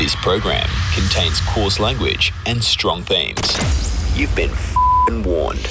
This 0.00 0.14
program 0.14 0.66
contains 0.94 1.42
coarse 1.42 1.78
language 1.78 2.32
and 2.46 2.64
strong 2.64 3.02
themes. 3.02 3.38
You've 4.18 4.34
been 4.34 4.48
f***ing 4.48 5.22
warned. 5.24 5.68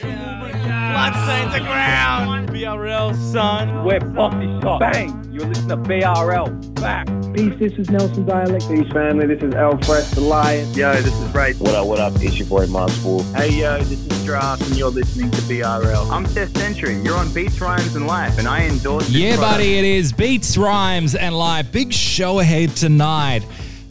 Blood 0.00 1.14
stains 1.24 1.52
the 1.52 1.58
ground. 1.66 2.50
BRL, 2.50 3.12
son. 3.32 3.84
We're 3.84 3.98
bossy 3.98 4.46
shot. 4.60 4.78
Bang! 4.78 5.28
You're 5.32 5.46
listening 5.46 5.68
to 5.70 5.76
BRL. 5.78 6.80
Back. 6.80 7.08
Peace, 7.34 7.58
this 7.58 7.72
is 7.72 7.90
Nelson 7.90 8.24
Dialect. 8.24 8.68
Peace, 8.68 8.88
family. 8.92 9.26
This 9.26 9.42
is 9.42 9.52
L-FRESH 9.52 10.10
the 10.10 10.20
Lion. 10.20 10.72
Yo, 10.74 10.92
this 11.02 11.12
is 11.20 11.34
Ray. 11.34 11.54
What 11.54 11.74
up, 11.74 11.88
what 11.88 11.98
up? 11.98 12.12
It's 12.22 12.38
your 12.38 12.46
boy 12.46 12.66
Mars 12.68 12.96
Wolf. 13.02 13.28
Hey, 13.34 13.48
yo, 13.62 13.78
this 13.78 13.98
is 14.06 14.24
Draft, 14.24 14.62
and 14.62 14.76
you're 14.76 14.90
listening 14.90 15.32
to 15.32 15.40
BRL. 15.42 16.08
I'm 16.08 16.24
Seth 16.26 16.56
Sentry. 16.56 17.00
You're 17.00 17.16
on 17.16 17.34
Beats, 17.34 17.60
Rhymes, 17.60 17.96
and 17.96 18.06
Life, 18.06 18.38
and 18.38 18.46
I 18.46 18.62
endorse 18.64 19.06
this 19.08 19.16
Yeah, 19.16 19.34
product. 19.34 19.54
buddy, 19.54 19.74
it 19.78 19.84
is 19.84 20.12
Beats, 20.12 20.56
Rhymes, 20.56 21.16
and 21.16 21.36
Life. 21.36 21.72
Big 21.72 21.92
show 21.92 22.38
ahead 22.38 22.76
tonight. 22.76 23.42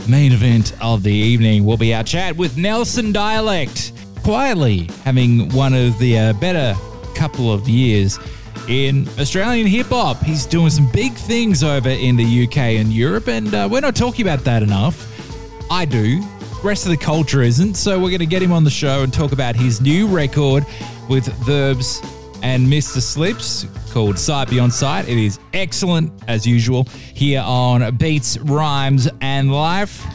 Main 0.07 0.31
event 0.31 0.73
of 0.81 1.03
the 1.03 1.11
evening 1.11 1.65
will 1.65 1.77
be 1.77 1.93
our 1.93 2.03
chat 2.03 2.35
with 2.35 2.57
Nelson 2.57 3.11
Dialect. 3.11 3.93
Quietly 4.23 4.89
having 5.03 5.49
one 5.49 5.73
of 5.73 5.97
the 5.99 6.17
uh, 6.17 6.33
better 6.33 6.75
couple 7.15 7.53
of 7.53 7.69
years 7.69 8.19
in 8.67 9.07
Australian 9.19 9.67
hip 9.67 9.87
hop. 9.87 10.21
He's 10.23 10.45
doing 10.45 10.69
some 10.69 10.89
big 10.91 11.13
things 11.13 11.63
over 11.63 11.89
in 11.89 12.15
the 12.15 12.43
UK 12.45 12.57
and 12.57 12.91
Europe, 12.91 13.27
and 13.27 13.53
uh, 13.53 13.67
we're 13.71 13.81
not 13.81 13.95
talking 13.95 14.25
about 14.25 14.43
that 14.45 14.63
enough. 14.63 15.07
I 15.71 15.85
do. 15.85 16.21
Rest 16.63 16.85
of 16.85 16.91
the 16.91 16.97
culture 16.97 17.41
isn't. 17.41 17.75
So 17.75 17.97
we're 17.97 18.09
going 18.09 18.19
to 18.19 18.25
get 18.25 18.41
him 18.41 18.51
on 18.51 18.63
the 18.63 18.69
show 18.69 19.03
and 19.03 19.13
talk 19.13 19.31
about 19.31 19.55
his 19.55 19.81
new 19.81 20.07
record 20.07 20.65
with 21.09 21.27
Verbz 21.45 22.05
and 22.41 22.67
Mr. 22.67 22.97
Slipz 22.97 23.67
called 23.91 24.17
Sight 24.17 24.49
Beyond 24.49 24.73
Sight. 24.73 25.07
It 25.07 25.17
is 25.17 25.39
excellent 25.53 26.11
as 26.27 26.45
usual 26.45 26.85
here 27.13 27.43
on 27.45 27.95
Beats, 27.97 28.37
Rhymes, 28.39 29.09
and 29.21 29.51
Life. 29.51 30.05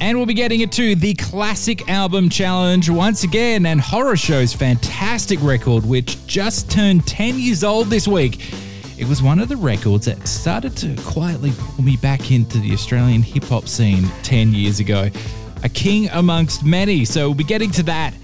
And 0.00 0.18
we'll 0.18 0.26
be 0.26 0.34
getting 0.34 0.60
into 0.60 0.94
the 0.94 1.14
classic 1.14 1.88
album 1.88 2.28
challenge 2.28 2.90
once 2.90 3.24
again 3.24 3.64
and 3.66 3.80
Horrorshow's 3.80 4.52
fantastic 4.52 5.38
record, 5.42 5.86
which 5.86 6.26
just 6.26 6.70
turned 6.70 7.06
10 7.06 7.38
years 7.38 7.64
old 7.64 7.86
this 7.88 8.06
week. 8.06 8.52
It 8.98 9.06
was 9.06 9.22
one 9.22 9.38
of 9.38 9.48
the 9.48 9.56
records 9.56 10.06
that 10.06 10.26
started 10.26 10.76
to 10.78 10.96
quietly 11.02 11.52
pull 11.58 11.84
me 11.84 11.96
back 11.96 12.30
into 12.30 12.58
the 12.58 12.72
Australian 12.72 13.22
hip 13.22 13.44
hop 13.44 13.68
scene 13.68 14.04
10 14.22 14.52
years 14.52 14.80
ago. 14.80 15.10
A 15.64 15.68
king 15.68 16.08
amongst 16.10 16.64
many. 16.64 17.04
So 17.04 17.28
we'll 17.28 17.34
be 17.34 17.44
getting 17.44 17.70
to 17.72 17.82
that 17.84 18.14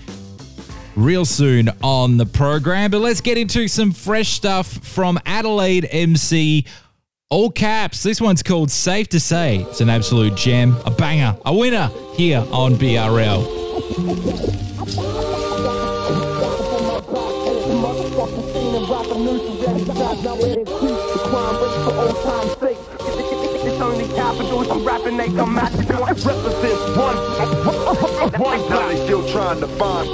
real 0.97 1.25
soon 1.25 1.71
on 1.83 2.17
the 2.17 2.27
program. 2.27 2.91
But 2.91 3.01
let's 3.01 3.21
get 3.21 3.39
into 3.39 3.69
some 3.69 3.93
fresh 3.93 4.31
stuff 4.31 4.67
from 4.67 5.19
Adelaide 5.27 5.89
MC. 5.91 6.65
All 7.31 7.51
caps. 7.51 8.03
This 8.03 8.21
one's 8.21 8.43
called 8.43 8.71
Safe 8.71 9.09
to 9.09 9.21
Say. 9.21 9.59
It's 9.71 9.81
an 9.81 9.89
absolute 9.89 10.37
gem, 10.37 10.77
a 10.85 10.91
banger, 10.91 11.37
a 11.47 11.55
winner 11.55 11.91
here 12.15 12.45
on 12.51 12.75
BRL. 12.75 13.63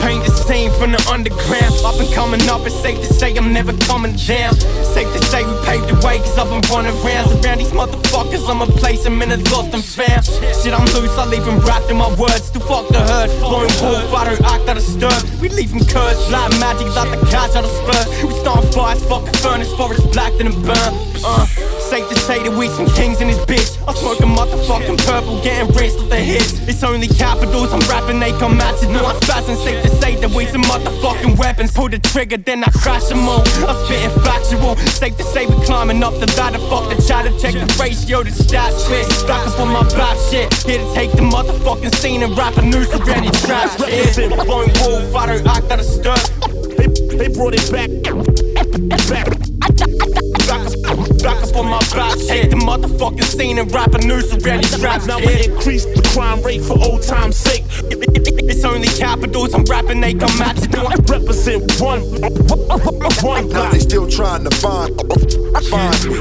Paint 0.00 0.22
the 0.24 0.32
scene 0.46 0.70
from 0.72 0.92
the 0.92 1.02
underground. 1.10 1.74
Up 1.84 1.98
and 1.98 2.12
coming 2.12 2.42
up, 2.48 2.66
it's 2.66 2.74
safe 2.76 2.98
to 2.98 3.12
say 3.12 3.34
I'm 3.36 3.52
never 3.52 3.72
coming 3.88 4.14
down. 4.16 4.54
Safe 4.94 5.10
to 5.12 5.20
say 5.24 5.44
we 5.44 5.54
paved 5.64 5.88
the 5.88 5.96
way, 6.06 6.18
cause 6.18 6.38
I've 6.38 6.50
been 6.50 6.62
running 6.70 6.94
rounds 7.02 7.32
around 7.44 7.58
these 7.58 7.72
motherfuckers. 7.72 8.48
I'ma 8.48 8.66
place 8.66 9.04
them 9.04 9.22
in 9.22 9.32
a 9.32 9.38
lost 9.50 9.72
and 9.74 9.84
found. 9.84 10.24
Shit, 10.60 10.72
I'm 10.72 10.84
loose, 10.94 11.16
I 11.16 11.26
leave 11.26 11.44
them 11.44 11.58
wrapped 11.60 11.90
in 11.90 11.96
my 11.96 12.12
words. 12.14 12.50
To 12.50 12.60
fuck 12.60 12.88
the 12.88 13.00
herd, 13.00 13.30
blowing 13.40 13.72
wolf, 13.80 14.12
I 14.12 14.24
don't 14.28 14.44
act 14.44 14.68
out 14.68 14.76
of 14.76 14.82
stir. 14.82 15.16
We 15.40 15.48
leave 15.48 15.70
them 15.70 15.84
cursed, 15.86 16.30
like 16.30 16.52
magic, 16.60 16.88
like 16.94 17.10
the 17.10 17.24
catch 17.26 17.56
out 17.56 17.64
of 17.64 17.72
spurs. 17.72 18.06
We 18.22 18.32
start 18.38 18.64
fires, 18.74 19.02
fuck 19.04 19.26
a 19.26 19.32
furnace, 19.38 19.72
forest 19.74 20.10
black, 20.12 20.32
then 20.38 20.48
it 20.48 20.58
burn. 20.62 20.92
Uh, 21.24 21.46
safe 21.94 22.08
to 22.08 22.18
say 22.26 22.42
that 22.42 22.50
we 22.58 22.66
some 22.74 22.90
kings 22.98 23.20
in 23.20 23.28
this 23.28 23.38
bitch. 23.46 23.70
I 23.86 23.94
smoke 23.94 24.18
a 24.18 24.26
motherfucking 24.26 24.98
purple, 25.06 25.40
getting 25.44 25.70
rinsed 25.76 25.98
with 26.00 26.10
the 26.10 26.18
hits. 26.18 26.58
It's 26.66 26.82
only 26.82 27.06
capitals, 27.06 27.72
I'm 27.72 27.86
rapping, 27.86 28.18
they 28.18 28.32
come 28.42 28.60
at 28.60 28.82
you. 28.82 28.88
No, 28.88 29.06
I'm 29.06 29.14
spazzing, 29.22 29.62
safe 29.62 29.80
to 29.84 29.90
say 30.02 30.16
that 30.16 30.30
we 30.34 30.46
some 30.46 30.62
motherfucking 30.62 31.38
weapons. 31.38 31.70
Pull 31.70 31.90
the 31.90 32.00
trigger, 32.00 32.36
then 32.36 32.64
I 32.64 32.70
crash 32.82 33.04
them 33.04 33.28
all. 33.28 33.46
I'm 33.70 33.78
spitting 33.86 34.10
factual. 34.26 34.74
Safe 34.98 35.16
to 35.18 35.22
say 35.22 35.46
we 35.46 35.54
climbing 35.64 36.02
up 36.02 36.14
the 36.14 36.26
ladder. 36.34 36.58
Fuck 36.66 36.90
the 36.90 37.00
chatter, 37.00 37.30
check 37.38 37.54
the 37.54 37.70
ratio, 37.78 38.24
the 38.24 38.30
stats. 38.30 38.88
Shit, 38.88 39.06
stack 39.22 39.46
up 39.46 39.60
on 39.60 39.68
my 39.68 39.86
back 39.94 40.18
shit. 40.30 40.52
Here 40.66 40.82
to 40.82 40.94
take 40.94 41.12
the 41.12 41.22
motherfucking 41.22 41.94
scene 41.94 42.24
and 42.24 42.36
rap 42.36 42.56
a 42.56 42.62
for 42.90 43.08
any 43.10 43.30
trap 43.46 43.70
shit. 43.78 44.30
Blowing 44.46 44.74
wolf, 44.82 45.14
I 45.14 45.26
don't 45.26 45.46
act 45.46 45.70
out 45.70 45.78
of 45.78 45.86
stir. 45.86 46.18
They, 46.74 46.88
they 47.18 47.28
brought 47.28 47.54
it 47.54 47.70
back. 47.70 47.90
Back 49.08 49.43
up, 51.54 51.64
on 51.64 51.70
my 51.70 51.78
back 51.94 52.18
shit. 52.18 52.50
The 52.50 52.56
motherfucking 52.56 53.24
scene 53.24 53.58
and 53.58 53.72
rap 53.72 53.94
a 53.94 53.98
news 53.98 54.32
for 54.32 54.48
any 54.48 54.64
trap 54.64 55.06
Now 55.06 55.18
shit. 55.18 55.48
we 55.48 55.52
increase 55.52 55.84
the 55.84 56.02
crime 56.12 56.42
rate 56.42 56.62
for 56.62 56.78
old 56.82 57.02
time's 57.02 57.36
sake. 57.36 57.64
It's 57.90 58.64
only 58.64 58.88
capitals, 58.88 59.54
I'm 59.54 59.64
rapping, 59.64 60.00
they 60.00 60.14
come 60.14 60.40
at 60.42 60.56
you. 60.72 60.80
I 60.80 60.94
represent 61.08 61.80
one, 61.80 62.02
one 63.22 63.48
block. 63.48 63.72
They 63.72 63.78
still 63.78 64.08
trying 64.08 64.44
to 64.44 64.50
find, 64.56 64.94
find 65.70 66.04
me. 66.06 66.16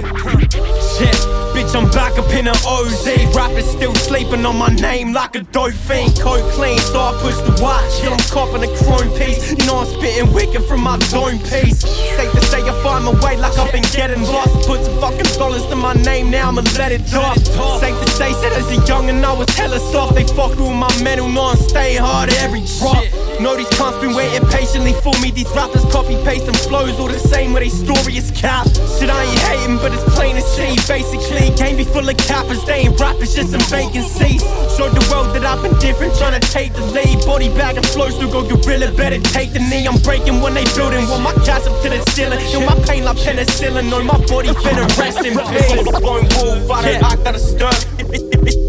Shit, 0.98 1.43
bitch, 1.54 1.76
I'm 1.76 1.90
back 1.92 2.18
up 2.18 2.30
in 2.34 2.48
an 2.48 2.56
OZ. 2.66 3.06
Rappers 3.36 3.70
still 3.70 3.96
sleeping 3.96 4.46
on 4.46 4.58
my 4.58 4.70
name 4.70 5.14
like 5.14 5.36
a 5.36 5.44
dope 5.54 5.74
fiend. 5.74 6.20
Coke 6.20 6.44
clean, 6.52 6.80
so 6.80 7.00
I 7.00 7.14
push 7.22 7.38
the 7.38 7.54
watch. 7.62 7.90
Shit, 7.94 8.12
I'm 8.12 8.20
copping 8.34 8.64
a 8.64 8.72
chrome 8.84 9.14
piece. 9.18 9.52
You 9.52 9.66
know 9.66 9.80
I'm 9.80 9.88
spitting 9.88 10.34
wicked 10.34 10.64
from 10.66 10.82
my 10.82 10.98
dome 11.14 11.40
piece. 11.40 11.80
Safe 11.80 12.32
to 12.32 12.42
say 12.42 12.62
I 12.62 12.74
find 12.84 13.06
my 13.06 13.14
way 13.24 13.38
like 13.38 13.58
I've 13.58 13.72
been 13.72 13.88
getting 13.94 14.24
lost. 14.24 14.68
Put 14.68 14.84
some 14.84 15.00
fucking 15.00 15.30
dollars 15.38 15.66
to 15.68 15.76
my 15.76 15.94
name, 15.94 16.30
now 16.32 16.50
I'ma 16.50 16.64
let 16.78 16.92
it 16.92 17.06
drop. 17.08 17.38
Safe 17.80 17.98
to 17.98 18.10
say, 18.12 18.34
said 18.34 18.54
as 18.54 18.70
a 18.72 18.86
young 18.86 19.10
and 19.10 19.26
I 19.26 19.34
was 19.34 19.50
hella 19.56 19.80
soft. 19.80 20.16
They 20.16 20.26
fuck 20.26 20.58
with 20.58 20.74
my 20.74 20.92
mental, 21.04 21.30
know 21.30 21.54
I'm 21.54 21.58
staying 21.58 22.02
hard 22.02 22.30
at 22.30 22.42
every 22.42 22.64
drop. 22.80 23.04
Know 23.40 23.56
these 23.58 23.70
cunts 23.70 24.00
been 24.00 24.14
waiting 24.14 24.48
patiently 24.50 24.94
for 24.94 25.14
me. 25.20 25.32
These 25.32 25.50
rappers 25.56 25.86
copy 25.92 26.16
paste 26.24 26.48
and 26.48 26.58
flows 26.58 27.00
all 27.00 27.08
the 27.08 27.20
same, 27.20 27.52
where 27.54 27.64
they 27.64 27.70
story 27.70 28.18
is 28.18 28.32
cap. 28.32 28.68
Shit, 28.98 29.10
I 29.10 29.24
ain't 29.24 29.40
hating, 29.50 29.78
but 29.78 29.92
it's 29.92 30.04
plain 30.16 30.36
to 30.36 30.42
see. 30.42 30.78
Basically, 30.88 31.33
game 31.74 31.86
be 31.86 31.92
full 31.92 32.08
of 32.08 32.18
cappers, 32.18 32.64
they 32.66 32.86
ain't 32.86 33.00
rappers, 33.00 33.36
just 33.36 33.52
some 33.52 33.62
vacancies. 33.70 34.42
Showed 34.76 34.94
the 34.94 35.06
world 35.12 35.36
that 35.36 35.46
I've 35.46 35.62
been 35.62 35.78
different, 35.80 36.14
tryna 36.14 36.40
take 36.52 36.74
the 36.74 36.86
lead. 36.92 37.26
Body 37.26 37.50
bag 37.50 37.78
and 37.78 37.86
flows 37.86 38.16
still 38.16 38.32
go 38.32 38.42
gorilla, 38.44 38.92
better 38.92 39.20
take 39.20 39.54
the 39.54 39.60
knee. 39.60 39.88
I'm 39.88 40.02
breaking 40.02 40.42
when 40.42 40.54
they 40.54 40.66
building, 40.76 41.08
want 41.10 41.24
my 41.24 41.34
cash 41.46 41.66
up 41.68 41.82
to 41.84 41.90
the 41.90 42.00
ceiling. 42.12 42.40
Feel 42.52 42.66
my 42.66 42.76
pain 42.86 43.04
like 43.04 43.18
penicillin, 43.18 43.92
on 43.92 44.06
my 44.06 44.18
body 44.28 44.50
finna 44.50 44.86
rest 44.98 45.26
in 45.26 45.34
peace. 45.34 46.00
Blowing 46.00 46.28
wolf, 46.38 46.70
I 46.72 46.82
don't 46.86 47.04
act 47.04 47.28
out 47.28 47.36
of 47.36 47.42
stir. 47.42 47.70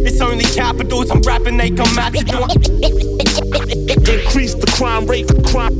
It's 0.06 0.21
only 0.21 0.44
capitals, 0.44 1.10
I'm 1.10 1.21
rapping, 1.22 1.56
they 1.56 1.71
come 1.71 1.98
at 1.98 2.15
you. 2.15 2.41
Increase 4.15 4.54
the 4.54 4.71
crime 4.76 5.06
rate, 5.06 5.28
crime, 5.50 5.78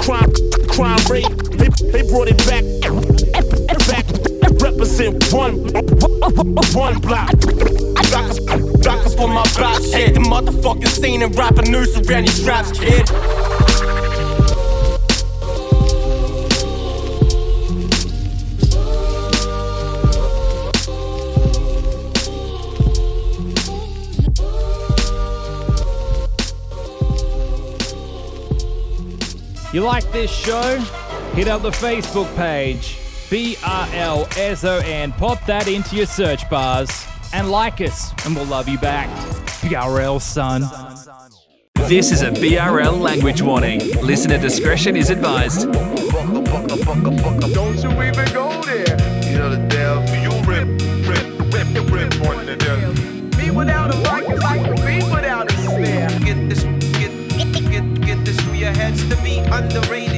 crime, 0.00 0.32
crime 0.68 1.02
rate. 1.10 1.28
They, 1.52 1.68
they 1.92 2.02
brought 2.08 2.28
it 2.28 2.38
back, 2.48 2.64
back. 2.82 3.01
Represent 4.92 5.32
one, 5.32 5.56
one 6.74 7.00
block. 7.00 7.30
Back 8.82 9.06
up, 9.06 9.20
on 9.20 9.30
my 9.30 9.42
back 9.56 9.80
shit. 9.80 10.12
The 10.12 10.20
motherfucking 10.20 10.86
scene 10.86 11.22
and 11.22 11.34
rap 11.34 11.56
a 11.56 11.62
noose 11.62 11.96
around 11.96 12.24
your 12.24 12.34
straps, 12.34 12.78
kid. 12.78 13.08
You 29.72 29.80
like 29.80 30.12
this 30.12 30.30
show? 30.30 30.78
Hit 31.34 31.48
up 31.48 31.62
the 31.62 31.70
Facebook 31.70 32.36
page, 32.36 32.98
BRLSON. 33.32 35.16
Pop 35.16 35.46
that 35.46 35.66
into 35.66 35.96
your 35.96 36.04
search 36.04 36.50
bars 36.50 37.06
and 37.32 37.50
like 37.50 37.80
us, 37.80 38.12
and 38.26 38.36
we'll 38.36 38.44
love 38.44 38.68
you 38.68 38.76
back. 38.76 39.08
BRL, 39.62 40.20
son. 40.20 40.60
This 41.88 42.12
is 42.12 42.20
a 42.20 42.30
BRL 42.30 43.00
language 43.00 43.40
warning. 43.40 43.80
Listener 44.02 44.36
discretion 44.36 44.96
is 44.96 45.08
advised. 45.08 45.72
Don't 45.72 45.88
you 47.80 48.02
even 48.02 48.28
go 48.34 48.60
there. 48.64 48.98
You 49.24 49.38
know 49.38 49.48
the 49.48 49.66
devil. 49.66 50.04
You 50.14 50.28
rip, 50.46 50.68
rip, 51.08 51.24
rip, 51.54 51.90
rip 51.90 52.12
on 52.28 52.44
the 52.44 52.56
devil. 52.56 52.92
Me 53.38 53.50
without 53.50 53.94
a 53.94 53.96
mic 53.96 54.28
is 54.28 54.42
like 54.42 54.60
a 54.60 54.74
beat 54.84 55.10
without 55.10 55.50
a 55.50 55.56
snare. 55.56 56.10
Get 56.20 56.50
this, 56.50 56.64
get, 56.98 57.10
get, 57.70 58.00
get 58.02 58.24
this 58.26 58.38
through 58.42 58.56
your 58.56 58.72
heads 58.72 59.08
to 59.08 59.16
be 59.22 59.38
underrated, 59.38 60.11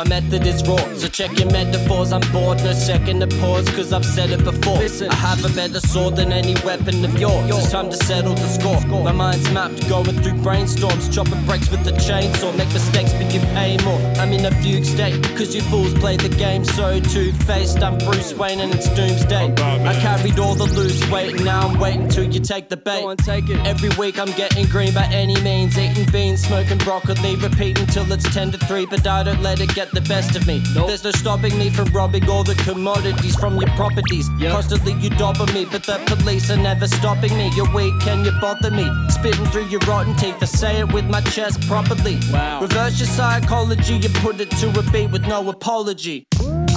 My 0.00 0.08
method 0.08 0.46
is 0.46 0.66
raw, 0.66 0.78
so 0.94 1.08
check 1.08 1.38
your 1.38 1.50
metaphors. 1.50 2.10
I'm 2.10 2.22
bored, 2.32 2.56
no 2.64 2.72
second 2.72 3.20
to 3.20 3.26
pause, 3.36 3.68
cause 3.68 3.92
I've 3.92 4.06
said 4.06 4.30
it 4.30 4.42
before. 4.42 4.78
Listen, 4.78 5.10
I 5.10 5.14
have 5.14 5.44
a 5.44 5.54
better 5.54 5.78
sword 5.78 6.16
than 6.16 6.32
any 6.32 6.54
weapon 6.64 7.04
of 7.04 7.20
yours. 7.20 7.50
It's 7.50 7.70
time 7.70 7.90
to 7.90 7.96
settle 7.98 8.32
the 8.32 8.48
score. 8.48 8.80
My 9.02 9.12
mind's 9.12 9.50
mapped, 9.50 9.86
going 9.90 10.18
through 10.22 10.40
brainstorms, 10.40 11.12
chopping 11.12 11.44
breaks 11.44 11.70
with 11.70 11.84
the 11.84 11.90
chainsaw. 11.92 12.56
Make 12.56 12.72
mistakes, 12.72 13.12
but 13.12 13.30
you 13.30 13.40
pay 13.52 13.76
more. 13.84 14.00
I'm 14.16 14.32
in 14.32 14.46
a 14.46 14.50
fugue 14.62 14.86
state, 14.86 15.22
cause 15.36 15.54
you 15.54 15.60
fools 15.60 15.92
play 15.92 16.16
the 16.16 16.30
game 16.30 16.64
so 16.64 16.98
two 16.98 17.34
faced. 17.44 17.82
I'm 17.82 17.98
Bruce 17.98 18.32
Wayne 18.32 18.60
and 18.60 18.74
it's 18.74 18.88
doomsday. 18.94 19.52
I 19.52 20.00
carried 20.00 20.38
all 20.38 20.54
the 20.54 20.64
loose 20.64 21.06
weight, 21.10 21.34
and 21.34 21.44
now 21.44 21.68
I'm 21.68 21.78
waiting 21.78 22.08
till 22.08 22.24
you 22.24 22.40
take 22.40 22.70
the 22.70 22.78
bait. 22.78 23.02
Go 23.02 23.10
and 23.10 23.22
take 23.22 23.50
it. 23.50 23.58
Every 23.66 23.90
week 23.98 24.18
I'm 24.18 24.32
getting 24.32 24.64
green 24.64 24.94
by 24.94 25.04
any 25.12 25.38
means. 25.42 25.76
Eating 25.76 26.10
beans, 26.10 26.42
smoking 26.42 26.78
broccoli, 26.78 27.36
repeating 27.36 27.84
till 27.88 28.10
it's 28.10 28.32
10 28.32 28.52
to 28.52 28.58
3. 28.64 28.86
But 28.86 29.06
I 29.06 29.24
don't 29.24 29.42
let 29.42 29.60
it 29.60 29.74
get 29.74 29.89
the 29.92 30.00
best 30.02 30.36
of 30.36 30.46
me. 30.46 30.58
There's 30.74 31.04
no 31.04 31.10
stopping 31.10 31.56
me 31.58 31.70
from 31.70 31.86
robbing 31.92 32.28
all 32.28 32.44
the 32.44 32.54
commodities 32.54 33.34
from 33.36 33.56
your 33.56 33.70
properties. 33.70 34.28
Constantly 34.40 34.94
you 34.94 35.10
dobber 35.10 35.46
me, 35.52 35.64
but 35.64 35.84
the 35.84 36.00
police 36.06 36.50
are 36.50 36.56
never 36.56 36.86
stopping 36.86 37.36
me. 37.36 37.50
You're 37.54 37.72
weak 37.74 38.06
and 38.06 38.24
you 38.24 38.32
bother 38.40 38.70
me. 38.70 38.88
Spitting 39.08 39.46
through 39.46 39.66
your 39.66 39.80
rotten 39.80 40.14
teeth. 40.16 40.36
I 40.40 40.46
say 40.46 40.80
it 40.80 40.92
with 40.92 41.04
my 41.04 41.20
chest 41.22 41.66
properly. 41.68 42.18
Wow. 42.32 42.60
Reverse 42.62 42.98
your 42.98 43.08
psychology, 43.08 43.96
you 43.96 44.08
put 44.20 44.40
it 44.40 44.50
to 44.52 44.68
a 44.78 44.82
beat 44.90 45.10
with 45.10 45.26
no 45.26 45.48
apology. 45.48 46.26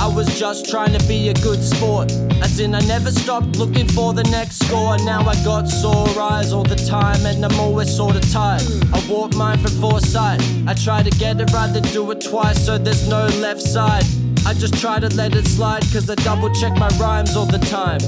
I 0.03 0.07
was 0.07 0.37
just 0.37 0.69
trying 0.69 0.91
to 0.91 1.07
be 1.07 1.29
a 1.29 1.33
good 1.35 1.63
sport. 1.63 2.11
As 2.41 2.59
in, 2.59 2.75
I 2.75 2.81
never 2.81 3.09
stopped 3.09 3.55
looking 3.55 3.87
for 3.87 4.13
the 4.13 4.23
next 4.23 4.59
score. 4.59 4.97
Now 4.97 5.21
I 5.21 5.33
got 5.45 5.69
sore 5.69 6.09
eyes 6.21 6.51
all 6.51 6.65
the 6.65 6.75
time, 6.75 7.25
and 7.25 7.45
I'm 7.45 7.57
always 7.57 7.95
sorta 7.95 8.19
tired. 8.29 8.63
I 8.91 9.01
walk 9.09 9.33
mine 9.35 9.59
from 9.59 9.71
foresight. 9.79 10.41
I 10.67 10.73
try 10.73 11.03
to 11.03 11.09
get 11.11 11.39
it 11.39 11.53
right, 11.53 11.71
then 11.71 11.83
do 11.93 12.11
it 12.11 12.19
twice, 12.19 12.65
so 12.65 12.77
there's 12.77 13.07
no 13.07 13.27
left 13.39 13.61
side. 13.61 14.03
I 14.45 14.53
just 14.53 14.77
try 14.81 14.99
to 14.99 15.07
let 15.15 15.37
it 15.37 15.47
slide, 15.47 15.83
cause 15.93 16.09
I 16.09 16.15
double 16.15 16.53
check 16.53 16.73
my 16.73 16.89
rhymes 16.99 17.37
all 17.37 17.45
the 17.45 17.59
time. 17.59 18.01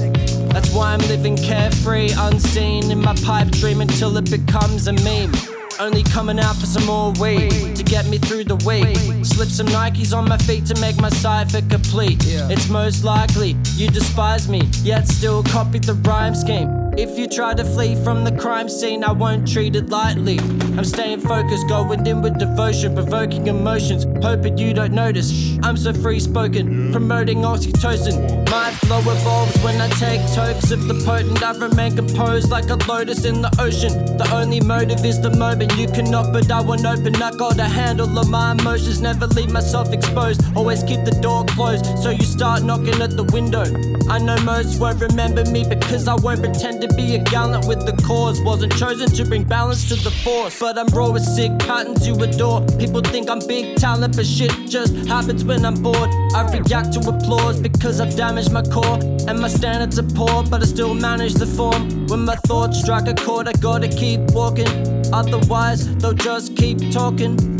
That's 0.50 0.74
why 0.74 0.92
I'm 0.92 1.00
living 1.08 1.34
carefree, 1.38 2.10
unseen 2.14 2.90
in 2.90 3.00
my 3.00 3.14
pipe 3.24 3.48
dream 3.52 3.80
until 3.80 4.14
it 4.18 4.30
becomes 4.30 4.86
a 4.86 4.92
meme. 4.92 5.32
Only 5.78 6.02
coming 6.04 6.38
out 6.38 6.56
for 6.56 6.64
some 6.66 6.86
more 6.86 7.12
weed 7.20 7.76
to 7.76 7.82
get 7.82 8.06
me 8.06 8.16
through 8.18 8.44
the 8.44 8.56
week. 8.56 8.96
Slip 9.24 9.48
some 9.48 9.66
Nikes 9.66 10.16
on 10.16 10.26
my 10.26 10.38
feet 10.38 10.64
to 10.66 10.80
make 10.80 10.96
my 10.96 11.10
cipher 11.10 11.60
complete. 11.68 12.24
It's 12.26 12.68
most 12.70 13.04
likely 13.04 13.56
you 13.74 13.88
despise 13.88 14.48
me, 14.48 14.62
yet 14.82 15.06
still 15.06 15.42
copy 15.42 15.78
the 15.78 15.94
rhyme 15.94 16.34
scheme. 16.34 16.85
If 16.98 17.18
you 17.18 17.26
try 17.26 17.52
to 17.52 17.62
flee 17.62 17.94
from 18.02 18.24
the 18.24 18.32
crime 18.32 18.70
scene, 18.70 19.04
I 19.04 19.12
won't 19.12 19.46
treat 19.46 19.76
it 19.76 19.90
lightly. 19.90 20.38
I'm 20.38 20.84
staying 20.84 21.20
focused, 21.20 21.68
going 21.68 22.06
in 22.06 22.22
with 22.22 22.38
devotion, 22.38 22.94
provoking 22.94 23.48
emotions, 23.48 24.06
hoping 24.24 24.56
you 24.56 24.72
don't 24.72 24.94
notice. 24.94 25.58
I'm 25.62 25.76
so 25.76 25.92
free 25.92 26.20
spoken, 26.20 26.92
promoting 26.92 27.42
oxytocin. 27.42 28.50
My 28.50 28.70
flow 28.70 29.00
evolves 29.00 29.62
when 29.62 29.78
I 29.78 29.88
take 29.90 30.22
tokes 30.34 30.70
of 30.70 30.88
the 30.88 30.94
potent. 31.04 31.42
I 31.42 31.52
remain 31.58 31.96
composed 31.96 32.50
like 32.50 32.70
a 32.70 32.76
lotus 32.88 33.26
in 33.26 33.42
the 33.42 33.54
ocean. 33.58 34.16
The 34.16 34.30
only 34.32 34.60
motive 34.60 35.04
is 35.04 35.20
the 35.20 35.36
moment 35.36 35.76
you 35.76 35.88
can 35.88 36.10
knock, 36.10 36.32
but 36.32 36.50
I 36.50 36.62
won't 36.62 36.86
open. 36.86 37.14
I 37.16 37.30
got 37.32 37.58
a 37.58 37.64
handle 37.64 38.18
of 38.18 38.30
my 38.30 38.52
emotions, 38.52 39.02
never 39.02 39.26
leave 39.26 39.50
myself 39.50 39.92
exposed. 39.92 40.40
Always 40.56 40.82
keep 40.82 41.04
the 41.04 41.18
door 41.20 41.44
closed, 41.44 41.84
so 41.98 42.08
you 42.08 42.24
start 42.24 42.62
knocking 42.62 43.02
at 43.02 43.18
the 43.18 43.24
window. 43.24 43.66
I 44.08 44.18
know 44.18 44.38
most 44.44 44.80
won't 44.80 45.00
remember 45.02 45.44
me 45.44 45.68
because 45.68 46.08
I 46.08 46.14
won't 46.14 46.40
pretend 46.40 46.85
to 46.88 46.94
be 46.94 47.14
a 47.14 47.18
gallant 47.18 47.66
with 47.66 47.84
the 47.86 47.92
cause. 48.02 48.40
Wasn't 48.42 48.76
chosen 48.76 49.08
to 49.08 49.24
bring 49.24 49.44
balance 49.44 49.88
to 49.88 49.94
the 49.96 50.10
force, 50.10 50.58
but 50.58 50.78
I'm 50.78 50.86
raw 50.88 51.10
with 51.10 51.22
sick 51.22 51.58
patterns 51.60 52.06
you 52.06 52.14
adore. 52.22 52.64
People 52.78 53.00
think 53.00 53.30
I'm 53.30 53.40
big 53.46 53.76
talent, 53.76 54.16
but 54.16 54.26
shit 54.26 54.52
just 54.68 54.94
happens 55.06 55.44
when 55.44 55.64
I'm 55.64 55.82
bored. 55.82 56.10
I 56.34 56.42
react 56.52 56.92
to 56.94 57.00
applause 57.08 57.60
because 57.60 58.00
I've 58.00 58.16
damaged 58.16 58.52
my 58.52 58.62
core, 58.62 58.98
and 59.28 59.38
my 59.40 59.48
standards 59.48 59.98
are 59.98 60.10
poor, 60.14 60.42
but 60.44 60.62
I 60.62 60.66
still 60.66 60.94
manage 60.94 61.34
the 61.34 61.46
form. 61.46 62.06
When 62.06 62.24
my 62.24 62.36
thoughts 62.46 62.80
strike 62.80 63.08
a 63.08 63.14
chord, 63.14 63.48
I 63.48 63.52
gotta 63.52 63.88
keep 63.88 64.20
walking. 64.32 64.68
Otherwise, 65.12 65.96
they'll 65.96 66.12
just 66.12 66.56
keep 66.56 66.78
talking. 66.90 67.55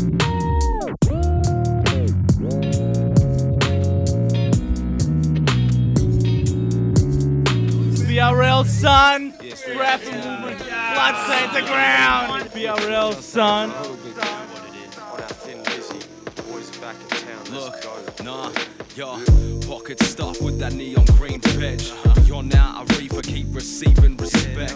BRL, 8.37 8.67
son. 8.67 9.33
Rap 9.79 9.99
blood 10.03 11.15
stains 11.25 11.53
the 11.53 11.61
ground. 11.65 12.43
BRL, 12.51 13.13
son. 13.19 13.73
Look, 17.49 18.23
nah, 18.23 18.51
yo, 18.95 19.17
pocket 19.67 20.01
stuffed 20.01 20.41
with 20.41 20.57
that 20.59 20.73
neon 20.73 21.03
green 21.17 21.41
veg. 21.41 21.81
Beyond 22.15 22.53
now, 22.53 22.73
I 22.77 22.95
reefer, 22.97 23.21
keep 23.21 23.47
receiving 23.53 24.15
respect. 24.15 24.73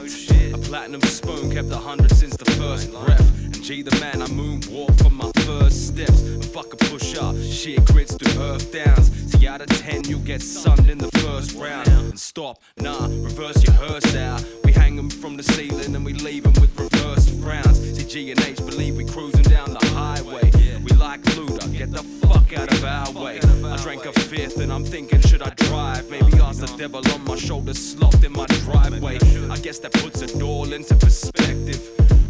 A 0.54 0.58
platinum 0.58 1.02
spoon 1.04 1.50
kept 1.50 1.72
a 1.72 1.78
hundred 1.78 2.12
since 2.12 2.36
the 2.36 2.52
first 2.52 2.92
breath. 2.92 3.46
And 3.46 3.64
G 3.64 3.84
the 3.84 3.98
man, 4.02 4.22
I 4.22 4.26
moonwalk 4.26 5.02
for 5.02 5.10
my 5.10 5.32
first 5.46 5.88
steps. 5.88 6.22
And 6.22 6.44
fuck 6.44 6.74
a 6.74 6.76
push 6.76 7.18
up, 7.18 7.38
shit 7.38 7.86
grits 7.86 8.16
through 8.16 8.44
earth 8.44 8.74
downs. 8.74 9.10
See, 9.32 9.48
out 9.48 9.62
of 9.62 9.68
ten, 9.68 10.04
you 10.04 10.18
get 10.18 10.42
sunned 10.42 10.90
in 10.90 10.98
the 10.98 11.12
first 11.20 11.56
round. 11.56 11.88
And 11.88 12.20
stop, 12.20 12.60
nah, 12.78 13.06
reverse 13.06 13.64
your 13.64 13.76
hearse 13.76 14.16
out. 14.16 14.44
We 14.66 14.74
hang 14.74 15.00
'em 15.00 15.10
from 15.10 15.38
the 15.38 15.44
ceiling 15.44 15.96
and 15.96 16.04
we 16.04 16.14
leave 16.14 16.46
'em 16.46 16.54
with 16.60 16.78
reverse 16.78 17.30
frowns. 17.42 17.80
See, 17.96 18.04
G 18.04 18.32
and 18.32 18.42
H 18.42 18.58
believe 18.58 18.98
we 18.98 19.06
cruising 19.06 19.44
down 19.44 19.74
the 19.74 19.86
highway. 19.96 20.61
We 20.84 20.92
like 20.98 21.22
Luda, 21.36 21.78
get 21.78 21.92
the 21.92 22.04
fuck 22.04 22.58
out 22.58 22.72
of 22.72 22.84
our 22.84 23.12
way. 23.24 23.40
I 23.40 23.78
drank 23.78 24.06
a 24.06 24.14
fifth 24.14 24.60
and 24.60 24.72
I'm 24.72 24.84
thinking, 24.84 25.22
should 25.22 25.42
I 25.42 25.50
drive? 25.52 26.10
Maybe 26.10 26.40
ask 26.40 26.60
the 26.60 26.74
devil 26.78 27.02
on 27.14 27.24
my 27.24 27.36
shoulder, 27.36 27.74
slopped 27.74 28.24
in 28.24 28.32
my 28.32 28.46
driveway. 28.66 29.20
I 29.50 29.58
guess 29.58 29.80
that 29.80 29.94
puts 29.94 30.22
it 30.22 30.42
all 30.42 30.72
into 30.74 30.96
perspective. 30.96 31.82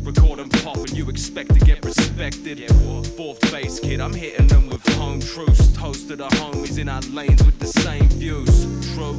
Record 0.04 0.40
and 0.40 0.52
pop 0.64 0.78
and 0.78 0.92
you 0.92 1.08
expect 1.10 1.54
to 1.54 1.60
get 1.60 1.86
respected. 1.86 2.68
Fourth 3.16 3.40
base 3.52 3.80
kid, 3.80 4.02
I'm 4.02 4.14
hitting 4.14 4.48
them 4.48 4.68
with 4.68 4.86
home 4.96 5.22
truths. 5.22 5.72
Toast 5.78 6.08
to 6.10 6.16
the 6.16 6.28
homies 6.28 6.78
in 6.78 6.90
our 6.90 7.02
lanes 7.02 7.44
with 7.44 7.60
the 7.60 7.68
same 7.68 8.08
views. 8.10 8.66
True. 8.94 9.18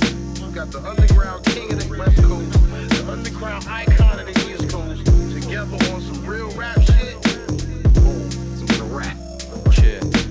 Got 0.53 0.71
the 0.71 0.83
underground 0.87 1.47
king 1.47 1.73
of 1.73 1.89
the 1.89 1.99
West 1.99 2.23
Coast, 2.23 2.53
the 2.91 3.11
underground 3.11 3.67
icon 3.69 4.19
of 4.21 4.27
the 4.27 4.53
East 4.53 4.69
Coast, 4.71 5.07
together 5.33 5.95
on 5.95 6.03
some 6.03 6.27
real 6.27 6.51
rap 6.51 6.79
shit. 6.83 7.23
Boom, 7.95 8.29
a 8.79 8.85
rap. 8.95 9.17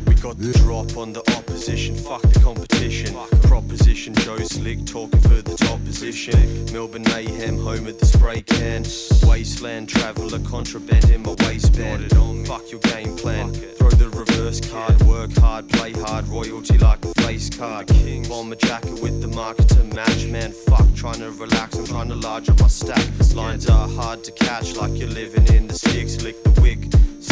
We 0.08 0.16
got 0.16 0.38
the 0.38 0.54
drop 0.64 0.98
on 0.98 1.14
the 1.14 1.22
opposition. 1.38 1.96
Fuck 1.96 2.22
the 2.22 2.40
competition. 2.40 3.16
Proposition 3.44 4.14
Joe 4.16 4.38
Slick 4.38 4.86
talking 4.86 5.20
for 5.22 5.42
the 5.42 5.56
top 5.56 5.84
position. 5.84 6.66
Melbourne 6.72 7.04
mayhem, 7.04 7.58
home 7.58 7.88
of 7.88 8.00
the 8.00 8.06
spray 8.06 8.42
can. 8.42 8.84
Wasteland 9.28 9.90
traveller, 9.90 10.40
contraband 10.40 11.10
in 11.10 11.24
my 11.24 11.36
waistband. 11.46 12.12
Fuck 12.48 12.72
your 12.72 12.82
game 12.82 13.16
plan. 13.18 13.54
Throw 13.54 13.90
the 13.90 14.10
reverse 14.10 14.60
card, 14.62 15.02
work 15.04 15.32
hard, 15.38 15.70
play 15.70 15.94
hard, 15.94 16.28
royalty 16.28 16.78
like 16.78 17.04
a 17.06 17.14
face 17.22 17.50
card. 17.50 17.88
Bomber 18.28 18.56
jacket 18.56 19.02
with 19.02 19.22
the 19.22 19.28
market 19.28 19.68
to 19.70 19.84
match, 19.96 20.26
man. 20.26 20.52
Fuck, 20.52 20.94
trying 20.96 21.20
to 21.20 21.32
relax, 21.32 21.78
I'm 21.78 21.86
trying 21.86 22.10
to 22.10 22.16
large 22.16 22.50
up 22.50 22.60
my 22.60 22.68
stack. 22.68 23.06
Lines 23.36 23.70
are 23.70 23.88
hard 23.88 24.24
to 24.26 24.32
catch, 24.32 24.76
like 24.76 24.98
you're 24.98 25.10
living 25.10 25.48
in 25.56 25.68
the 25.68 25.74
sticks. 25.74 26.22
Lick 26.22 26.44
the 26.44 26.62
wick, 26.62 26.80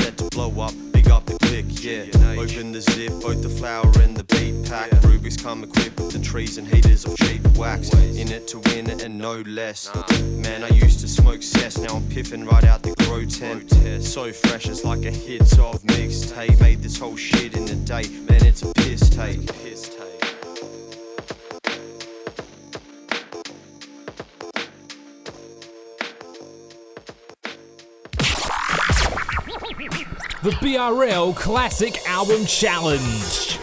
set 0.10 0.18
to 0.18 0.36
blow 0.36 0.62
up, 0.62 0.74
big 0.92 1.10
up 1.10 1.26
the 1.26 1.38
click, 1.40 1.66
yeah. 1.84 2.06
Open 2.40 2.72
the 2.72 2.82
zip, 2.82 3.12
both 3.22 3.42
the 3.42 3.50
flower 3.50 3.92
and 4.02 4.16
the 4.16 4.24
beat 4.36 4.68
pack. 4.68 4.90
Rubik's 5.02 5.38
come 5.38 5.64
equipped 5.64 6.00
with 6.00 6.12
the 6.12 6.20
trees 6.20 6.58
and 6.58 6.68
heaters 6.68 7.06
of 7.06 7.16
cheap 7.18 7.46
wax. 7.58 7.94
In 7.94 8.32
it 8.32 8.48
to 8.48 8.60
win 8.60 8.90
it 8.90 9.04
and 9.04 9.18
no 9.18 9.42
less. 9.42 9.90
Man, 10.44 10.64
I 10.64 10.70
used 10.70 11.00
to 11.02 11.08
smoke 11.08 11.44
cess, 11.44 11.78
now 11.78 11.96
I'm 11.96 12.08
piffing 12.10 12.46
right 12.46 12.64
out 12.64 12.82
the 12.82 12.96
grow 13.04 13.26
tent. 13.26 13.72
So 14.04 14.32
fresh, 14.32 14.68
it's 14.68 14.84
like 14.84 15.06
a 15.06 15.12
hits 15.12 15.54
of 15.60 15.82
mixtape. 15.84 16.60
Made 16.60 16.82
this 16.82 16.98
whole 16.98 17.18
shit 17.18 17.56
in 17.56 17.64
a 17.64 17.76
day, 17.76 18.08
man, 18.28 18.46
it's 18.46 18.64
a 18.64 18.74
piss 18.74 19.10
take. 19.10 19.48
The 30.50 30.56
BRL 30.56 31.36
Classic 31.36 31.96
Album 32.08 32.44
Challenge. 32.44 33.60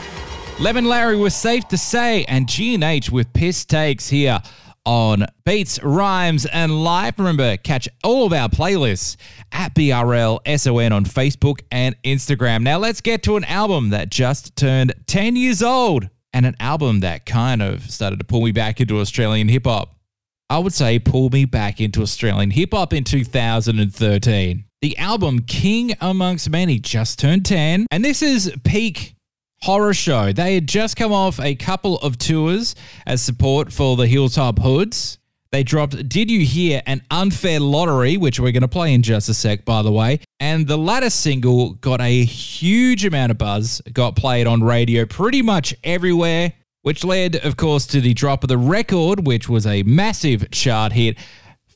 Lemon 0.60 0.84
Larry 0.84 1.16
was 1.16 1.34
safe 1.34 1.66
to 1.66 1.76
say, 1.76 2.24
and 2.26 2.48
G&H 2.48 3.10
with 3.10 3.32
piss 3.32 3.64
takes 3.64 4.08
here 4.08 4.40
on 4.84 5.26
Beats, 5.44 5.82
Rhymes, 5.82 6.46
and 6.46 6.84
Life. 6.84 7.18
Remember, 7.18 7.56
catch 7.56 7.88
all 8.04 8.24
of 8.24 8.32
our 8.32 8.48
playlists 8.48 9.16
at 9.50 9.74
BRL 9.74 10.38
SON 10.46 10.92
on 10.92 11.04
Facebook 11.04 11.58
and 11.72 12.00
Instagram. 12.04 12.62
Now, 12.62 12.78
let's 12.78 13.00
get 13.00 13.24
to 13.24 13.36
an 13.36 13.42
album 13.46 13.90
that 13.90 14.08
just 14.08 14.54
turned 14.54 14.94
10 15.08 15.34
years 15.34 15.64
old 15.64 16.08
and 16.32 16.46
an 16.46 16.54
album 16.60 17.00
that 17.00 17.26
kind 17.26 17.62
of 17.62 17.90
started 17.90 18.20
to 18.20 18.24
pull 18.24 18.42
me 18.42 18.52
back 18.52 18.80
into 18.80 19.00
Australian 19.00 19.48
hip 19.48 19.66
hop. 19.66 19.96
I 20.48 20.60
would 20.60 20.72
say 20.72 21.00
pull 21.00 21.30
me 21.30 21.46
back 21.46 21.80
into 21.80 22.02
Australian 22.02 22.52
hip 22.52 22.72
hop 22.72 22.92
in 22.92 23.02
2013. 23.02 24.66
The 24.86 24.98
album 24.98 25.40
King 25.40 25.96
Amongst 26.00 26.48
Many 26.48 26.78
just 26.78 27.18
turned 27.18 27.44
10, 27.44 27.88
and 27.90 28.04
this 28.04 28.22
is 28.22 28.54
peak 28.62 29.16
Horrorshow. 29.64 30.32
They 30.32 30.54
had 30.54 30.68
just 30.68 30.96
come 30.96 31.12
off 31.12 31.40
a 31.40 31.56
couple 31.56 31.98
of 31.98 32.18
tours 32.18 32.76
as 33.04 33.20
support 33.20 33.72
for 33.72 33.96
the 33.96 34.06
Hilltop 34.06 34.60
Hoods. 34.60 35.18
They 35.50 35.64
dropped 35.64 36.08
Did 36.08 36.30
You 36.30 36.46
Hear 36.46 36.82
an 36.86 37.02
Unfair 37.10 37.58
Lottery, 37.58 38.16
which 38.16 38.38
we're 38.38 38.52
going 38.52 38.62
to 38.62 38.68
play 38.68 38.94
in 38.94 39.02
just 39.02 39.28
a 39.28 39.34
sec, 39.34 39.64
by 39.64 39.82
the 39.82 39.90
way. 39.90 40.20
And 40.38 40.68
the 40.68 40.78
latter 40.78 41.10
single 41.10 41.72
got 41.72 42.00
a 42.00 42.24
huge 42.24 43.04
amount 43.04 43.32
of 43.32 43.38
buzz, 43.38 43.82
got 43.92 44.14
played 44.14 44.46
on 44.46 44.62
radio 44.62 45.04
pretty 45.04 45.42
much 45.42 45.74
everywhere, 45.82 46.52
which 46.82 47.02
led, 47.02 47.34
of 47.34 47.56
course, 47.56 47.88
to 47.88 48.00
the 48.00 48.14
drop 48.14 48.44
of 48.44 48.48
the 48.48 48.56
record, 48.56 49.26
which 49.26 49.48
was 49.48 49.66
a 49.66 49.82
massive 49.82 50.48
chart 50.52 50.92
hit 50.92 51.18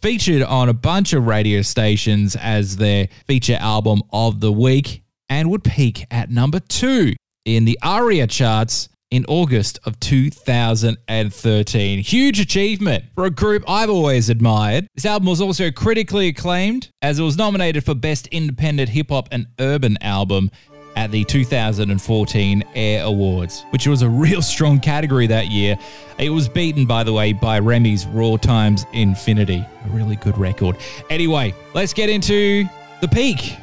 featured 0.00 0.42
on 0.42 0.68
a 0.68 0.72
bunch 0.72 1.12
of 1.12 1.26
radio 1.26 1.62
stations 1.62 2.36
as 2.36 2.76
their 2.76 3.08
feature 3.26 3.58
album 3.60 4.02
of 4.12 4.40
the 4.40 4.52
week 4.52 5.02
and 5.28 5.50
would 5.50 5.62
peak 5.62 6.06
at 6.10 6.30
number 6.30 6.58
two 6.58 7.14
in 7.44 7.64
the 7.64 7.78
ARIA 7.82 8.26
charts 8.26 8.88
in 9.10 9.24
August 9.26 9.78
of 9.84 9.98
2013. 10.00 11.98
Huge 11.98 12.40
achievement 12.40 13.04
for 13.14 13.24
a 13.24 13.30
group 13.30 13.64
I've 13.68 13.90
always 13.90 14.28
admired. 14.28 14.86
This 14.94 15.04
album 15.04 15.28
was 15.28 15.40
also 15.40 15.70
critically 15.70 16.28
acclaimed 16.28 16.90
as 17.02 17.18
it 17.18 17.22
was 17.22 17.36
nominated 17.36 17.84
for 17.84 17.94
Best 17.94 18.28
Independent 18.28 18.90
Hip 18.90 19.10
Hop 19.10 19.28
and 19.32 19.48
Urban 19.58 19.98
Album 20.00 20.50
at 20.96 21.10
the 21.10 21.24
2014 21.24 22.64
Air 22.74 23.04
Awards, 23.04 23.64
which 23.70 23.86
was 23.86 24.02
a 24.02 24.08
real 24.08 24.42
strong 24.42 24.80
category 24.80 25.26
that 25.26 25.48
year. 25.48 25.76
It 26.18 26.30
was 26.30 26.48
beaten, 26.48 26.86
by 26.86 27.04
the 27.04 27.12
way, 27.12 27.32
by 27.32 27.60
Remi's 27.60 28.06
Raw 28.06 28.36
Times 28.36 28.86
Infinity. 28.92 29.64
A 29.84 29.88
really 29.88 30.16
good 30.16 30.36
record. 30.36 30.76
Anyway, 31.08 31.54
let's 31.74 31.92
get 31.92 32.10
into 32.10 32.64
the 33.00 33.08
peak 33.08 33.56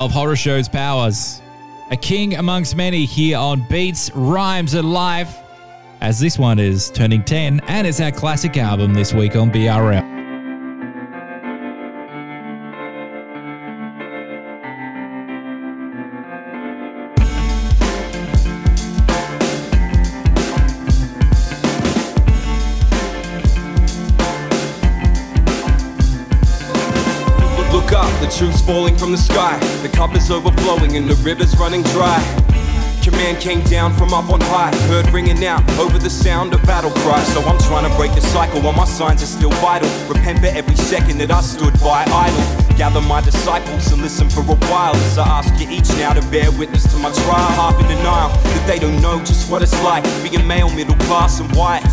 of 0.00 0.10
Horrorshow's 0.12 0.68
powers. 0.68 1.42
A 1.90 1.96
king 1.96 2.36
amongst 2.36 2.76
many 2.76 3.04
here 3.04 3.38
on 3.38 3.66
Beats, 3.68 4.10
Rhymes, 4.14 4.74
and 4.74 4.92
Life, 4.92 5.36
as 6.00 6.20
this 6.20 6.38
one 6.38 6.58
is 6.58 6.90
turning 6.90 7.24
10 7.24 7.60
and 7.66 7.86
it's 7.86 8.00
our 8.00 8.12
classic 8.12 8.56
album 8.56 8.94
this 8.94 9.12
week 9.12 9.36
on 9.36 9.50
BRL. 9.50 10.17
Cup 30.08 30.16
is 30.16 30.30
overflowing 30.30 30.96
and 30.96 31.08
the 31.08 31.14
river's 31.22 31.56
running 31.58 31.82
dry. 31.94 32.18
Command 33.02 33.38
came 33.38 33.62
down 33.62 33.94
from 33.94 34.12
up 34.12 34.30
on 34.30 34.40
high, 34.40 34.74
heard 34.88 35.08
ringing 35.12 35.44
out 35.44 35.62
over 35.78 35.98
the 35.98 36.10
sound 36.10 36.52
of 36.54 36.62
battle 36.62 36.90
cries. 36.90 37.26
So 37.32 37.40
I'm 37.40 37.58
trying 37.60 37.88
to 37.90 37.96
break 37.96 38.14
the 38.14 38.20
cycle 38.20 38.60
while 38.60 38.74
my 38.74 38.84
signs 38.84 39.22
are 39.22 39.26
still 39.26 39.50
vital. 39.62 39.88
Repent 40.08 40.40
for 40.40 40.46
every 40.46 40.76
second 40.76 41.18
that 41.18 41.30
I 41.30 41.40
stood 41.40 41.72
by 41.80 42.04
idle. 42.04 42.76
Gather 42.76 43.00
my 43.00 43.20
disciples 43.20 43.90
and 43.92 44.02
listen 44.02 44.28
for 44.28 44.40
a 44.40 44.56
while 44.70 44.94
as 44.94 45.18
I 45.18 45.26
ask 45.26 45.52
you 45.60 45.68
each 45.70 45.88
now 45.98 46.12
to 46.12 46.22
bear 46.30 46.50
witness 46.52 46.84
to 46.92 46.98
my 46.98 47.12
trial. 47.12 47.50
Half 47.56 47.80
in 47.80 47.88
denial 47.88 48.28
that 48.28 48.64
they 48.66 48.78
don't 48.78 49.00
know 49.00 49.18
just 49.20 49.50
what 49.50 49.62
it's 49.62 49.78
like 49.82 50.04
being 50.22 50.46
male, 50.46 50.70
middle 50.70 50.96
class, 51.06 51.40
and 51.40 51.50
white. 51.56 51.84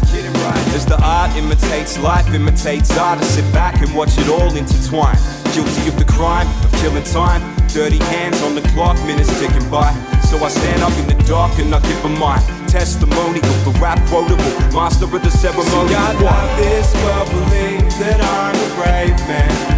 As 0.75 0.85
the 0.85 0.99
art 1.01 1.35
imitates 1.35 1.97
life, 1.99 2.33
imitates 2.33 2.95
art, 2.97 3.19
I 3.19 3.23
sit 3.23 3.47
back 3.53 3.81
and 3.81 3.93
watch 3.95 4.17
it 4.17 4.27
all 4.29 4.55
intertwine. 4.55 5.17
Guilty 5.53 5.87
of 5.87 5.97
the 5.97 6.05
crime 6.05 6.47
of 6.63 6.71
killing 6.81 7.03
time. 7.03 7.54
Dirty 7.75 7.97
hands 7.97 8.41
on 8.43 8.55
the 8.55 8.61
clock, 8.69 8.95
minutes 9.05 9.37
ticking 9.37 9.69
by. 9.69 9.91
So 10.29 10.37
I 10.37 10.47
stand 10.47 10.81
up 10.81 10.97
in 10.97 11.07
the 11.07 11.23
dark 11.25 11.59
and 11.59 11.75
I 11.75 11.81
give 11.81 12.05
a 12.05 12.07
my 12.07 12.37
testimony 12.69 13.39
of 13.39 13.65
the 13.65 13.77
rap 13.81 13.99
quotable, 14.07 14.39
master 14.71 15.03
of 15.03 15.11
the 15.11 15.29
ceremony. 15.29 15.67
See, 15.67 16.23
What? 16.23 16.55
this 16.55 16.93
believe 16.93 17.99
that 17.99 18.21
I'm 18.23 18.55
a 18.55 18.75
brave 18.79 19.17
man. 19.27 19.74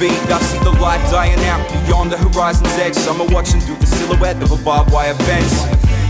Feed. 0.00 0.32
I 0.32 0.40
see 0.40 0.58
the 0.64 0.72
light 0.80 1.02
dying 1.10 1.38
out 1.44 1.60
beyond 1.84 2.10
the 2.10 2.16
horizon's 2.16 2.72
edge. 2.80 2.94
Some 2.94 3.20
are 3.20 3.28
watching 3.28 3.60
through 3.60 3.76
the 3.76 3.86
silhouette 3.86 4.42
of 4.42 4.50
a 4.50 4.64
barbed 4.64 4.92
wire 4.92 5.14
fence 5.28 5.54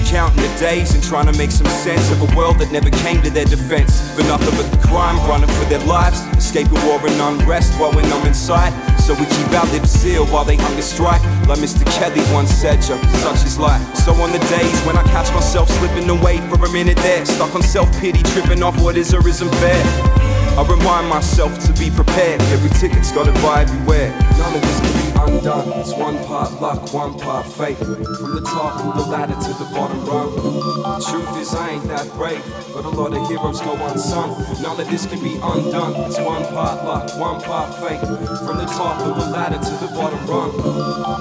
counting 0.07 0.43
the 0.43 0.59
days 0.59 0.93
and 0.93 1.03
trying 1.05 1.27
to 1.31 1.37
make 1.39 1.53
some 1.53 1.67
sense 1.69 2.11
of 2.11 2.19
a 2.19 2.37
world 2.37 2.59
that 2.59 2.73
never 2.73 2.91
came 2.91 3.23
to 3.23 3.31
their 3.31 3.45
defense. 3.45 4.03
For 4.17 4.23
nothing 4.25 4.51
but 4.59 4.67
the 4.71 4.81
crime, 4.89 5.15
running 5.29 5.49
for 5.49 5.65
their 5.67 5.85
lives, 5.87 6.19
escaping 6.35 6.83
war 6.87 6.99
and 7.07 7.21
unrest 7.21 7.79
while 7.79 7.93
we're 7.93 8.09
numb 8.09 8.27
inside. 8.27 8.73
So 8.99 9.15
we 9.15 9.27
keep 9.27 9.51
our 9.55 9.67
lips 9.71 9.91
sealed 9.91 10.29
while 10.33 10.45
they 10.45 10.57
hunger 10.57 10.83
strike. 10.83 11.23
Like 11.47 11.61
Mr. 11.63 11.87
Kelly 11.95 12.23
once 12.35 12.51
said, 12.51 12.83
Joe, 12.83 13.01
such 13.23 13.47
is 13.47 13.57
life. 13.57 13.83
So 14.03 14.13
on 14.15 14.33
the 14.33 14.43
days 14.51 14.79
when 14.83 14.97
I 14.97 15.05
catch 15.15 15.33
myself 15.33 15.71
slipping 15.79 16.11
away 16.11 16.39
for 16.51 16.59
a 16.65 16.71
minute 16.73 16.99
there, 16.99 17.25
stuck 17.25 17.55
on 17.55 17.63
self 17.63 17.89
pity, 18.01 18.23
tripping 18.35 18.65
off 18.65 18.81
what 18.83 18.97
is 18.97 19.15
or 19.15 19.27
isn't 19.27 19.55
fair. 19.63 20.20
I 20.61 20.63
remind 20.69 21.09
myself 21.09 21.59
to 21.65 21.73
be 21.81 21.89
prepared. 21.89 22.39
Every 22.53 22.69
ticket's 22.77 23.11
got 23.13 23.27
a 23.27 23.33
buy 23.41 23.65
beware. 23.65 24.13
None 24.37 24.55
of 24.57 24.61
this 24.61 24.81
can 24.85 24.93
be 24.93 25.09
undone. 25.17 25.73
It's 25.81 25.95
one 25.95 26.23
part 26.27 26.53
luck, 26.61 26.93
one 26.93 27.19
part 27.19 27.47
fate. 27.47 27.79
From 27.79 28.35
the 28.37 28.45
top 28.45 28.77
of 28.85 28.93
the 28.93 29.11
ladder 29.11 29.33
to 29.33 29.53
the 29.57 29.65
bottom 29.73 30.05
rung. 30.05 30.37
The 30.37 31.01
truth 31.01 31.33
is 31.41 31.55
I 31.55 31.71
ain't 31.71 31.89
that 31.89 32.13
brave, 32.13 32.45
but 32.75 32.85
a 32.85 32.91
lot 32.91 33.17
of 33.17 33.27
heroes 33.29 33.59
go 33.63 33.73
unsung. 33.89 34.37
None 34.61 34.79
of 34.79 34.91
this 34.91 35.07
can 35.07 35.25
be 35.25 35.41
undone. 35.41 35.97
It's 36.05 36.21
one 36.21 36.45
part 36.53 36.85
luck, 36.85 37.09
one 37.17 37.41
part 37.41 37.73
fate. 37.81 38.05
From 38.45 38.61
the 38.61 38.69
top 38.69 39.01
of 39.01 39.17
the 39.17 39.31
ladder 39.33 39.57
to 39.57 39.75
the 39.81 39.89
bottom 39.97 40.21
rung. 40.29 40.53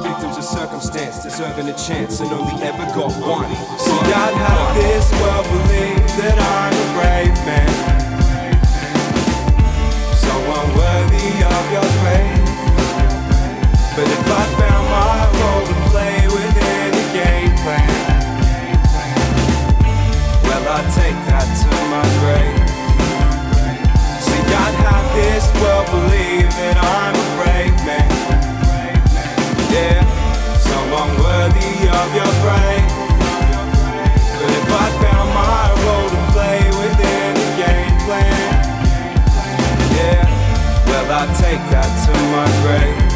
Victims 0.03 0.35
of 0.35 0.43
circumstance, 0.43 1.23
deserving 1.23 1.69
a 1.69 1.77
chance, 1.79 2.19
and 2.19 2.29
only 2.33 2.61
ever 2.61 2.83
got 2.91 3.15
one. 3.23 3.47
See, 3.79 3.99
God, 4.03 4.35
have 4.35 4.75
this 4.75 5.07
world 5.23 5.47
believe 5.47 6.03
that 6.19 6.35
I'm 6.35 6.75
a 6.75 6.87
brave 6.99 7.33
man. 7.47 7.98
Your 11.71 11.85
praise. 12.01 12.49
But 13.95 14.07
if 14.09 14.25
I 14.25 14.43
found 14.57 14.85
my 14.89 15.17
role 15.37 15.65
to 15.69 15.75
play 15.91 16.17
within 16.25 16.91
the 16.97 17.05
game 17.13 17.53
plan, 17.61 17.93
well, 20.45 20.63
I'd 20.65 20.89
take 20.97 21.19
that 21.29 21.45
to 21.45 21.69
my 21.93 22.05
grave. 22.21 22.69
See, 24.25 24.41
God, 24.49 24.73
have 24.81 25.07
this 25.13 25.45
world 25.61 25.85
believe 25.93 26.49
that 26.57 26.77
I'm 26.81 27.13
a 27.13 27.27
brave 27.37 27.77
man. 27.85 28.09
Yeah, 29.69 30.01
so 30.57 30.77
unworthy 31.03 31.85
of 31.85 32.07
your 32.15 32.33
praise. 32.41 33.08
Well, 41.09 41.27
I'd 41.27 41.35
take 41.37 41.59
that 41.71 41.89
to 42.05 42.13
my 42.33 42.47
grave. 42.61 43.09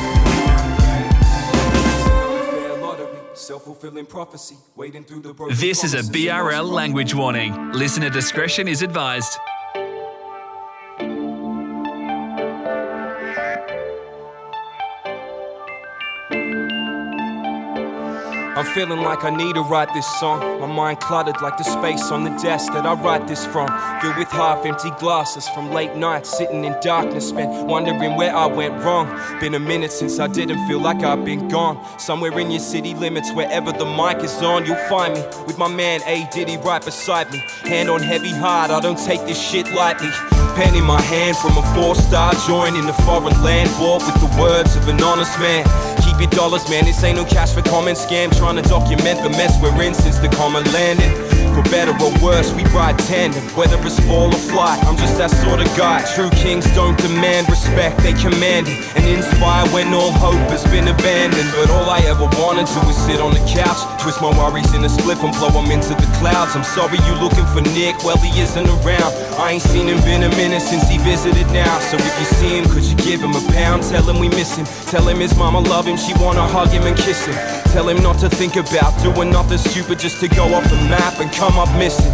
Self-fulfilling 3.36 4.06
prophecy, 4.06 4.56
wading 4.76 5.04
through 5.04 5.22
the 5.22 5.34
This 5.52 5.84
is 5.84 5.94
a 5.94 6.00
BRL 6.12 6.70
language 6.70 7.14
warning. 7.14 7.72
Listener 7.74 8.10
discretion 8.10 8.68
is 8.68 8.82
advised. 8.82 9.38
I'm 18.63 18.74
feeling 18.74 19.01
like 19.01 19.25
I 19.25 19.29
need 19.29 19.55
to 19.55 19.62
write 19.62 19.93
this 19.93 20.08
song. 20.22 20.39
My 20.62 20.67
mind 20.67 21.01
cluttered 21.01 21.41
like 21.41 21.58
the 21.58 21.65
space 21.65 22.12
on 22.12 22.24
the 22.24 22.29
desk 22.41 22.72
that 22.72 22.86
I 22.86 22.93
write 22.93 23.27
this 23.27 23.46
from. 23.46 23.67
Filled 24.00 24.15
with 24.15 24.29
half 24.29 24.65
empty 24.65 24.89
glasses 25.01 25.50
from 25.50 25.72
late 25.72 25.98
nights 25.98 26.38
sitting 26.38 26.63
in 26.63 26.74
darkness, 26.82 27.27
spent 27.27 27.67
wondering 27.67 28.15
where 28.15 28.34
I 28.34 28.46
went 28.46 28.82
wrong. 28.82 29.08
Been 29.41 29.53
a 29.55 29.60
minute 29.60 29.91
since 29.91 30.17
I 30.17 30.27
didn't 30.27 30.65
feel 30.65 30.79
like 30.79 31.03
I've 31.03 31.25
been 31.25 31.50
gone. 31.50 31.77
Somewhere 32.00 32.39
in 32.39 32.51
your 32.51 32.62
city 32.62 32.93
limits, 32.93 33.34
wherever 33.34 33.74
the 33.74 33.84
mic 33.84 34.24
is 34.24 34.41
on, 34.41 34.65
you'll 34.65 34.88
find 34.88 35.13
me 35.13 35.24
with 35.46 35.58
my 35.58 35.67
man 35.67 36.00
A 36.05 36.25
Diddy 36.32 36.55
right 36.55 36.84
beside 36.84 37.29
me. 37.34 37.43
Hand 37.63 37.89
on 37.89 38.01
heavy 38.01 38.32
heart, 38.32 38.72
I 38.72 38.79
don't 38.79 38.98
take 38.98 39.20
this 39.25 39.41
shit 39.41 39.70
lightly. 39.74 40.08
Pen 40.55 40.74
in 40.74 40.86
my 40.86 41.01
hand 41.01 41.36
from 41.36 41.58
a 41.58 41.63
four 41.75 41.96
star 41.96 42.34
joint 42.48 42.77
in 42.77 42.86
the 42.86 42.93
foreign 43.03 43.43
land, 43.43 43.70
bought 43.72 44.01
with 44.05 44.22
the 44.22 44.41
words 44.41 44.74
of 44.77 44.88
an 44.88 45.03
honest 45.03 45.38
man. 45.39 45.93
Dollars, 46.32 46.70
man. 46.70 46.86
This 46.86 47.03
ain't 47.03 47.18
no 47.18 47.25
cash 47.25 47.53
for 47.53 47.62
comment 47.62 47.98
scam. 47.98 48.36
Trying 48.38 48.56
to 48.56 48.62
document 48.63 49.22
the 49.22 49.30
mess 49.30 49.60
we're 49.62 49.82
in 49.82 49.94
since 49.94 50.18
the 50.20 50.30
common 50.30 50.63
landing. 50.72 51.23
For 51.54 51.62
better 51.70 51.94
or 52.02 52.10
worse, 52.18 52.52
we 52.54 52.64
ride 52.74 52.98
tandem. 53.06 53.44
Whether 53.54 53.78
it's 53.86 54.00
fall 54.10 54.34
or 54.34 54.44
fly, 54.50 54.74
I'm 54.90 54.98
just 54.98 55.18
that 55.22 55.30
sort 55.30 55.62
of 55.62 55.70
guy. 55.78 56.02
True 56.16 56.30
kings 56.32 56.66
don't 56.74 56.98
demand 56.98 57.48
respect, 57.48 58.02
they 58.02 58.14
command 58.14 58.68
it. 58.68 58.82
And 58.98 59.06
inspire 59.06 59.70
when 59.70 59.94
all 59.94 60.12
hope 60.12 60.42
has 60.50 60.66
been 60.74 60.88
abandoned. 60.88 61.50
But 61.54 61.70
all 61.70 61.90
I 61.90 62.00
ever 62.10 62.26
wanted 62.42 62.66
to 62.66 62.80
was 62.90 62.98
sit 62.98 63.22
on 63.22 63.38
the 63.38 63.44
couch, 63.46 63.78
twist 64.02 64.18
my 64.18 64.34
worries 64.34 64.74
in 64.74 64.82
a 64.84 64.90
split 64.90 65.22
and 65.22 65.30
blow 65.38 65.54
them 65.54 65.70
into 65.70 65.94
the 65.94 66.10
clouds. 66.18 66.56
I'm 66.56 66.66
sorry 66.66 66.98
you 67.06 67.14
looking 67.22 67.46
for 67.54 67.62
Nick, 67.78 68.02
well, 68.02 68.18
he 68.18 68.34
isn't 68.42 68.68
around. 68.82 69.12
I 69.38 69.54
ain't 69.54 69.62
seen 69.62 69.86
him 69.86 70.02
been 70.02 70.24
a 70.24 70.34
minute 70.34 70.62
since 70.62 70.90
he 70.90 70.98
visited 71.06 71.46
now. 71.54 71.78
So 71.86 71.98
if 72.02 72.14
you 72.18 72.26
see 72.42 72.58
him, 72.58 72.66
could 72.66 72.84
you 72.84 72.98
give 72.98 73.22
him 73.22 73.38
a 73.38 73.44
pound? 73.54 73.84
Tell 73.84 74.02
him 74.10 74.18
we 74.18 74.30
miss 74.30 74.58
him. 74.58 74.66
Tell 74.90 75.06
him 75.08 75.20
his 75.20 75.38
mama 75.38 75.60
love 75.60 75.86
him, 75.86 75.98
she 75.98 76.14
wanna 76.18 76.48
hug 76.48 76.70
him 76.70 76.84
and 76.90 76.98
kiss 76.98 77.26
him. 77.26 77.38
Tell 77.74 77.90
him 77.90 78.02
not 78.04 78.20
to 78.20 78.30
think 78.30 78.56
about 78.56 78.94
doing 79.02 79.32
nothing 79.32 79.58
stupid 79.58 79.98
just 79.98 80.20
to 80.22 80.28
go 80.28 80.46
off 80.54 80.64
the 80.70 80.78
map 80.88 81.20
and 81.20 81.32
come 81.34 81.43
up 81.52 81.68
missing. 81.78 82.14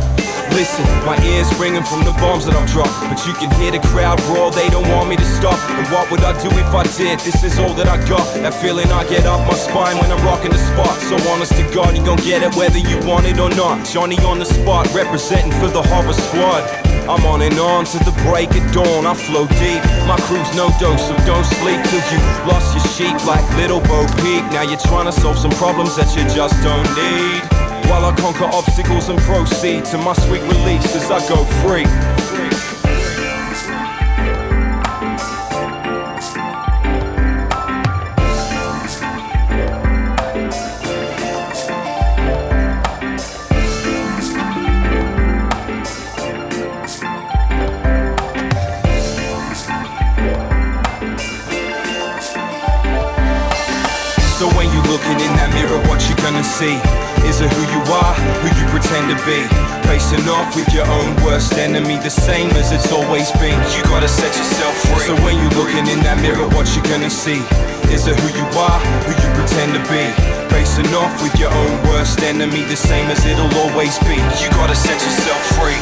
Listen, 0.58 0.82
my 1.06 1.14
ears 1.22 1.46
ringing 1.62 1.84
from 1.86 2.02
the 2.02 2.12
bombs 2.18 2.46
that 2.50 2.58
I've 2.58 2.66
dropped. 2.74 2.98
But 3.06 3.22
you 3.30 3.34
can 3.38 3.54
hear 3.62 3.70
the 3.70 3.80
crowd 3.94 4.18
roar, 4.26 4.50
they 4.50 4.68
don't 4.70 4.88
want 4.90 5.08
me 5.08 5.16
to 5.16 5.26
stop. 5.38 5.58
And 5.70 5.86
what 5.94 6.10
would 6.10 6.26
I 6.26 6.34
do 6.42 6.50
if 6.50 6.74
I 6.74 6.84
did? 6.98 7.20
This 7.22 7.44
is 7.44 7.60
all 7.60 7.74
that 7.78 7.88
I 7.88 8.02
got. 8.10 8.26
That 8.42 8.54
feeling 8.58 8.90
I 8.92 9.06
get 9.06 9.30
up 9.30 9.46
my 9.46 9.54
spine 9.54 10.02
when 10.02 10.10
I'm 10.12 10.24
rocking 10.26 10.50
the 10.50 10.58
spot. 10.58 10.98
So 11.06 11.16
honest 11.30 11.54
to 11.54 11.64
God, 11.70 11.96
you 11.96 12.04
gon' 12.04 12.18
get 12.26 12.42
it 12.42 12.56
whether 12.58 12.80
you 12.82 12.98
want 13.06 13.30
it 13.30 13.38
or 13.38 13.54
not. 13.54 13.86
Johnny 13.86 14.18
on 14.26 14.40
the 14.40 14.50
spot, 14.50 14.90
representing 14.94 15.54
for 15.62 15.70
the 15.70 15.84
horror 15.86 16.18
squad. 16.18 16.66
I'm 17.06 17.26
on 17.26 17.42
and 17.42 17.58
on 17.62 17.86
to 17.86 17.98
the 18.02 18.14
break 18.26 18.50
of 18.58 18.66
dawn. 18.74 19.06
I 19.06 19.14
flow 19.14 19.46
deep. 19.62 19.82
My 20.10 20.18
crew's 20.26 20.50
no 20.58 20.74
dose, 20.82 21.06
so 21.06 21.14
don't 21.30 21.46
sleep 21.62 21.78
till 21.94 22.04
you 22.10 22.20
lost 22.50 22.74
your 22.74 22.86
sheep 22.98 23.18
like 23.30 23.46
Little 23.54 23.82
Bo 23.86 24.10
Peep. 24.26 24.42
Now 24.50 24.66
you're 24.66 24.82
trying 24.82 25.06
to 25.06 25.14
solve 25.14 25.38
some 25.38 25.54
problems 25.62 25.96
that 25.96 26.10
you 26.18 26.26
just 26.34 26.58
don't 26.66 26.90
need. 26.98 27.79
While 27.90 28.06
I 28.06 28.16
conquer 28.16 28.46
obstacles 28.46 29.10
and 29.10 29.18
proceed 29.22 29.84
to 29.86 29.98
my 29.98 30.14
sweet 30.14 30.42
release 30.42 30.96
as 30.96 31.10
I 31.10 31.28
go 31.28 31.44
free. 31.64 31.86
So 54.38 54.48
when 54.56 54.68
you 54.72 54.82
looking 54.84 55.20
in 55.20 55.36
that 55.36 55.50
mirror, 55.56 55.82
what 55.90 56.08
you 56.08 56.16
gonna 56.18 56.44
see? 56.44 56.99
Is 57.28 57.42
it 57.42 57.52
who 57.52 57.64
you 57.72 57.82
are, 57.92 58.14
who 58.42 58.48
you 58.54 58.66
pretend 58.70 59.10
to 59.12 59.18
be? 59.26 59.42
Facing 59.88 60.28
off 60.30 60.56
with 60.56 60.72
your 60.74 60.86
own 60.86 61.16
worst 61.24 61.54
enemy, 61.54 61.98
the 61.98 62.10
same 62.10 62.52
as 62.52 62.72
it's 62.72 62.92
always 62.92 63.32
been. 63.42 63.58
You 63.76 63.84
gotta 63.84 64.08
set 64.08 64.36
yourself 64.38 64.76
free. 64.88 65.06
So 65.06 65.16
when 65.26 65.36
you're 65.42 65.58
looking 65.58 65.88
in 65.88 66.00
that 66.06 66.22
mirror, 66.22 66.48
what 66.56 66.70
you 66.76 66.82
gonna 66.84 67.10
see? 67.10 67.42
Is 67.90 68.06
it 68.06 68.16
who 68.20 68.30
you 68.38 68.46
are, 68.54 68.80
who 69.06 69.12
you 69.18 69.30
pretend 69.34 69.74
to 69.74 69.82
be? 69.90 70.06
Facing 70.54 70.94
off 70.94 71.12
with 71.24 71.36
your 71.40 71.52
own 71.52 71.74
worst 71.90 72.22
enemy, 72.22 72.64
the 72.64 72.76
same 72.76 73.10
as 73.10 73.26
it'll 73.26 73.50
always 73.66 73.98
be. 74.06 74.16
You 74.42 74.50
gotta 74.52 74.76
set 74.76 75.02
yourself 75.02 75.42
free. 75.58 75.80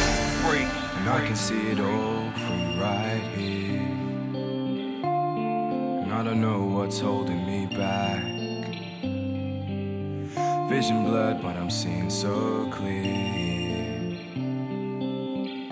And 0.98 1.08
I 1.08 1.24
can 1.26 1.36
see 1.36 1.70
it 1.72 1.80
all 1.80 2.30
from 2.32 2.80
right 2.80 3.22
here. 3.36 3.80
And 6.02 6.12
I 6.12 6.22
don't 6.22 6.40
know 6.40 6.62
what's 6.64 7.00
holding 7.00 7.44
me 7.46 7.66
back. 7.66 8.37
Vision 10.68 11.02
blurred, 11.02 11.40
but 11.40 11.56
I'm 11.56 11.70
seeing 11.70 12.10
so 12.10 12.68
clear. 12.70 13.02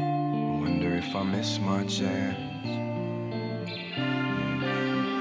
I 0.01 0.59
wonder 0.59 0.97
if 0.97 1.15
I 1.15 1.23
miss 1.23 1.61
my 1.61 1.85
chance. 1.85 2.39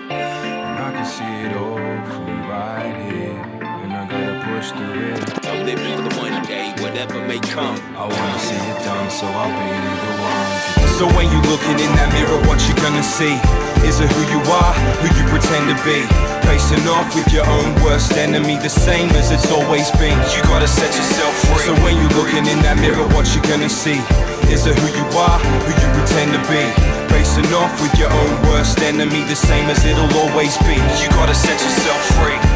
And 0.09 0.79
I 0.79 0.91
can 0.95 1.05
see 1.05 1.33
it 1.43 1.57
all 1.57 1.75
from 1.75 2.47
right 2.47 2.95
here. 3.11 3.35
And 3.83 3.91
I 3.91 4.07
gotta 4.07 4.39
push 4.47 4.71
through 4.71 5.11
it. 5.11 5.45
I'm 5.45 5.65
living 5.65 5.97
for 5.97 6.03
the 6.07 6.15
one 6.21 6.45
day, 6.45 6.71
whatever 6.79 7.19
may 7.27 7.39
come. 7.39 7.75
I 7.97 8.07
wanna 8.07 8.39
see 8.39 8.55
it 8.55 8.79
done, 8.85 9.11
so 9.11 9.27
I'll 9.27 9.51
be 9.59 9.71
the 10.05 10.13
one 10.23 10.55
to 10.79 10.87
So 10.95 11.05
when 11.17 11.27
you 11.33 11.41
looking 11.51 11.77
in 11.83 11.91
that 11.99 12.13
mirror, 12.15 12.39
what 12.47 12.65
you 12.65 12.73
gonna 12.75 13.03
see? 13.03 13.35
Is 13.85 13.99
it 13.99 14.09
who 14.09 14.23
you 14.31 14.39
are, 14.39 14.73
who 15.03 15.07
you 15.19 15.27
pretend 15.27 15.67
to 15.67 15.75
be? 15.83 16.34
Facing 16.45 16.87
off 16.87 17.13
with 17.15 17.33
your 17.33 17.45
own 17.45 17.73
worst 17.83 18.13
enemy, 18.13 18.57
the 18.57 18.69
same 18.69 19.09
as 19.11 19.31
it's 19.31 19.51
always 19.51 19.89
been. 19.97 20.17
You 20.33 20.41
gotta 20.43 20.67
set 20.67 20.93
yourself 20.95 21.33
free. 21.49 21.65
So 21.65 21.73
when 21.83 21.97
you're 21.97 22.15
looking 22.15 22.45
in 22.45 22.61
that 22.61 22.77
mirror, 22.79 23.05
what 23.17 23.25
you 23.35 23.41
gonna 23.49 23.69
see? 23.69 23.99
Is 24.53 24.65
it 24.65 24.77
who 24.77 24.87
you 24.93 25.05
are, 25.17 25.39
who 25.65 25.71
you 25.73 25.87
pretend 25.97 26.31
to 26.37 26.41
be? 26.47 26.63
Facing 27.09 27.51
off 27.53 27.73
with 27.81 27.97
your 27.97 28.11
own 28.11 28.33
worst 28.49 28.79
enemy, 28.79 29.23
the 29.25 29.35
same 29.35 29.69
as 29.69 29.83
it'll 29.83 30.11
always 30.21 30.57
be. 30.69 30.77
You 31.01 31.09
gotta 31.17 31.35
set 31.35 31.57
yourself 31.59 32.01
free. 32.15 32.54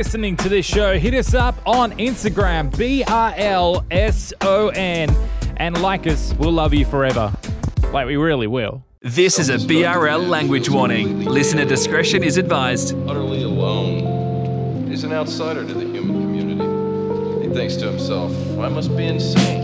Listening 0.00 0.34
to 0.34 0.48
this 0.48 0.64
show, 0.64 0.98
hit 0.98 1.12
us 1.12 1.34
up 1.34 1.54
on 1.66 1.92
Instagram, 1.98 2.74
B 2.78 3.04
R 3.04 3.34
L 3.36 3.84
S 3.90 4.32
O 4.40 4.68
N, 4.68 5.14
and 5.58 5.82
like 5.82 6.06
us. 6.06 6.32
We'll 6.38 6.52
love 6.52 6.72
you 6.72 6.86
forever. 6.86 7.30
Like, 7.92 8.06
we 8.06 8.16
really 8.16 8.46
will. 8.46 8.82
This 9.02 9.38
is 9.38 9.50
a 9.50 9.58
BRL 9.58 10.26
language 10.26 10.70
warning. 10.70 11.26
Listener 11.26 11.66
discretion 11.66 12.24
is 12.24 12.38
advised. 12.38 12.96
Utterly 13.06 13.42
alone. 13.42 14.88
He's 14.88 15.04
an 15.04 15.12
outsider 15.12 15.66
to 15.66 15.74
the 15.74 15.84
human 15.84 16.22
community. 16.22 17.46
He 17.46 17.54
thinks 17.54 17.76
to 17.76 17.90
himself, 17.90 18.32
I 18.58 18.70
must 18.70 18.96
be 18.96 19.04
insane. 19.04 19.59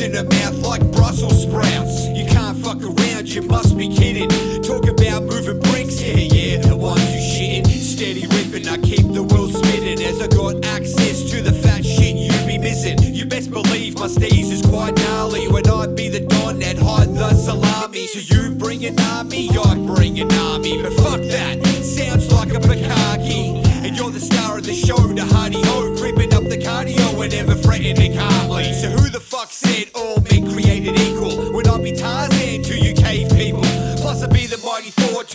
In 0.00 0.14
her 0.14 0.24
mouth 0.24 0.58
like 0.58 0.82
Brussels 0.92 1.42
sprouts. 1.42 2.06
You 2.08 2.24
can't 2.26 2.56
fuck 2.58 2.82
around, 2.82 3.28
you 3.28 3.42
must 3.42 3.76
be 3.76 3.88
kidding. 3.88 4.28
Talk 4.62 4.86
about 4.86 5.24
moving 5.24 5.58
bricks, 5.60 6.00
yeah, 6.00 6.14
yeah, 6.16 6.58
the 6.58 6.76
ones 6.76 7.02
you 7.14 7.20
shitting. 7.20 7.66
Steady 7.66 8.26
ripping, 8.26 8.68
I 8.68 8.78
keep 8.78 9.12
the 9.12 9.22
world 9.22 9.52
spinning 9.52 10.00
as 10.02 10.20
I 10.20 10.28
got 10.28 10.64
access 10.64 11.28
to 11.30 11.42
the 11.42 11.52
fat 11.52 11.84
shit 11.84 12.16
you 12.16 12.30
be 12.46 12.58
missing. 12.58 12.98
You 13.02 13.24
best 13.26 13.50
believe 13.50 13.94
my 13.98 14.06
steez 14.06 14.52
is 14.52 14.62
quite 14.62 14.96
gnarly 14.96 15.48
when 15.48 15.68
I 15.68 15.86
be 15.86 16.08
the 16.08 16.20
don 16.20 16.60
that 16.60 16.78
hide 16.78 17.14
the 17.14 17.34
salami. 17.34 18.06
So 18.06 18.20
you 18.20 18.54
bring 18.54 18.84
an 18.84 19.00
army, 19.00 19.50
I 19.50 19.74
bring 19.74 20.20
an 20.20 20.28
me, 20.62 20.82
but 20.82 20.92
fuck 20.94 21.20
that. 21.22 21.64
Sounds 21.82 22.30
like 22.32 22.50
a 22.50 22.60
Bukaki. 22.60 23.66
And 23.84 23.96
you're 23.96 24.10
the 24.10 24.20
star 24.20 24.58
of 24.58 24.64
the 24.64 24.74
show, 24.74 24.96
the 24.96 25.24
honey 25.24 25.62
ho, 25.64 25.96
creeping 25.96 26.34
up 26.34 26.44
the 26.44 26.58
cardio 26.58 27.22
and 27.22 27.32
never 27.32 27.54
threatening 27.54 28.16
calmly. 28.16 28.72
So 28.74 28.90
who 28.90 29.07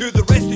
to 0.03 0.11
the 0.11 0.23
rest 0.23 0.52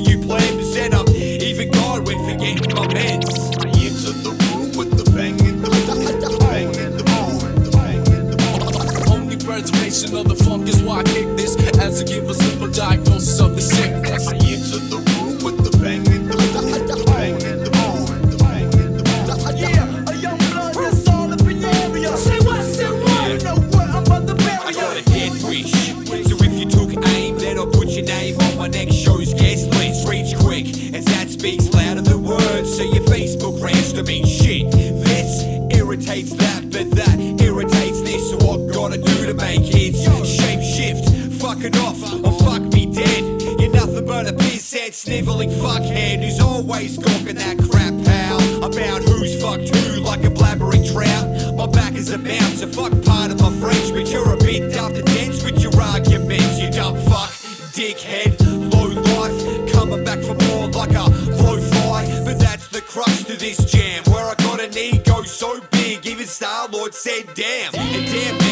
off, 42.04 42.26
or 42.26 42.32
fuck 42.44 42.62
me 42.74 42.86
dead. 42.86 43.42
You're 43.60 43.72
nothing 43.72 44.06
but 44.06 44.28
a 44.28 44.34
pisshead, 44.34 44.94
sniveling 44.94 45.50
fuckhead 45.50 46.24
who's 46.24 46.40
always 46.40 46.98
gawking 46.98 47.36
that 47.36 47.58
crap, 47.70 47.94
pal. 48.06 48.64
About 48.64 49.02
who's 49.04 49.42
fucked 49.42 49.70
who 49.76 50.02
like 50.02 50.24
a 50.24 50.30
blabbering 50.30 50.92
trout. 50.92 51.56
My 51.56 51.68
back 51.68 51.96
is 51.96 52.10
a 52.12 52.18
bounce, 52.18 52.60
so 52.60 52.68
fuck 52.68 52.92
part 53.04 53.32
of 53.32 53.42
my 53.42 53.52
French, 53.60 53.92
but 53.92 54.12
you're 54.12 54.34
a 54.34 54.38
bit 54.38 54.74
dumb 54.74 54.94
to 54.94 55.02
dense 55.02 55.44
with 55.44 55.62
your 55.62 55.76
arguments, 55.82 56.60
you 56.60 56.70
dumb 56.72 56.98
fuck. 57.10 57.32
Dickhead, 57.78 58.40
low 58.74 58.88
life, 58.88 59.72
coming 59.72 60.04
back 60.04 60.20
for 60.20 60.36
more 60.50 60.68
like 60.70 60.92
a 60.92 61.10
blowfly. 61.38 62.26
But 62.26 62.40
that's 62.40 62.68
the 62.70 62.82
crux 62.82 63.24
to 63.26 63.38
this 63.38 63.64
jam, 63.72 64.04
where 64.06 64.26
I 64.26 64.36
got 64.36 64.60
an 64.60 64.76
ego 64.78 65.22
so 65.24 65.60
big, 65.72 66.06
even 66.06 66.26
Star 66.26 66.68
Lord 66.70 66.94
said 66.94 67.26
damn. 67.36 67.76
And 67.76 68.06
damn, 68.08 68.47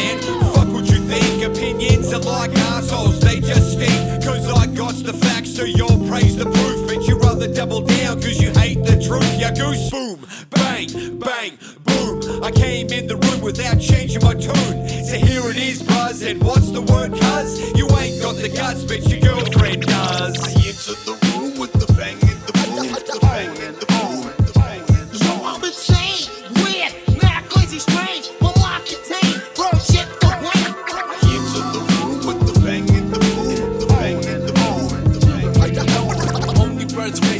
are 2.16 2.20
like 2.20 2.56
assholes, 2.56 3.20
they 3.20 3.40
just 3.40 3.72
stink. 3.72 4.24
Cause 4.24 4.48
I 4.48 4.66
got 4.66 4.94
the 4.94 5.12
facts, 5.12 5.54
so 5.54 5.64
you'll 5.64 6.08
praise 6.08 6.36
the 6.36 6.44
proof. 6.44 6.86
But 6.88 7.06
you 7.06 7.18
rather 7.18 7.52
double 7.52 7.82
down, 7.82 8.20
cause 8.20 8.40
you 8.40 8.50
hate 8.50 8.82
the 8.84 8.96
truth. 9.02 9.38
Yeah, 9.38 9.52
goose 9.52 9.90
boom, 9.90 10.26
bang, 10.50 11.18
bang, 11.18 11.58
boom. 11.84 12.42
I 12.42 12.50
came 12.50 12.88
in 12.88 13.06
the 13.06 13.16
room 13.16 13.40
without 13.40 13.80
changing 13.80 14.22
my 14.22 14.34
tune. 14.34 14.88
So 15.04 15.16
here 15.16 15.44
it 15.50 15.56
is, 15.56 15.82
buzz. 15.82 16.22
And 16.22 16.42
what's 16.42 16.70
the 16.70 16.82
word, 16.82 17.12
cuz? 17.12 17.76
You 17.76 17.86
ain't 17.98 18.22
got 18.22 18.36
the 18.36 18.48
guts, 18.48 18.84
but 18.84 19.06
your 19.08 19.20
girlfriend 19.20 19.82
does. 19.82 20.65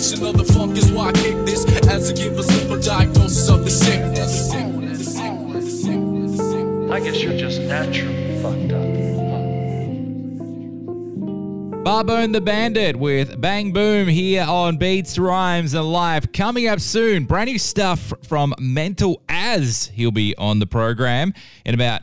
Preservation 0.08 0.40
of 0.40 0.46
the 0.46 0.52
funk 0.52 0.78
is 0.78 0.92
why 0.92 1.08
I 1.08 1.12
kick 1.14 1.34
this 1.44 1.64
as 1.88 2.12
to 2.12 2.14
give 2.14 2.38
a 2.38 2.42
simple 2.44 2.80
diagnosis 2.80 3.48
of 3.48 3.64
the 3.64 3.70
sickness. 3.70 4.52
I 6.92 7.00
guess 7.00 7.20
you're 7.20 7.36
just 7.36 7.60
naturally 7.62 8.40
fucked 8.40 8.70
up. 8.70 8.86
Barbone 11.84 12.32
the 12.32 12.40
Bandit 12.40 12.94
with 12.94 13.40
Bang 13.40 13.72
Boom 13.72 14.06
here 14.06 14.44
on 14.44 14.76
Beats, 14.76 15.18
Rhymes, 15.18 15.74
and 15.74 15.90
Life. 15.90 16.30
Coming 16.32 16.68
up 16.68 16.78
soon, 16.78 17.24
brand 17.24 17.50
new 17.50 17.58
stuff 17.58 18.12
from 18.22 18.54
Mental 18.60 19.20
Az. 19.28 19.90
He'll 19.92 20.12
be 20.12 20.36
on 20.36 20.60
the 20.60 20.68
program 20.68 21.34
in 21.64 21.74
about 21.74 22.02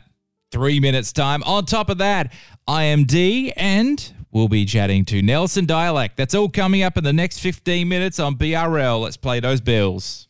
three 0.52 0.78
minutes' 0.78 1.14
time. 1.14 1.42
On 1.44 1.64
top 1.64 1.88
of 1.88 1.96
that, 1.98 2.34
I 2.68 2.84
AM 2.84 3.04
D, 3.04 3.50
and 3.56 4.13
we'll 4.34 4.48
be 4.48 4.66
chatting 4.66 5.06
to 5.06 5.22
Nelson 5.22 5.64
Dialect. 5.64 6.18
That's 6.18 6.34
all 6.34 6.50
coming 6.50 6.82
up 6.82 6.98
in 6.98 7.04
the 7.04 7.12
next 7.14 7.38
15 7.38 7.88
minutes 7.88 8.18
on 8.18 8.34
BRL. 8.34 9.00
Let's 9.00 9.16
play 9.16 9.40
those 9.40 9.62
bills. 9.62 10.28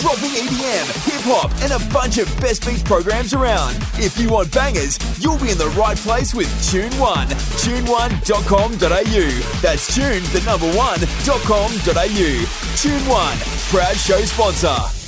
Dropping 0.00 0.30
EDM, 0.30 0.86
hip 1.06 1.22
hop, 1.22 1.52
and 1.62 1.72
a 1.72 1.78
bunch 1.92 2.18
of 2.18 2.26
best 2.40 2.66
beats 2.66 2.82
programs 2.82 3.32
around. 3.32 3.76
If 3.94 4.18
you 4.18 4.28
want 4.28 4.52
bangers, 4.52 4.98
you'll 5.22 5.38
be 5.38 5.52
in 5.52 5.58
the 5.58 5.68
right 5.78 5.96
place 5.96 6.34
with 6.34 6.50
Tune 6.68 6.92
One. 6.98 7.28
Tune1.com.au. 7.62 9.60
That's 9.62 9.94
tune 9.94 10.24
the 10.32 10.42
number 10.44 10.66
one.com.au. 10.76 12.44
Tune 12.76 13.06
One, 13.08 13.38
proud 13.70 13.96
show 13.96 14.20
sponsor. 14.22 15.03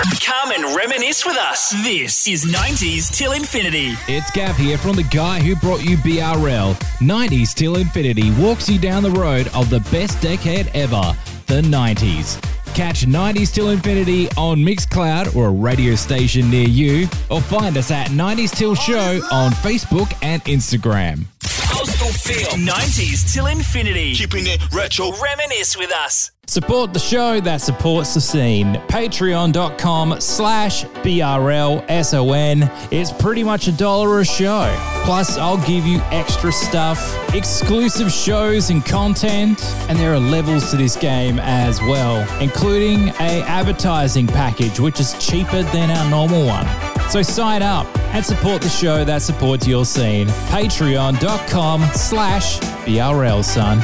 Come 0.00 0.50
and 0.52 0.74
reminisce 0.74 1.26
with 1.26 1.36
us. 1.36 1.72
This 1.84 2.26
is 2.26 2.46
90s 2.46 3.14
till 3.14 3.32
infinity. 3.32 3.92
It's 4.08 4.30
Gav 4.30 4.56
here 4.56 4.78
from 4.78 4.96
the 4.96 5.02
guy 5.02 5.40
who 5.40 5.54
brought 5.56 5.84
you 5.84 5.98
BRL. 5.98 6.74
90s 7.00 7.52
till 7.52 7.76
infinity 7.76 8.30
walks 8.32 8.66
you 8.66 8.78
down 8.78 9.02
the 9.02 9.10
road 9.10 9.48
of 9.54 9.68
the 9.68 9.80
best 9.92 10.18
decade 10.22 10.68
ever, 10.68 11.14
the 11.48 11.60
90s. 11.60 12.42
Catch 12.74 13.04
90s 13.04 13.52
till 13.52 13.70
infinity 13.70 14.30
on 14.38 14.58
Mixcloud 14.58 15.36
or 15.36 15.48
a 15.48 15.52
radio 15.52 15.94
station 15.96 16.50
near 16.50 16.66
you, 16.66 17.06
or 17.28 17.42
find 17.42 17.76
us 17.76 17.90
at 17.90 18.08
90s 18.08 18.56
till 18.56 18.74
show 18.74 19.20
on 19.30 19.50
Facebook 19.52 20.10
and 20.22 20.42
Instagram. 20.44 21.26
Postal 22.10 22.34
feel. 22.34 22.66
90s 22.66 23.32
till 23.32 23.46
infinity. 23.46 24.14
Keeping 24.14 24.46
it 24.46 24.60
retro. 24.72 25.12
Reminisce 25.22 25.76
with 25.76 25.92
us. 25.92 26.32
Support 26.46 26.92
the 26.92 26.98
show 26.98 27.38
that 27.40 27.60
supports 27.60 28.14
the 28.14 28.20
scene. 28.20 28.74
Patreon.com 28.88 30.20
slash 30.20 30.84
BRLSON. 30.84 32.68
It's 32.92 33.12
pretty 33.12 33.44
much 33.44 33.68
a 33.68 33.72
dollar 33.72 34.18
a 34.18 34.24
show. 34.24 34.74
Plus, 35.04 35.38
I'll 35.38 35.64
give 35.64 35.86
you 35.86 36.00
extra 36.10 36.50
stuff, 36.50 36.98
exclusive 37.32 38.10
shows 38.10 38.70
and 38.70 38.84
content, 38.84 39.62
and 39.88 39.96
there 39.96 40.12
are 40.12 40.18
levels 40.18 40.72
to 40.72 40.76
this 40.76 40.96
game 40.96 41.38
as 41.38 41.80
well, 41.82 42.26
including 42.42 43.10
a 43.20 43.42
advertising 43.46 44.26
package, 44.26 44.80
which 44.80 44.98
is 44.98 45.14
cheaper 45.24 45.62
than 45.62 45.90
our 45.92 46.10
normal 46.10 46.44
one. 46.44 46.66
So 47.10 47.22
sign 47.22 47.60
up 47.60 47.88
and 48.14 48.24
support 48.24 48.62
the 48.62 48.68
show 48.68 49.04
that 49.04 49.20
supports 49.20 49.66
your 49.66 49.84
scene. 49.84 50.28
Patreon.com 50.48 51.82
slash 51.92 52.60
BRL, 52.86 53.42
son. 53.42 53.78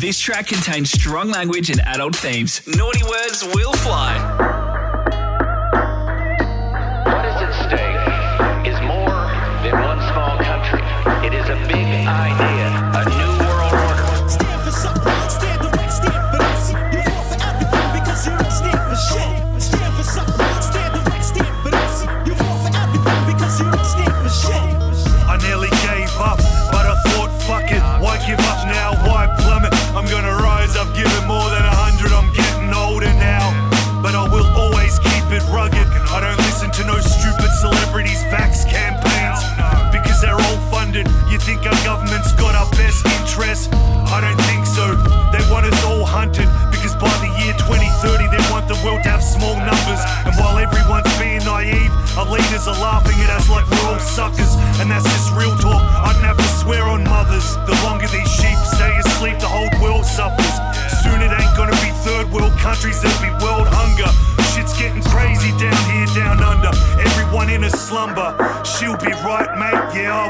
This 0.00 0.18
track 0.18 0.46
contains 0.46 0.90
strong 0.90 1.30
language 1.30 1.68
and 1.68 1.80
adult 1.82 2.16
themes. 2.16 2.66
Naughty 2.66 3.02
words 3.04 3.44
will 3.54 3.72
fly. 3.74 4.16
What 7.04 7.24
is 7.26 7.36
at 7.42 7.52
stake 7.66 8.66
is 8.72 8.80
more 8.82 9.20
than 9.64 9.74
one 9.84 10.00
small 10.12 10.38
country. 10.38 10.80
It 11.26 11.34
is 11.34 11.48
a 11.50 11.56
big 11.68 11.86
idea, 12.08 12.65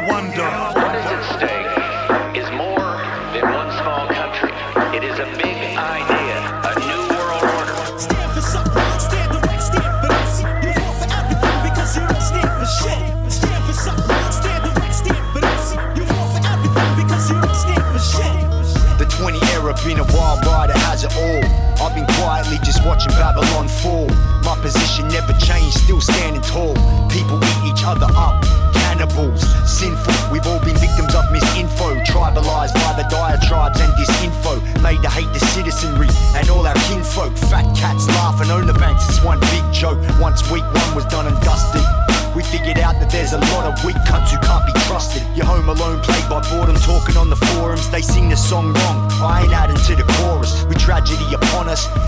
wonder. 0.07 0.76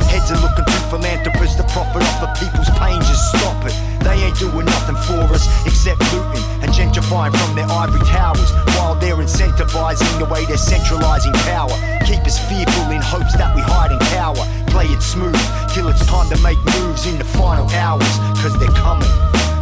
Heads 0.09 0.31
are 0.33 0.41
looking 0.41 0.65
to 0.65 0.79
philanthropists. 0.89 1.57
The 1.57 1.67
profit 1.75 2.03
off 2.03 2.21
the 2.21 2.31
people's 2.41 2.71
pain, 2.79 3.01
just 3.05 3.35
stop 3.35 3.65
it. 3.67 3.75
They 4.05 4.25
ain't 4.25 4.39
doing 4.39 4.67
nothing 4.67 4.97
for 5.05 5.27
us 5.35 5.45
except 5.67 6.01
looting 6.13 6.45
and 6.63 6.73
gentrifying 6.73 7.35
from 7.37 7.57
their 7.57 7.69
ivory 7.69 8.05
towers 8.07 8.51
while 8.79 8.95
they're 8.95 9.17
incentivizing 9.17 10.09
the 10.19 10.27
way 10.27 10.45
they're 10.47 10.57
centralizing 10.57 11.33
power. 11.49 11.75
Keep 12.07 12.25
us 12.25 12.39
fearful 12.49 12.91
in 12.91 13.03
hopes 13.03 13.37
that 13.37 13.55
we 13.55 13.61
hide 13.61 13.93
in 13.93 14.01
cower. 14.15 14.45
Play 14.73 14.87
it 14.87 15.03
smooth 15.03 15.37
till 15.75 15.89
it's 15.89 16.05
time 16.07 16.29
to 16.31 16.39
make 16.43 16.59
moves 16.79 17.07
in 17.07 17.19
the 17.19 17.25
final 17.25 17.69
hours, 17.71 18.09
cause 18.41 18.57
they're 18.59 18.79
coming. 18.79 19.11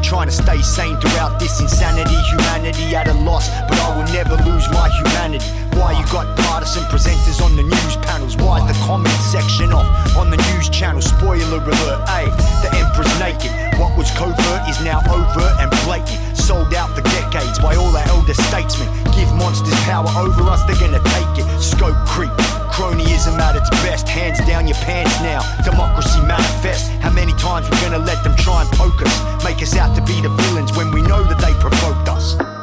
Trying 0.03 0.29
to 0.29 0.33
stay 0.33 0.62
sane 0.62 0.97
throughout 1.01 1.40
this 1.40 1.61
insanity. 1.61 2.14
Humanity 2.31 2.95
at 2.95 3.09
a 3.09 3.14
loss, 3.27 3.51
but 3.69 3.79
I 3.81 3.97
will 3.97 4.07
never 4.12 4.37
lose 4.45 4.69
my 4.71 4.88
humanity. 4.88 5.65
Why 5.77 5.93
you 5.93 6.05
got 6.09 6.25
partisan 6.49 6.85
presenters 6.85 7.45
on 7.45 7.55
the 7.55 7.62
news 7.62 7.97
panels? 8.01 8.37
Why 8.39 8.65
is 8.65 8.67
the 8.67 8.85
comment 8.87 9.21
section 9.21 9.73
off 9.73 9.85
on 10.17 10.31
the 10.31 10.41
news 10.49 10.71
channel? 10.71 11.03
Spoiler 11.03 11.61
alert, 11.61 12.01
hey, 12.09 12.25
the 12.65 12.73
emperor's 12.81 13.12
naked. 13.21 13.53
What 13.79 13.93
was 13.97 14.11
covert 14.17 14.65
is 14.69 14.81
now 14.81 15.05
overt 15.05 15.53
and 15.61 15.71
blatant. 15.85 16.17
Sold 16.35 16.73
out 16.73 16.97
for 16.97 17.03
decades 17.03 17.59
by 17.59 17.77
all 17.77 17.95
our 17.95 18.09
elder 18.09 18.33
statesmen. 18.33 18.89
Give 19.12 19.29
monsters 19.37 19.77
power 19.85 20.09
over 20.17 20.49
us, 20.49 20.65
they're 20.65 20.81
gonna 20.81 21.03
take 21.12 21.45
it. 21.45 21.61
Scope 21.61 22.01
creep. 22.09 22.33
Cronyism 22.73 23.37
at 23.37 23.57
its 23.57 23.69
best, 23.85 24.09
hands 24.09 24.39
down 24.49 24.67
your 24.67 24.81
pants 24.81 25.21
now. 25.21 25.45
Democracy 25.62 26.21
manifest. 26.25 26.89
How 27.05 27.11
many 27.11 27.33
times 27.35 27.69
we're 27.69 27.83
gonna 27.83 28.05
let 28.05 28.25
them 28.25 28.35
try 28.37 28.62
and 28.62 28.71
poke 28.73 29.03
us? 29.03 29.45
Make 29.45 29.61
us 29.61 29.77
out 29.77 29.95
to 29.97 30.01
be 30.03 30.23
the 30.23 30.31
villains 30.31 30.75
when 30.75 30.91
we 30.91 31.03
know 31.03 31.23
that 31.23 31.39
they 31.39 31.53
provoked 31.61 32.09
us. 32.09 32.56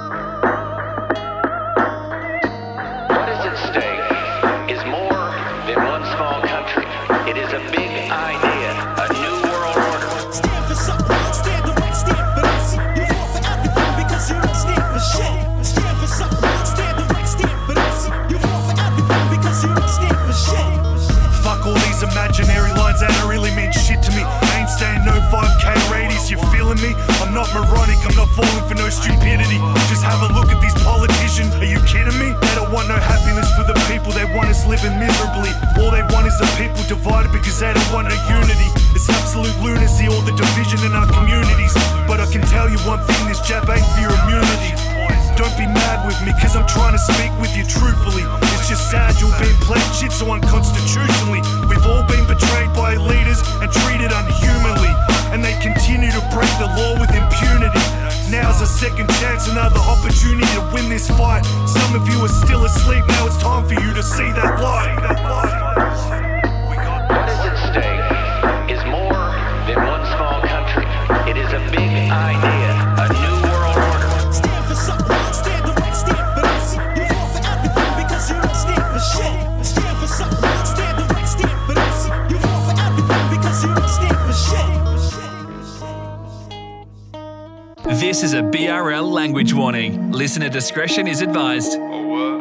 Me? 26.84 26.92
I'm 27.24 27.32
not 27.32 27.48
moronic, 27.56 27.96
I'm 28.04 28.16
not 28.20 28.28
falling 28.36 28.66
for 28.68 28.76
no 28.76 28.92
stupidity. 28.92 29.58
Just 29.88 30.04
have 30.04 30.20
a 30.20 30.30
look 30.36 30.52
at 30.52 30.60
these 30.60 30.76
politicians, 30.84 31.56
are 31.56 31.66
you 31.66 31.80
kidding 31.88 32.20
me? 32.20 32.36
They 32.36 32.54
don't 32.60 32.76
want 32.76 32.92
no 32.92 33.00
happiness 33.00 33.48
for 33.56 33.64
the 33.64 33.74
people, 33.88 34.12
they 34.12 34.28
want 34.36 34.52
us 34.52 34.68
living 34.68 35.00
miserably. 35.00 35.56
All 35.80 35.90
they 35.96 36.04
want 36.12 36.28
is 36.28 36.36
the 36.36 36.50
people 36.60 36.84
divided 36.92 37.32
because 37.32 37.64
they 37.64 37.72
don't 37.72 37.92
want 37.96 38.12
no 38.12 38.18
unity. 38.28 38.68
It's 38.92 39.08
absolute 39.08 39.56
lunacy, 39.64 40.12
all 40.12 40.22
the 40.28 40.36
division 40.36 40.84
in 40.84 40.92
our 40.92 41.08
communities. 41.08 41.74
But 42.04 42.20
I 42.20 42.28
can 42.28 42.44
tell 42.52 42.68
you 42.68 42.78
one 42.84 43.00
thing, 43.08 43.32
this 43.32 43.40
jab 43.48 43.64
ain't 43.72 43.88
for 43.96 44.02
your 44.04 44.14
immunity. 44.28 44.76
Don't 45.34 45.56
be 45.58 45.66
mad 45.66 46.06
with 46.06 46.20
me, 46.22 46.32
cause 46.38 46.54
I'm 46.56 46.68
trying 46.68 46.94
to 46.94 47.02
speak 47.02 47.34
with 47.42 47.58
you 47.58 47.66
truthfully. 47.66 48.22
It's 48.54 48.70
just 48.70 48.92
sad 48.92 49.18
you're 49.18 49.34
being 49.42 49.58
played 49.66 49.90
shit 49.96 50.12
so 50.12 50.30
unconstitutionally. 50.30 51.42
We've 51.66 51.86
all 51.90 52.06
been 52.06 52.28
betrayed 52.30 52.70
by 52.78 53.02
leaders 53.02 53.42
and 53.58 53.72
treated 53.72 54.14
unhumanly. 54.14 55.13
And 55.34 55.44
they 55.44 55.58
continue 55.60 56.12
to 56.12 56.22
break 56.30 56.54
the 56.62 56.70
law 56.78 56.94
with 57.02 57.10
impunity. 57.10 57.82
Now's 58.30 58.62
a 58.62 58.68
second 58.68 59.10
chance, 59.18 59.48
another 59.48 59.80
opportunity 59.80 60.46
to 60.54 60.62
win 60.72 60.90
this 60.90 61.10
fight. 61.10 61.44
Some 61.66 61.96
of 61.96 62.08
you 62.08 62.24
are 62.24 62.30
still 62.30 62.66
asleep, 62.66 63.04
now 63.08 63.26
it's 63.26 63.38
time 63.38 63.66
for 63.68 63.74
you 63.74 63.94
to 63.96 64.04
see 64.04 64.30
that 64.32 64.62
light. 64.62 64.94
What 67.10 67.30
is 67.30 67.40
at 67.50 67.58
stake 67.66 68.78
is 68.78 68.86
more 68.86 69.34
than 69.66 69.82
one 69.90 70.06
small 70.14 70.40
country. 70.46 70.86
It 71.26 71.38
is 71.38 71.52
a 71.52 71.60
big 71.72 71.93
BRL 88.64 89.12
language 89.12 89.54
warning. 89.54 90.14
Listener 90.14 90.48
discretion 90.48 91.06
is 91.06 91.22
advised. 91.22 91.78
Oh, 91.78 92.40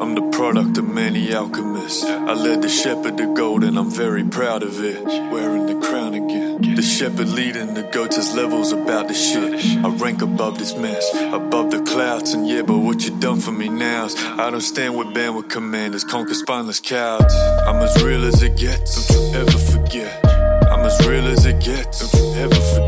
I'm 0.00 0.14
the 0.14 0.26
product 0.32 0.78
of 0.78 0.88
many 0.88 1.34
alchemists. 1.34 2.02
I 2.02 2.32
led 2.32 2.62
the 2.62 2.70
shepherd 2.70 3.18
to 3.18 3.34
gold 3.34 3.64
and 3.64 3.78
I'm 3.78 3.90
very 3.90 4.24
proud 4.24 4.62
of 4.62 4.82
it. 4.82 5.04
Wearing 5.04 5.66
the 5.66 5.86
crown 5.86 6.14
again. 6.14 6.76
The 6.76 6.80
shepherd 6.80 7.28
leading 7.28 7.74
the 7.74 7.82
goats 7.82 8.16
has 8.16 8.34
levels 8.34 8.72
about 8.72 9.08
the 9.08 9.12
shit. 9.12 9.52
I 9.84 9.88
rank 9.96 10.22
above 10.22 10.56
this 10.58 10.74
mess, 10.74 11.06
above 11.14 11.70
the 11.70 11.82
clouds. 11.82 12.32
And 12.32 12.48
yeah, 12.48 12.62
but 12.62 12.78
what 12.78 13.04
you 13.04 13.20
done 13.20 13.38
for 13.38 13.52
me 13.52 13.68
now 13.68 14.08
I 14.38 14.48
don't 14.48 14.62
stand 14.62 14.96
with 14.96 15.12
band 15.12 15.36
with 15.36 15.50
commanders, 15.50 16.04
conquer 16.04 16.32
spineless 16.32 16.80
cowards. 16.80 17.34
I'm 17.66 17.82
as 17.82 18.02
real 18.02 18.24
as 18.24 18.42
it 18.42 18.56
gets, 18.56 19.08
don't 19.08 19.30
you 19.30 19.40
ever 19.40 19.58
forget. 19.58 20.24
I'm 20.72 20.86
as 20.86 21.06
real 21.06 21.26
as 21.26 21.44
it 21.44 21.60
gets, 21.62 22.10
don't 22.10 22.34
you 22.34 22.44
ever 22.44 22.54
forget. 22.54 22.87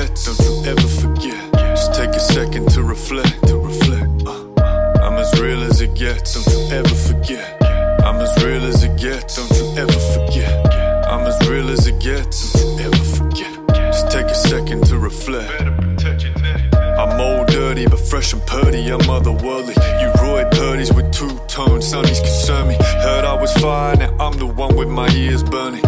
I'm 0.00 0.06
as 0.06 0.30
real 0.30 0.32
as 0.32 0.32
it 0.32 0.34
gets, 0.34 0.36
don't 0.36 0.48
you 0.48 0.70
ever 0.70 0.88
forget. 0.88 1.52
Just 1.52 1.94
take 1.94 2.10
a 2.10 2.20
second 2.20 2.70
to 2.70 2.82
reflect, 2.82 3.46
to 3.48 3.58
reflect. 3.58 4.26
Uh. 4.26 5.02
I'm 5.02 5.18
as 5.18 5.40
real 5.40 5.62
as 5.62 5.80
it 5.82 5.94
gets, 5.94 6.34
don't 6.34 6.54
you 6.54 6.74
ever 6.74 6.94
forget. 6.94 7.62
I'm 8.06 8.16
as 8.16 8.42
real 8.42 8.64
as 8.64 8.82
it 8.82 8.96
gets, 8.98 9.36
don't 9.36 9.50
you 9.58 9.76
ever 9.76 10.00
forget. 10.14 10.74
I'm 11.06 11.26
as 11.26 11.48
real 11.48 11.68
as 11.68 11.86
it 11.86 12.00
gets, 12.00 12.52
don't 12.54 12.78
you 12.78 12.84
ever 12.86 13.04
forget. 13.04 13.68
Just 13.92 14.10
take 14.10 14.26
a 14.26 14.34
second 14.34 14.86
to 14.86 14.98
reflect. 14.98 15.60
I'm 15.60 17.20
old 17.20 17.48
dirty, 17.48 17.86
but 17.86 18.00
fresh 18.00 18.32
and 18.32 18.44
purdy, 18.46 18.88
I'm 18.88 19.00
otherworldly. 19.00 19.76
You 20.00 20.12
Roy 20.22 20.44
Purdy's 20.50 20.92
with 20.94 21.12
two 21.12 21.28
tone, 21.46 21.80
sunnies 21.80 22.20
concern 22.20 22.68
me. 22.68 22.76
Heard 22.76 23.26
I 23.26 23.34
was 23.34 23.52
fine, 23.58 23.98
now 23.98 24.16
I'm 24.18 24.38
the 24.38 24.46
one 24.46 24.76
with 24.76 24.88
my 24.88 25.10
ears 25.10 25.42
burning. 25.42 25.82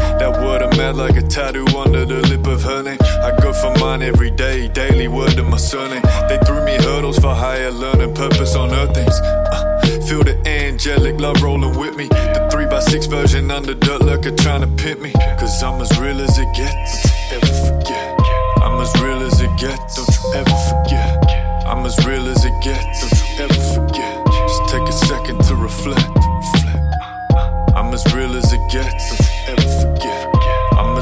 Like 0.93 1.17
a 1.17 1.23
tattoo 1.23 1.67
under 1.77 2.05
the 2.05 2.21
lip 2.29 2.47
of 2.47 2.63
her 2.63 2.83
name. 2.83 2.99
I 3.01 3.35
go 3.43 3.53
for 3.53 3.75
mine 3.81 4.03
every 4.03 4.31
day, 4.31 4.69
daily 4.69 5.09
word 5.09 5.33
to 5.33 5.43
my 5.43 5.57
surname. 5.57 6.03
They 6.29 6.39
threw 6.47 6.65
me 6.65 6.77
hurdles 6.77 7.19
for 7.19 7.35
higher 7.35 7.71
learning, 7.73 8.15
purpose 8.15 8.55
on 8.55 8.71
earth 8.73 8.95
things. 8.95 9.19
Uh, 9.21 9.81
feel 10.07 10.23
the 10.23 10.37
angelic 10.47 11.19
love 11.19 11.43
rolling 11.43 11.77
with 11.77 11.97
me. 11.97 12.07
The 12.09 12.49
3x6 12.53 13.11
version 13.11 13.51
under 13.51 13.75
dirt 13.75 14.03
lurker 14.03 14.37
trying 14.37 14.61
to 14.61 14.69
pit 14.83 15.01
me. 15.01 15.13
Cause 15.41 15.63
I'm 15.63 15.81
as 15.81 15.91
real 15.99 16.21
as 16.21 16.39
it 16.39 16.47
gets, 16.55 17.11
ever 17.33 17.47
forget. 17.47 18.21
I'm 18.63 18.79
as 18.81 18.93
real 19.03 19.23
as 19.23 19.41
it 19.41 19.51
gets, 19.59 19.97
don't 19.97 20.09
you 20.09 20.35
ever 20.39 20.57
forget. 20.71 21.67
I'm 21.67 21.85
as 21.85 21.99
real 22.07 22.29
as 22.29 22.45
it 22.45 22.55
gets, 22.63 23.01
don't 23.01 23.19
you 23.19 23.45
ever 23.45 23.61
forget. 23.75 24.27
Just 24.27 24.69
take 24.69 24.87
a 24.87 24.93
second 24.93 25.43
to 25.45 25.57
reflect. 25.57 26.07
reflect. 26.15 27.75
I'm 27.75 27.93
as 27.93 28.05
real 28.15 28.37
as 28.37 28.53
it 28.53 28.61
gets, 28.71 29.09
don't 29.09 29.27
you 29.27 29.53
ever 29.53 29.97
forget. 29.97 30.32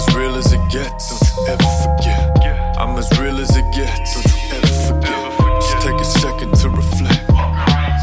I'm 0.00 0.08
as 0.08 0.16
real 0.16 0.34
as 0.34 0.52
it 0.54 0.70
gets, 0.70 1.10
don't 1.10 1.36
you 1.36 1.52
ever 1.52 1.62
forget. 1.82 2.78
I'm 2.78 2.96
as 2.96 3.10
real 3.20 3.38
as 3.38 3.54
it 3.54 3.64
gets, 3.74 4.14
don't 4.14 4.32
you 4.32 4.56
ever 4.56 4.66
forget. 4.88 5.60
Just 5.60 5.82
take 5.82 6.00
a 6.00 6.04
second 6.04 6.54
to 6.54 6.70
reflect. 6.70 7.20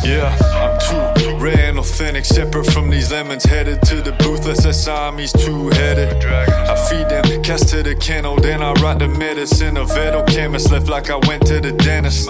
Yeah, 0.05 0.29
I'm 0.53 1.15
too 1.17 1.35
rare 1.37 1.69
and 1.69 1.79
authentic, 1.79 2.25
separate 2.25 2.67
from 2.67 2.91
these 2.91 3.11
lemons. 3.11 3.45
Headed 3.45 3.81
to 3.83 4.03
the 4.03 4.11
booth, 4.19 4.45
let's 4.45 4.61
say 4.61 4.73
Siamese 4.73 5.31
two 5.31 5.69
headed. 5.69 6.23
I 6.23 6.75
feed 6.87 7.09
them, 7.09 7.41
cast 7.41 7.69
to 7.69 7.81
the 7.81 7.95
kennel, 7.95 8.35
then 8.35 8.61
I 8.61 8.73
write 8.73 8.99
the 8.99 9.07
medicine. 9.07 9.77
A 9.77 9.85
vet 9.85 10.27
chemist 10.27 10.71
left 10.71 10.87
like 10.87 11.09
I 11.09 11.17
went 11.27 11.47
to 11.47 11.59
the 11.59 11.71
dentist. 11.71 12.29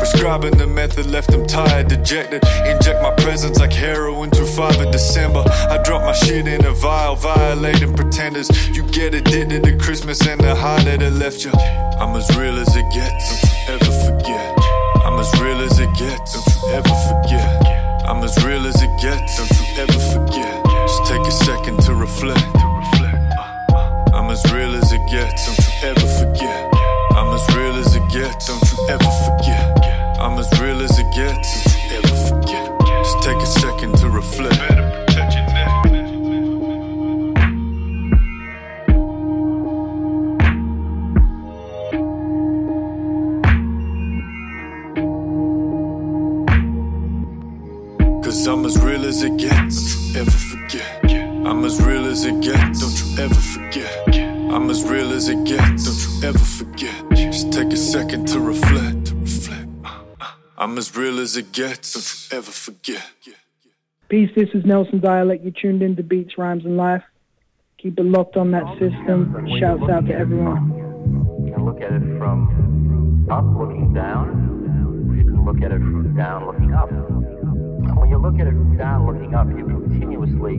Prescribing 0.00 0.56
the 0.56 0.66
method 0.66 1.04
left 1.04 1.30
them 1.30 1.46
tired, 1.46 1.88
dejected. 1.88 2.42
Inject 2.64 3.02
my 3.02 3.12
presence 3.16 3.58
like 3.58 3.70
heroin 3.70 4.30
through 4.30 4.46
5 4.46 4.80
of 4.80 4.90
December. 4.92 5.44
I 5.68 5.76
drop 5.84 6.00
my 6.00 6.14
shit 6.14 6.48
in 6.48 6.64
a 6.64 6.72
vial, 6.72 7.16
violating 7.16 7.92
pretenders. 7.92 8.48
You 8.74 8.82
get 8.84 9.12
addicted 9.12 9.62
to 9.64 9.76
Christmas 9.76 10.26
and 10.26 10.40
the 10.40 10.54
high 10.54 10.82
that 10.84 11.02
it 11.02 11.12
left 11.12 11.44
you. 11.44 11.52
I'm 12.00 12.16
as 12.16 12.34
real 12.34 12.58
as 12.58 12.74
it 12.74 12.88
gets, 12.94 13.42
don't 13.66 13.76
ever 13.76 13.92
forget. 14.08 14.58
I'm 15.04 15.20
as 15.20 15.30
real 15.38 15.60
as 15.60 15.78
it 15.78 15.92
gets, 15.98 16.32
don't 16.32 16.72
ever 16.80 16.96
forget. 17.04 18.06
I'm 18.08 18.24
as 18.24 18.42
real 18.42 18.64
as 18.64 18.80
it 18.82 18.90
gets, 19.02 19.36
don't 19.36 19.52
you 19.52 19.82
ever 19.84 20.00
forget. 20.16 20.64
Just 20.88 21.04
take 21.04 21.20
a 21.20 21.30
second 21.44 21.78
to 21.82 21.94
reflect. 21.94 22.40
I'm 24.16 24.30
as 24.30 24.42
real 24.50 24.74
as 24.74 24.90
it 24.92 25.02
gets, 25.12 25.44
don't 25.44 25.60
you 25.60 25.88
ever 25.90 26.08
forget. 26.24 26.72
I'm 27.12 27.34
as 27.34 27.44
real 27.54 27.76
as 27.76 27.89
ever 28.90 29.10
forget. 29.24 30.18
I'm 30.18 30.38
as 30.38 30.50
real 30.60 30.82
as 30.82 30.98
it 30.98 31.06
gets. 31.14 31.64
Don't 31.64 31.84
you 31.84 31.98
ever 31.98 32.16
forget. 32.28 32.80
Just 32.86 33.22
take 33.22 33.36
a 33.36 33.46
second 33.46 33.96
to 33.98 34.10
reflect. 34.10 34.58
Better 34.68 35.04
protect 35.06 35.34
your 35.34 35.46
neck. 35.46 35.70
Cause 48.24 48.46
I'm 48.46 48.64
as 48.64 48.82
real 48.82 49.04
as 49.04 49.22
it 49.22 49.36
gets. 49.36 49.94
Don't 49.94 50.14
you 50.14 50.20
ever 50.20 50.30
forget. 50.30 51.00
I'm 51.46 51.64
as 51.64 51.80
real 51.82 52.06
as 52.06 52.24
it 52.24 52.40
gets. 52.40 52.80
Don't 52.80 53.16
you 53.16 53.24
ever 53.24 53.34
forget. 53.34 54.29
I'm 54.52 54.68
as 54.68 54.82
real 54.82 55.12
as 55.12 55.28
it 55.28 55.44
gets. 55.44 55.84
Don't 55.84 56.22
you 56.22 56.28
ever 56.28 56.38
forget. 56.38 57.10
Just 57.10 57.52
take 57.52 57.72
a 57.72 57.76
second 57.76 58.26
to 58.28 58.40
reflect. 58.40 59.06
To 59.06 59.14
reflect. 59.14 59.68
I'm 60.58 60.76
as 60.76 60.96
real 60.96 61.20
as 61.20 61.36
it 61.36 61.52
gets. 61.52 61.92
Don't 61.92 62.32
you 62.32 62.38
ever 62.38 62.50
forget. 62.50 63.10
Peace, 64.08 64.30
this 64.34 64.48
is 64.52 64.64
Nelson 64.64 64.98
Dialect. 64.98 65.44
You 65.44 65.52
tuned 65.52 65.82
in 65.82 65.94
to 65.94 66.02
Beats, 66.02 66.36
Rhymes, 66.36 66.64
and 66.64 66.76
Life. 66.76 67.04
Keep 67.78 68.00
it 68.00 68.04
locked 68.04 68.36
on 68.36 68.50
that 68.50 68.66
system. 68.72 69.46
Shouts 69.60 69.88
out 69.88 70.06
to 70.06 70.14
everyone. 70.14 71.46
You 71.46 71.54
can 71.54 71.64
look 71.64 71.80
at 71.80 71.92
it 71.92 72.18
from 72.18 73.28
up 73.30 73.44
looking 73.56 73.94
down. 73.94 75.14
You 75.16 75.24
can 75.26 75.44
look 75.44 75.62
at 75.62 75.70
it 75.70 75.78
from 75.78 76.16
down 76.16 76.46
looking 76.46 76.74
up. 76.74 76.90
When 78.00 78.08
you 78.08 78.16
look 78.16 78.40
at 78.40 78.46
it 78.46 78.52
from 78.52 78.78
down 78.78 79.06
looking 79.06 79.34
up, 79.34 79.46
you 79.48 79.64
continuously 79.66 80.56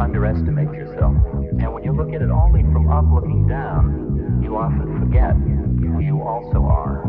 underestimate 0.00 0.74
yourself. 0.74 1.14
And 1.60 1.72
when 1.72 1.84
you 1.84 1.92
look 1.92 2.12
at 2.12 2.20
it 2.20 2.30
only 2.30 2.62
from 2.64 2.90
up 2.90 3.04
looking 3.14 3.46
down, 3.46 4.40
you 4.42 4.56
often 4.56 4.98
forget 4.98 5.34
who 5.36 6.00
you 6.00 6.20
also 6.22 6.64
are. 6.64 7.06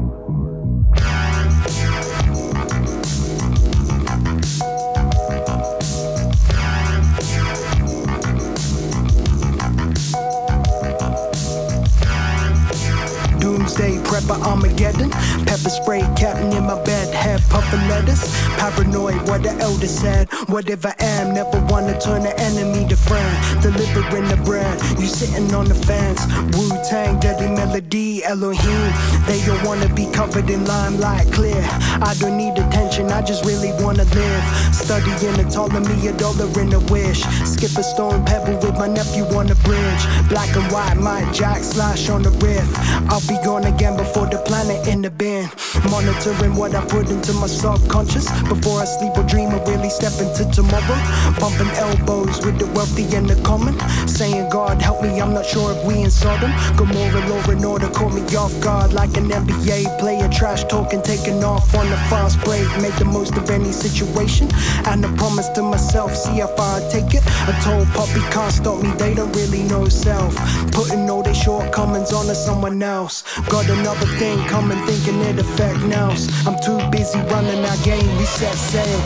Doomsday 13.39 13.97
prepper 14.03 14.39
Armageddon. 14.45 15.09
Pepper 15.09 15.69
spray 15.69 16.01
captain 16.15 16.53
in 16.53 16.65
my 16.65 16.81
bed. 16.83 17.00
Head 17.21 17.41
puffin' 17.49 17.87
lettuce. 17.87 18.25
Paranoid 18.57 19.21
what 19.29 19.43
the 19.43 19.53
elder 19.59 19.87
said. 19.87 20.27
Whatever 20.47 20.93
I 20.99 21.05
am, 21.05 21.33
never 21.35 21.59
wanna 21.69 21.99
turn 21.99 22.25
an 22.25 22.33
enemy 22.39 22.87
to 22.89 22.95
friend. 22.95 23.61
Delivering 23.61 24.27
the 24.27 24.37
bread. 24.43 24.75
You 24.99 25.07
sitting 25.07 25.53
on 25.53 25.65
the 25.65 25.75
fence. 25.75 26.21
Wu 26.57 26.69
Tang, 26.89 27.19
deadly 27.19 27.49
melody, 27.49 28.23
Elohim. 28.23 28.91
They 29.27 29.39
don't 29.45 29.63
wanna 29.63 29.87
be 29.93 30.09
covered 30.11 30.49
in 30.49 30.65
limelight 30.65 31.31
clear. 31.31 31.61
I 32.01 32.15
don't 32.19 32.37
need 32.37 32.57
attention, 32.57 33.11
I 33.11 33.21
just 33.21 33.45
really 33.45 33.71
wanna 33.83 34.05
live. 34.15 34.43
Studying 34.73 35.37
the 35.37 35.45
Ptolemy, 35.51 36.07
a 36.07 36.13
dollar 36.13 36.49
in 36.59 36.73
a 36.73 36.79
wish. 36.91 37.21
Skip 37.45 37.77
a 37.77 37.83
stone 37.83 38.25
pebble 38.25 38.57
with 38.57 38.77
my 38.77 38.87
nephew 38.87 39.25
on 39.37 39.45
the 39.45 39.55
bridge. 39.67 40.03
Black 40.27 40.49
and 40.55 40.71
white, 40.71 40.97
my 40.97 41.21
jack 41.31 41.61
slash 41.63 42.09
on 42.09 42.23
the 42.23 42.31
riff. 42.41 42.67
I'll 43.11 43.21
be 43.27 43.37
gone 43.45 43.65
again 43.65 43.95
before 43.95 44.25
the 44.25 44.39
planet 44.39 44.87
in 44.87 45.01
the 45.03 45.11
bin. 45.11 45.49
Monitoring 45.89 46.55
what 46.55 46.73
I 46.73 46.83
put 46.85 47.10
into 47.11 47.33
my 47.33 47.47
subconscious. 47.47 48.25
Before 48.47 48.81
I 48.81 48.85
sleep 48.85 49.13
or 49.17 49.23
dream 49.23 49.53
or 49.53 49.61
really 49.67 49.89
step 49.89 50.13
into 50.19 50.49
tomorrow. 50.51 50.99
Bumping 51.39 51.69
elbows 51.75 52.43
with 52.45 52.57
the 52.57 52.67
wealthy 52.73 53.03
and 53.15 53.29
the 53.29 53.35
common. 53.43 53.77
Saying, 54.07 54.49
God 54.49 54.81
help 54.81 55.01
me, 55.03 55.19
I'm 55.21 55.33
not 55.33 55.45
sure 55.45 55.71
if 55.71 55.85
we 55.85 56.01
in 56.01 56.11
Sodom. 56.11 56.51
Gomorrah, 56.77 57.27
law 57.29 57.43
and 57.51 57.63
order, 57.65 57.89
caught 57.89 58.13
me 58.13 58.23
off 58.35 58.53
guard 58.61 58.93
like 58.93 59.15
an 59.17 59.29
NBA 59.29 59.99
player. 59.99 60.27
Trash 60.29 60.63
talking, 60.65 61.01
taking 61.01 61.43
off 61.43 61.75
on 61.75 61.87
a 61.87 61.99
fast 62.09 62.39
break. 62.43 62.67
Make 62.81 62.95
the 62.95 63.05
most 63.05 63.35
of 63.35 63.49
any 63.49 63.71
situation. 63.71 64.47
And 64.85 65.05
I 65.05 65.15
promise 65.17 65.49
to 65.49 65.61
myself, 65.61 66.15
see 66.15 66.39
how 66.39 66.47
far 66.55 66.79
I 66.79 66.89
take 66.89 67.13
it. 67.13 67.23
I 67.25 67.53
told 67.63 67.87
Poppy 67.89 68.21
can't 68.31 68.53
stop 68.53 68.81
me, 68.81 68.89
they 68.97 69.13
don't 69.13 69.35
really 69.35 69.63
know 69.63 69.87
self. 69.89 70.35
Putting 70.71 71.09
all 71.09 71.23
their 71.23 71.33
shortcomings 71.33 72.13
onto 72.13 72.33
someone 72.33 72.81
else. 72.81 73.23
Got 73.49 73.69
another 73.69 74.07
thing 74.17 74.37
coming, 74.47 74.79
thinking 74.85 75.19
it 75.21 75.39
affect 75.39 75.81
nows. 75.83 76.29
I'm 76.47 76.57
too 76.59 76.79
busy 77.01 77.19
running 77.33 77.65
our 77.65 77.77
game, 77.77 78.15
we 78.17 78.25
set 78.25 78.53
sail. 78.53 78.99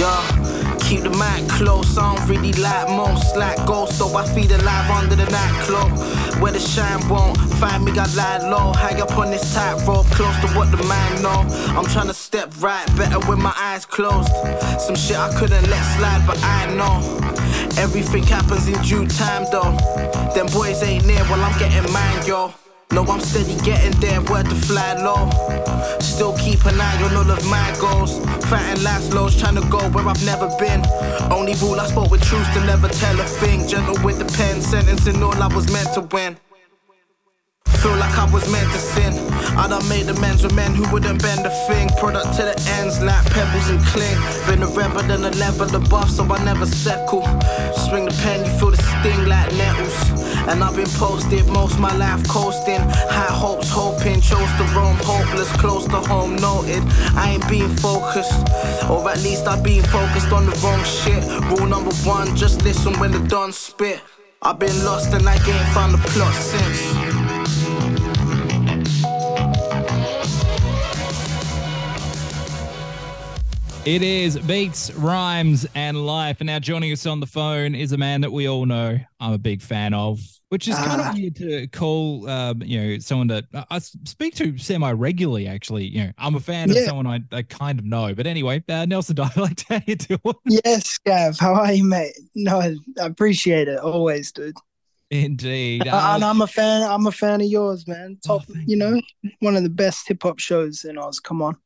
Yeah, 0.00 0.78
keep 0.80 1.02
the 1.02 1.10
mic 1.10 1.46
close. 1.50 1.98
I 1.98 2.14
don't 2.14 2.26
really 2.26 2.54
like 2.54 2.88
most. 2.88 3.36
Like 3.36 3.58
ghost, 3.66 3.98
though 3.98 4.16
I 4.16 4.24
feed 4.34 4.50
alive 4.50 4.90
under 4.90 5.14
the 5.14 5.28
nightclub. 5.30 5.90
Where 6.40 6.52
the 6.52 6.58
shine 6.58 7.06
won't 7.06 7.36
find 7.60 7.84
me, 7.84 7.92
got 7.92 8.14
lie 8.16 8.38
low. 8.48 8.72
High 8.72 8.98
up 8.98 9.16
on 9.18 9.30
this 9.30 9.52
tightrope, 9.52 10.06
close 10.16 10.36
to 10.40 10.48
what 10.56 10.70
the 10.70 10.82
mind 10.84 11.22
know. 11.22 11.40
I'm 11.76 11.84
trying 11.84 12.08
to 12.08 12.14
step 12.14 12.50
right, 12.60 12.86
better 12.96 13.20
with 13.28 13.38
my 13.38 13.54
eyes 13.58 13.84
closed. 13.84 14.32
Some 14.80 14.96
shit 14.96 15.18
I 15.18 15.28
couldn't 15.38 15.68
let 15.68 15.84
slide, 15.96 16.24
but 16.26 16.38
I 16.42 16.60
know. 16.78 16.96
Everything 17.76 18.22
happens 18.22 18.68
in 18.68 18.80
due 18.82 19.06
time, 19.06 19.44
though. 19.52 19.76
Them 20.34 20.46
boys 20.46 20.82
ain't 20.82 21.04
near 21.06 21.22
while 21.24 21.44
I'm 21.44 21.58
getting 21.58 21.92
mine, 21.92 22.26
yo. 22.26 22.54
No, 22.94 23.02
I'm 23.06 23.18
steady 23.18 23.56
getting 23.64 23.98
there, 23.98 24.20
word 24.22 24.48
to 24.48 24.54
fly 24.54 24.94
low. 25.02 25.28
Still 25.98 26.32
keep 26.38 26.64
an 26.64 26.80
eye 26.80 27.02
on 27.02 27.16
all 27.16 27.28
of 27.28 27.44
my 27.50 27.76
goals. 27.80 28.24
Fighting 28.46 28.84
life's 28.84 29.12
lows, 29.12 29.36
trying 29.36 29.56
to 29.56 29.68
go 29.68 29.80
where 29.90 30.06
I've 30.06 30.24
never 30.24 30.46
been. 30.60 30.80
Only 31.32 31.54
rule 31.54 31.80
I 31.80 31.86
spoke 31.88 32.12
with 32.12 32.22
truth 32.22 32.46
to 32.54 32.60
never 32.64 32.86
tell 32.86 33.18
a 33.18 33.24
thing. 33.24 33.66
Gentle 33.66 33.96
with 34.04 34.20
the 34.20 34.26
pen, 34.36 34.60
sentencing 34.60 35.20
all 35.24 35.34
I 35.34 35.48
was 35.48 35.72
meant 35.72 35.92
to 35.94 36.02
win. 36.02 36.36
Feel 37.84 37.96
like 37.96 38.16
I 38.16 38.24
was 38.32 38.50
meant 38.50 38.72
to 38.72 38.78
sin. 38.78 39.12
I 39.58 39.68
done 39.68 39.86
made 39.90 40.08
amends 40.08 40.42
with 40.42 40.54
men 40.54 40.74
who 40.74 40.90
wouldn't 40.90 41.20
bend 41.20 41.44
a 41.44 41.50
thing. 41.68 41.90
Product 42.00 42.34
to 42.36 42.42
the 42.48 42.56
ends 42.80 42.98
like 43.02 43.22
pebbles 43.26 43.68
and 43.68 43.78
cling. 43.92 44.16
Been 44.48 44.62
a 44.62 44.70
rebel 44.72 45.02
than 45.02 45.22
a 45.22 45.30
level 45.36 45.68
above, 45.76 46.10
so 46.10 46.24
I 46.24 46.42
never 46.42 46.64
settle. 46.64 47.20
Swing 47.84 48.06
the 48.06 48.16
pen, 48.24 48.40
you 48.46 48.52
feel 48.58 48.70
the 48.70 48.80
sting 48.80 49.28
like 49.28 49.52
nettles. 49.52 49.92
And 50.48 50.64
I've 50.64 50.74
been 50.74 50.88
posted 50.96 51.46
most 51.48 51.78
my 51.78 51.94
life 51.94 52.26
coasting. 52.26 52.80
High 52.80 53.34
hopes, 53.44 53.68
hoping, 53.68 54.22
chose 54.22 54.52
to 54.56 54.64
roam 54.72 54.96
hopeless, 55.04 55.52
close 55.60 55.84
to 55.88 56.00
home, 56.08 56.36
noted. 56.36 56.82
I 57.14 57.32
ain't 57.34 57.46
being 57.50 57.76
focused, 57.76 58.48
or 58.88 59.06
at 59.10 59.20
least 59.20 59.46
I've 59.46 59.62
been 59.62 59.82
focused 59.82 60.32
on 60.32 60.46
the 60.46 60.56
wrong 60.64 60.82
shit. 60.84 61.22
Rule 61.52 61.68
number 61.68 61.92
one, 62.08 62.34
just 62.34 62.64
listen 62.64 62.98
when 62.98 63.12
the 63.12 63.20
dawn 63.28 63.52
spit. 63.52 64.00
I've 64.40 64.58
been 64.58 64.84
lost 64.86 65.12
and 65.12 65.28
I 65.28 65.34
ain't 65.34 65.68
found 65.74 65.92
the 65.92 65.98
plot 65.98 66.34
since. 66.34 67.13
It 73.86 74.00
is 74.02 74.38
Beats, 74.38 74.90
Rhymes, 74.94 75.66
and 75.74 76.06
Life. 76.06 76.40
And 76.40 76.46
now 76.46 76.58
joining 76.58 76.90
us 76.90 77.04
on 77.04 77.20
the 77.20 77.26
phone 77.26 77.74
is 77.74 77.92
a 77.92 77.98
man 77.98 78.22
that 78.22 78.32
we 78.32 78.48
all 78.48 78.64
know 78.64 78.98
I'm 79.20 79.32
a 79.34 79.38
big 79.38 79.60
fan 79.60 79.92
of, 79.92 80.20
which 80.48 80.68
is 80.68 80.74
kind 80.76 81.02
Ah. 81.02 81.10
of 81.10 81.14
weird 81.14 81.36
to 81.36 81.66
call, 81.66 82.26
um, 82.26 82.62
you 82.62 82.80
know, 82.80 82.98
someone 83.00 83.26
that 83.26 83.44
I- 83.70 83.78
speak 83.80 84.36
to 84.36 84.56
semi 84.56 84.90
regularly, 84.92 85.46
actually. 85.46 85.84
You 85.88 86.04
know, 86.04 86.12
I'm 86.16 86.34
a 86.34 86.40
fan 86.40 86.70
of 86.70 86.78
someone 86.78 87.06
I, 87.06 87.20
I 87.30 87.42
kind 87.42 87.78
of 87.78 87.84
know. 87.84 88.14
But 88.14 88.26
anyway, 88.26 88.64
uh, 88.70 88.86
Nelson 88.86 89.16
Dialect, 89.16 89.66
how 89.68 89.80
you 89.86 89.96
doing? 89.96 90.34
Yes, 90.46 90.96
Gav. 91.04 91.38
How 91.38 91.52
are 91.52 91.72
you, 91.72 91.84
mate? 91.84 92.14
No, 92.34 92.60
I 92.62 92.76
appreciate 93.00 93.68
it 93.68 93.80
always, 93.80 94.32
dude. 94.32 94.56
Indeed. 95.10 95.86
Uh, 95.86 95.90
and 96.14 96.24
Uh, 96.24 96.30
I'm 96.30 96.40
a 96.40 96.46
fan. 96.46 96.90
I'm 96.90 97.06
a 97.06 97.12
fan 97.12 97.42
of 97.42 97.48
yours, 97.48 97.86
man. 97.86 98.16
Oh, 98.30 98.38
Top, 98.38 98.48
you 98.66 98.78
know, 98.78 98.98
one 99.40 99.56
of 99.56 99.62
the 99.62 99.68
best 99.68 100.08
hip 100.08 100.22
hop 100.22 100.38
shows 100.38 100.84
in 100.86 100.96
Oz. 100.96 101.20
Come 101.20 101.42
on. 101.42 101.58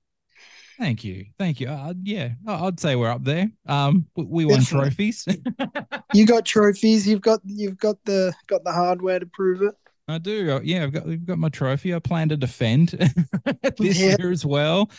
Thank 0.78 1.04
you. 1.04 1.26
Thank 1.38 1.60
you. 1.60 1.68
Uh, 1.68 1.94
yeah, 2.02 2.30
I'd 2.46 2.78
say 2.80 2.96
we're 2.96 3.10
up 3.10 3.24
there. 3.24 3.50
Um, 3.66 4.06
we- 4.16 4.24
we 4.24 4.44
won 4.44 4.60
Definitely. 4.60 4.88
trophies. 4.90 5.26
You 6.14 6.24
got 6.26 6.46
trophies. 6.46 7.06
You've 7.06 7.20
got 7.20 7.40
you've 7.44 7.76
got 7.76 7.96
the 8.06 8.32
got 8.46 8.64
the 8.64 8.72
hardware 8.72 9.18
to 9.20 9.26
prove 9.26 9.60
it. 9.60 9.74
I 10.08 10.16
do. 10.16 10.52
Uh, 10.52 10.60
Yeah, 10.64 10.84
I've 10.84 10.92
got 10.92 11.04
we've 11.04 11.24
got 11.26 11.36
my 11.38 11.50
trophy. 11.50 11.94
I 11.94 11.98
plan 11.98 12.30
to 12.30 12.36
defend 12.38 12.88
this 13.78 13.98
Yeah. 14.00 14.16
year 14.18 14.30
as 14.32 14.46
well. 14.46 14.90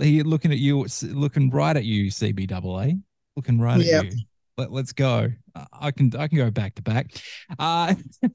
He 0.00 0.22
looking 0.22 0.52
at 0.52 0.58
you, 0.58 0.86
looking 1.02 1.50
right 1.50 1.76
at 1.76 1.84
you, 1.84 2.10
CBAA, 2.12 3.02
looking 3.36 3.58
right 3.60 3.80
Yeah. 3.80 3.98
at 3.98 4.12
you. 4.12 4.18
Let, 4.58 4.70
let's 4.70 4.92
go. 4.92 5.28
I- 5.72 5.90
can 5.90 6.12
I 6.18 6.28
can 6.28 6.38
go 6.38 6.50
back 6.50 6.74
to 6.76 6.82
back. 6.82 7.10
Uh, 7.58 7.94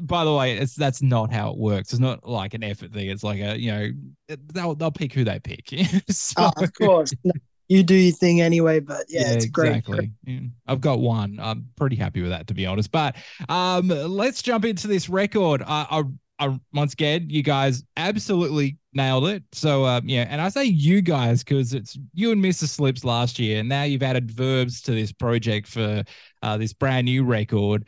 by 0.00 0.24
the 0.24 0.34
way, 0.34 0.56
it's 0.58 0.74
that's 0.74 1.02
not 1.02 1.32
how 1.32 1.50
it 1.50 1.58
works. 1.58 1.92
It's 1.92 2.00
not 2.00 2.26
like 2.28 2.54
an 2.54 2.64
effort 2.64 2.92
thing. 2.92 3.08
It's 3.08 3.22
like 3.22 3.40
a 3.40 3.58
you 3.58 3.70
know 3.70 3.88
they'll 4.52 4.74
they'll 4.74 4.90
pick 4.90 5.12
who 5.12 5.24
they 5.24 5.38
pick. 5.40 5.66
So- 6.10 6.50
Oh, 6.56 6.62
of 6.62 6.72
course. 6.74 7.12
No, 7.24 7.32
you 7.68 7.82
do 7.82 7.94
your 7.94 8.14
thing 8.14 8.40
anyway, 8.40 8.80
but 8.80 9.04
yeah, 9.08 9.32
it's 9.32 9.46
great. 9.46 9.76
exactly. 9.76 10.12
Yeah. 10.24 10.40
I've 10.66 10.80
got 10.80 11.00
one. 11.00 11.38
I'm 11.40 11.68
pretty 11.76 11.96
happy 11.96 12.22
with 12.22 12.30
that, 12.30 12.46
to 12.46 12.54
be 12.54 12.64
honest. 12.64 12.90
But 12.90 13.16
um, 13.48 13.88
let's 13.88 14.40
jump 14.42 14.64
into 14.64 14.88
this 14.88 15.08
record. 15.10 15.62
I, 15.66 15.86
I, 15.90 16.02
I 16.38 16.58
once 16.72 16.92
again, 16.92 17.26
you 17.28 17.42
guys 17.42 17.84
absolutely 17.96 18.78
nailed 18.92 19.28
it. 19.28 19.42
So 19.52 19.84
um, 19.86 20.08
yeah, 20.08 20.26
and 20.28 20.40
I 20.40 20.48
say 20.48 20.64
you 20.64 21.02
guys 21.02 21.44
because 21.44 21.74
it's 21.74 21.98
you 22.14 22.32
and 22.32 22.42
Mr. 22.42 22.64
Slipz 22.64 23.04
last 23.04 23.38
year, 23.38 23.60
and 23.60 23.68
now 23.68 23.82
you've 23.84 24.02
added 24.02 24.28
Verbz 24.28 24.82
to 24.84 24.92
this 24.92 25.12
project 25.12 25.68
for 25.68 26.04
uh, 26.42 26.56
this 26.56 26.72
brand 26.72 27.06
new 27.06 27.24
record. 27.24 27.86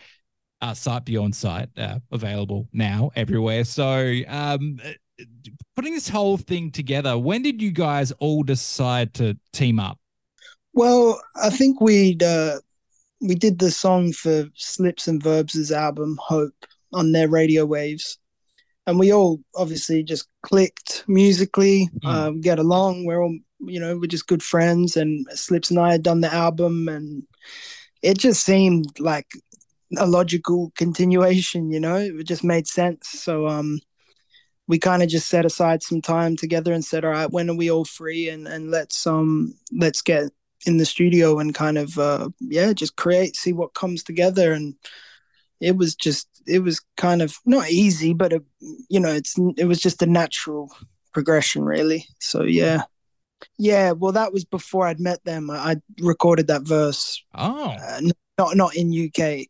uh, 0.61 1.01
Beyond 1.05 1.35
Sight, 1.35 1.69
uh, 1.79 1.99
available 2.13 2.69
now 2.73 3.11
everywhere. 3.17 3.65
So, 3.65 4.21
um, 4.29 4.79
uh, 4.85 5.25
putting 5.77 5.95
this 5.95 6.09
whole 6.09 6.37
thing 6.37 6.71
together, 6.71 7.19
when 7.19 7.43
did 7.43 7.63
you 7.63 7.71
guys 7.71 8.13
all 8.13 8.43
decide 8.43 9.15
to 9.15 9.39
team 9.53 9.81
up? 9.81 9.99
Well, 10.73 11.21
I 11.37 11.51
think 11.51 11.81
we'd 11.81 12.23
uh, 12.23 12.59
we 13.21 13.35
did 13.35 13.59
the 13.59 13.71
song 13.71 14.13
for 14.13 14.45
Slipz 14.57 15.09
and 15.09 15.23
Verbz' 15.23 15.73
album 15.73 16.19
Hope 16.21 16.67
on 16.93 17.13
their 17.13 17.29
radio 17.29 17.67
waves, 17.67 18.19
and 18.87 18.99
we 18.99 19.13
all 19.13 19.41
obviously 19.55 20.03
just 20.03 20.27
clicked 20.43 21.05
musically, 21.07 21.89
um, 22.05 22.41
get 22.41 22.59
along. 22.59 23.05
We're 23.05 23.23
all 23.23 23.37
you 23.61 23.79
know 23.79 23.97
we're 23.97 24.07
just 24.07 24.27
good 24.27 24.43
friends, 24.43 24.97
and 24.97 25.27
Slipz 25.31 25.71
and 25.71 25.79
I 25.79 25.93
had 25.93 26.03
done 26.03 26.21
the 26.21 26.33
album, 26.33 26.89
and 26.89 27.23
it 28.03 28.19
just 28.19 28.45
seemed 28.45 28.99
like 28.99 29.29
a 29.99 30.07
logical 30.07 30.73
continuation. 30.77 31.71
You 31.71 31.81
know, 31.81 31.97
it 31.97 32.27
just 32.27 32.45
made 32.45 32.67
sense. 32.67 33.09
So 33.09 33.47
um, 33.47 33.81
we 34.67 34.79
kind 34.79 35.03
of 35.03 35.09
just 35.09 35.29
set 35.29 35.45
aside 35.45 35.83
some 35.83 36.01
time 36.01 36.37
together 36.37 36.73
and 36.73 36.85
said, 36.85 37.05
all 37.05 37.11
right, 37.11 37.31
when 37.31 37.51
are 37.51 37.57
we 37.57 37.71
all 37.71 37.85
free, 37.85 38.29
and 38.29 38.47
and 38.49 38.71
let's 38.71 39.07
um 39.07 39.55
let's 39.73 40.03
get 40.03 40.31
in 40.67 40.77
the 40.77 40.85
studio 40.85 41.39
and 41.39 41.55
kind 41.55 41.79
of 41.79 41.99
uh 41.99 42.29
yeah 42.39 42.71
just 42.73 42.95
create 42.97 43.35
see 43.35 43.51
what 43.51 43.73
comes 43.73 44.03
together 44.03 44.53
and 44.53 44.75
it 45.61 45.77
was 45.77 45.95
just 45.95 46.29
it 46.47 46.61
was 46.61 46.81
kind 46.97 47.23
of 47.23 47.37
not 47.45 47.71
easy 47.71 48.15
but 48.15 48.33
it, 48.33 48.43
you 48.89 49.01
know 49.01 49.11
it's 49.11 49.37
it 49.57 49.67
was 49.67 49.81
just 49.81 50.03
a 50.03 50.07
natural 50.07 50.71
progression 51.13 51.65
really. 51.65 52.07
So 52.21 52.43
yeah. 52.43 52.83
Yeah 53.59 53.93
well 53.93 54.13
that 54.13 54.33
was 54.33 54.45
before 54.45 54.87
i'd 54.87 55.01
met 55.01 55.25
them. 55.25 55.51
I, 55.51 55.73
I 55.73 55.77
recorded 56.01 56.49
that 56.49 56.63
verse 56.63 57.23
oh. 57.35 57.71
uh, 57.71 58.01
not 58.39 58.57
not 58.57 58.77
in 58.77 58.93
uk 59.07 59.47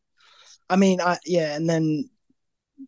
i 0.69 0.77
mean 0.77 1.01
i 1.01 1.19
yeah 1.27 1.57
and 1.57 1.69
then 1.69 2.09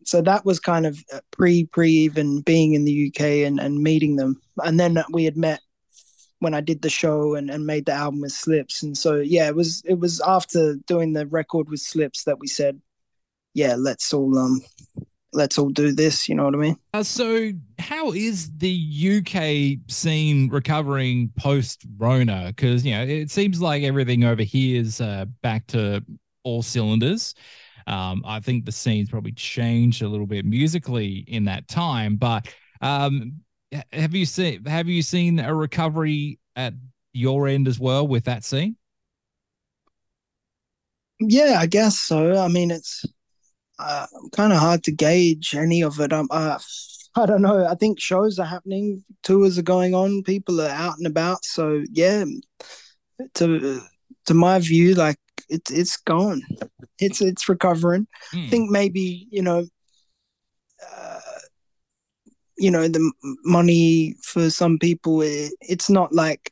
so 0.05 0.21
that 0.21 0.45
was 0.45 0.59
kind 0.59 0.85
of 0.85 1.03
uh, 1.13 1.19
pre 1.31 1.65
pre 1.65 1.91
even 1.91 2.41
being 2.41 2.73
in 2.73 2.85
the 2.85 3.07
uk 3.07 3.21
and 3.21 3.59
and 3.59 3.81
meeting 3.81 4.15
them. 4.15 4.41
And 4.63 4.79
then 4.79 4.97
we 5.11 5.25
had 5.25 5.37
met 5.37 5.61
when 6.39 6.53
I 6.53 6.61
did 6.61 6.81
the 6.81 6.89
show 6.89 7.35
and, 7.35 7.49
and 7.49 7.65
made 7.65 7.85
the 7.85 7.93
album 7.93 8.21
with 8.21 8.33
Slipz. 8.33 8.83
And 8.83 8.97
so 8.97 9.15
yeah, 9.15 9.47
it 9.47 9.55
was 9.55 9.81
it 9.85 9.99
was 9.99 10.21
after 10.21 10.75
doing 10.87 11.13
the 11.13 11.25
record 11.27 11.69
with 11.69 11.79
Slipz 11.79 12.23
that 12.25 12.39
we 12.39 12.47
said, 12.47 12.81
yeah, 13.53 13.75
let's 13.77 14.13
all 14.13 14.37
um 14.37 14.61
let's 15.33 15.57
all 15.57 15.69
do 15.69 15.91
this, 15.91 16.29
you 16.29 16.35
know 16.35 16.45
what 16.45 16.55
I 16.55 16.57
mean? 16.57 16.77
Uh, 16.93 17.03
so, 17.03 17.51
how 17.79 18.11
is 18.11 18.51
the 18.57 18.69
UK 19.19 19.91
scene 19.91 20.49
recovering 20.49 21.31
post 21.37 21.85
Rona? 21.97 22.45
Because, 22.47 22.85
you 22.85 22.93
know, 22.93 23.03
it 23.03 23.31
seems 23.31 23.61
like 23.61 23.83
everything 23.83 24.23
over 24.23 24.43
here 24.43 24.79
is 24.79 25.01
uh, 25.01 25.25
back 25.41 25.67
to 25.67 26.03
all 26.43 26.61
cylinders. 26.61 27.33
Um, 27.87 28.23
I 28.25 28.39
think 28.39 28.65
the 28.65 28.71
scene's 28.71 29.09
probably 29.09 29.33
changed 29.33 30.01
a 30.01 30.07
little 30.07 30.27
bit 30.27 30.45
musically 30.45 31.25
in 31.27 31.45
that 31.45 31.67
time, 31.67 32.15
but 32.15 32.47
um, 32.81 33.41
have 33.91 34.13
you 34.13 34.25
seen 34.25 34.63
have 34.65 34.87
you 34.87 35.01
seen 35.01 35.39
a 35.39 35.53
recovery 35.53 36.39
at 36.55 36.73
your 37.11 37.47
end 37.47 37.67
as 37.67 37.79
well 37.79 38.07
with 38.07 38.25
that 38.25 38.43
scene? 38.45 38.77
Yeah, 41.19 41.57
I 41.59 41.65
guess 41.65 41.99
so. 41.99 42.37
I 42.37 42.47
mean, 42.47 42.71
it's 42.71 43.05
uh, 43.79 44.07
kind 44.31 44.53
of 44.53 44.59
hard 44.59 44.83
to 44.83 44.91
gauge 44.91 45.55
any 45.55 45.81
of 45.83 45.99
it. 45.99 46.13
Um, 46.13 46.27
uh, 46.31 46.59
I 47.15 47.25
don't 47.25 47.41
know. 47.41 47.65
I 47.65 47.75
think 47.75 47.99
shows 47.99 48.39
are 48.39 48.45
happening, 48.45 49.03
tours 49.21 49.57
are 49.57 49.63
going 49.63 49.93
on, 49.93 50.23
people 50.23 50.59
are 50.61 50.69
out 50.69 50.97
and 50.97 51.07
about. 51.07 51.45
So 51.45 51.83
yeah, 51.91 52.25
to 53.35 53.81
to 54.25 54.33
my 54.33 54.59
view, 54.59 54.95
like 54.95 55.17
it's 55.49 55.71
it's 55.71 55.97
gone. 55.97 56.41
It's 56.99 57.21
it's 57.21 57.47
recovering. 57.49 58.07
I 58.33 58.49
think 58.49 58.71
maybe 58.71 59.27
you 59.29 59.41
know, 59.41 59.65
uh, 60.91 61.19
you 62.57 62.71
know, 62.71 62.87
the 62.87 63.11
money 63.43 64.15
for 64.23 64.49
some 64.49 64.79
people, 64.79 65.21
it, 65.21 65.53
it's 65.61 65.89
not 65.89 66.13
like 66.13 66.51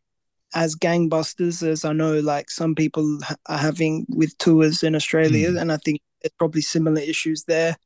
as 0.53 0.76
gangbusters 0.76 1.65
as 1.67 1.86
I 1.86 1.93
know, 1.93 2.19
like 2.19 2.51
some 2.51 2.76
people 2.76 3.19
ha- 3.24 3.36
are 3.47 3.57
having 3.57 4.05
with 4.09 4.38
tours 4.38 4.84
in 4.84 4.95
Australia, 4.95 5.49
and 5.57 5.72
I 5.72 5.78
think 5.78 6.01
there's 6.22 6.34
probably 6.38 6.61
similar 6.61 7.01
issues 7.01 7.43
there. 7.45 7.78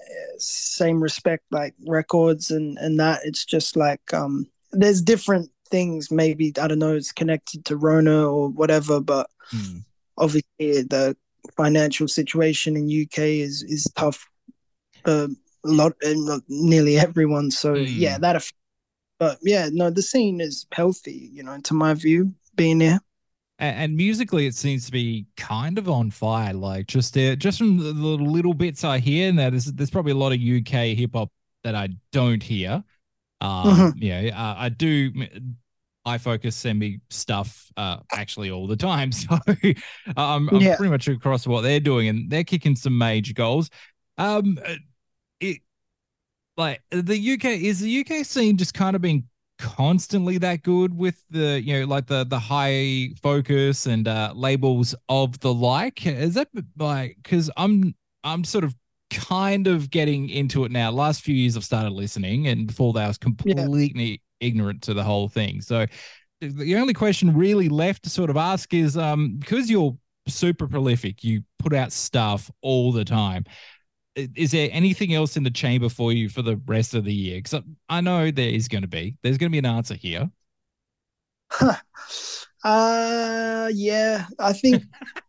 Uh, 0.00 0.38
Same 0.38 1.02
respect, 1.02 1.44
like 1.50 1.74
records 1.86 2.50
and 2.50 2.78
and 2.78 2.98
that. 3.00 3.20
It's 3.24 3.44
just 3.44 3.76
like 3.76 4.12
um, 4.14 4.46
there's 4.72 5.02
different 5.02 5.50
things. 5.70 6.10
Maybe 6.10 6.52
I 6.60 6.68
don't 6.68 6.78
know. 6.78 6.94
It's 6.94 7.12
connected 7.12 7.64
to 7.66 7.76
Rona 7.76 8.28
or 8.28 8.48
whatever, 8.48 9.00
but 9.00 9.28
obviously 10.18 10.82
the 10.82 11.16
financial 11.56 12.08
situation 12.08 12.76
in 12.76 13.02
UK 13.02 13.18
is 13.18 13.62
is 13.62 13.86
tough. 13.96 14.28
Uh, 15.04 15.28
a 15.64 15.68
lot, 15.68 15.92
uh, 16.04 16.38
nearly 16.48 16.98
everyone. 16.98 17.50
So 17.50 17.74
yeah, 17.74 18.18
that. 18.18 18.36
Affects, 18.36 18.52
but 19.18 19.38
yeah, 19.42 19.68
no, 19.72 19.90
the 19.90 20.02
scene 20.02 20.40
is 20.40 20.66
healthy. 20.72 21.30
You 21.32 21.42
know, 21.42 21.58
to 21.64 21.74
my 21.74 21.94
view, 21.94 22.34
being 22.54 22.80
here. 22.80 23.00
And, 23.58 23.76
and 23.78 23.96
musically, 23.96 24.46
it 24.46 24.54
seems 24.54 24.86
to 24.86 24.92
be 24.92 25.26
kind 25.36 25.78
of 25.78 25.88
on 25.88 26.10
fire. 26.10 26.52
Like 26.52 26.86
just 26.86 27.16
uh, 27.16 27.36
just 27.36 27.58
from 27.58 27.78
the, 27.78 27.92
little 27.92 28.54
bits 28.54 28.84
I 28.84 28.98
hear, 28.98 29.28
and 29.28 29.38
that 29.38 29.50
there's 29.50 29.66
there's 29.66 29.90
probably 29.90 30.12
a 30.12 30.16
lot 30.16 30.32
of 30.32 30.40
UK 30.40 30.94
hip 30.94 31.12
hop 31.14 31.30
that 31.64 31.74
I 31.74 31.88
don't 32.12 32.42
hear. 32.42 32.84
Um, 33.40 33.90
Mhm. 33.90 33.96
Yeah, 33.96 34.30
uh, 34.34 34.56
I 34.58 34.68
do. 34.70 35.12
High 36.06 36.18
Focus 36.18 36.54
send 36.56 36.78
me 36.78 37.00
stuff 37.10 37.70
uh, 37.76 37.98
actually 38.14 38.50
all 38.50 38.66
the 38.68 38.76
time, 38.76 39.12
so 39.12 39.38
um, 40.16 40.48
I'm 40.48 40.60
Yeah. 40.60 40.76
pretty 40.76 40.90
much 40.90 41.08
across 41.08 41.46
what 41.46 41.62
they're 41.62 41.80
doing, 41.80 42.08
and 42.08 42.30
they're 42.30 42.44
kicking 42.44 42.76
some 42.76 42.96
major 42.96 43.34
goals. 43.34 43.70
Um, 44.18 44.58
uh, 44.64 44.74
it 45.40 45.58
like 46.56 46.82
the 46.90 47.18
UK 47.18 47.56
is 47.64 47.80
the 47.80 47.90
UK 47.90 48.24
scene 48.24 48.56
just 48.56 48.74
kind 48.74 48.96
of 48.96 49.02
being 49.02 49.24
constantly 49.58 50.38
that 50.38 50.62
good 50.62 50.96
with 50.96 51.22
the 51.30 51.62
you 51.62 51.80
know 51.80 51.86
like 51.86 52.06
the 52.06 52.24
the 52.24 52.38
high 52.38 53.08
focus 53.22 53.86
and 53.86 54.06
uh 54.08 54.32
labels 54.34 54.94
of 55.08 55.38
the 55.40 55.52
like? 55.52 56.06
Is 56.06 56.34
that 56.34 56.48
like 56.78 57.16
because 57.22 57.50
i'm 57.56 57.94
i'm 58.24 58.44
sort 58.44 58.64
of 58.64 58.74
kind 59.10 59.66
of 59.66 59.90
getting 59.90 60.28
into 60.28 60.64
it 60.64 60.72
now. 60.72 60.90
Last 60.90 61.22
few 61.22 61.34
years 61.34 61.56
i've 61.56 61.64
started 61.64 61.92
listening 61.92 62.48
and 62.48 62.66
before 62.66 62.92
that 62.94 63.04
i 63.04 63.08
was 63.08 63.18
completely 63.18 64.22
ignorant 64.40 64.82
to 64.82 64.94
the 64.94 65.02
whole 65.02 65.28
thing. 65.28 65.60
So 65.62 65.86
the- 66.40 66.76
only 66.76 66.92
question 66.94 67.34
really 67.34 67.68
left 67.68 68.02
to 68.04 68.10
sort 68.10 68.30
of 68.30 68.36
ask 68.36 68.74
is 68.74 68.96
um 68.96 69.36
because 69.38 69.70
you're 69.70 69.96
super 70.28 70.66
prolific 70.66 71.22
you 71.22 71.42
put 71.58 71.72
out 71.72 71.92
stuff 71.92 72.50
all 72.60 72.90
the 72.92 73.04
time 73.04 73.44
is 74.16 74.50
there 74.50 74.68
anything 74.72 75.14
else 75.14 75.36
in 75.36 75.42
the 75.42 75.50
chamber 75.50 75.88
for 75.88 76.12
you 76.12 76.28
for 76.28 76.42
the 76.42 76.56
rest 76.66 76.94
of 76.94 77.04
the 77.04 77.12
year? 77.12 77.38
Because 77.42 77.62
I 77.88 78.00
know 78.00 78.30
there 78.30 78.48
is 78.48 78.66
going 78.66 78.82
to 78.82 78.88
be. 78.88 79.16
There's 79.22 79.36
going 79.38 79.50
to 79.50 79.52
be 79.52 79.58
an 79.58 79.66
answer 79.66 79.94
here. 79.94 80.30
Uh 82.64 83.70
yeah, 83.72 84.26
I 84.40 84.52
think 84.52 84.82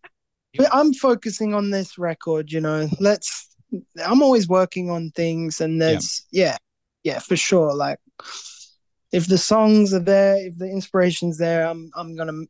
I'm 0.71 0.91
focusing 0.93 1.53
on 1.53 1.69
this 1.69 1.99
record, 1.99 2.51
you 2.51 2.59
know. 2.59 2.89
Let's 2.99 3.55
I'm 4.03 4.23
always 4.23 4.47
working 4.47 4.89
on 4.89 5.11
things 5.11 5.61
and 5.61 5.79
there's 5.79 6.25
yeah, 6.31 6.57
yeah, 7.03 7.19
for 7.19 7.35
sure. 7.35 7.75
Like 7.75 7.99
if 9.11 9.27
the 9.27 9.37
songs 9.37 9.93
are 9.93 9.99
there, 9.99 10.47
if 10.47 10.57
the 10.57 10.65
inspiration's 10.65 11.37
there, 11.37 11.67
I'm 11.67 11.91
I'm 11.95 12.15
gonna 12.15 12.45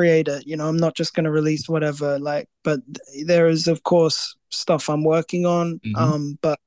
it. 0.00 0.46
You 0.46 0.56
know, 0.56 0.68
I'm 0.68 0.76
not 0.76 0.94
just 0.96 1.14
gonna 1.14 1.30
release 1.30 1.68
whatever. 1.68 2.18
Like, 2.18 2.48
but 2.64 2.80
th- 2.94 3.26
there 3.26 3.48
is 3.48 3.68
of 3.68 3.82
course 3.82 4.36
stuff 4.50 4.88
I'm 4.88 5.04
working 5.04 5.46
on. 5.46 5.80
Mhm. 5.84 5.96
Um, 5.96 6.38
but 6.42 6.58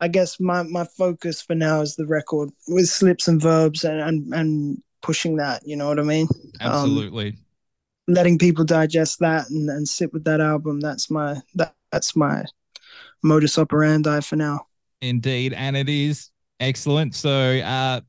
I 0.00 0.08
guess 0.08 0.38
my 0.40 0.62
my 0.64 0.84
focus 0.84 1.40
for 1.42 1.54
now 1.54 1.80
is 1.80 1.96
the 1.96 2.06
record 2.06 2.50
with 2.68 2.86
Slipz 2.86 3.28
and 3.28 3.40
Verbz 3.40 3.84
and 3.88 4.00
and, 4.00 4.34
and 4.34 4.82
pushing 5.02 5.36
that. 5.36 5.62
You 5.66 5.76
know 5.76 5.88
what 5.88 5.98
I 5.98 6.02
mean? 6.02 6.28
Um, 6.60 6.72
Absolutely. 6.72 7.38
letting 8.08 8.38
people 8.38 8.64
digest 8.64 9.20
that 9.20 9.48
and, 9.50 9.68
and 9.70 9.88
sit 9.88 10.12
with 10.12 10.24
that 10.24 10.40
album. 10.40 10.80
That's 10.80 11.10
my 11.10 11.40
that, 11.54 11.74
that's 11.92 12.14
my 12.16 12.44
modus 13.22 13.58
operandi 13.58 14.20
for 14.20 14.36
now. 14.36 14.66
Indeed. 15.00 15.52
And 15.52 15.76
it 15.76 15.88
is 15.88 16.30
excellent. 16.60 17.14
So 17.14 17.30
uh 17.30 18.00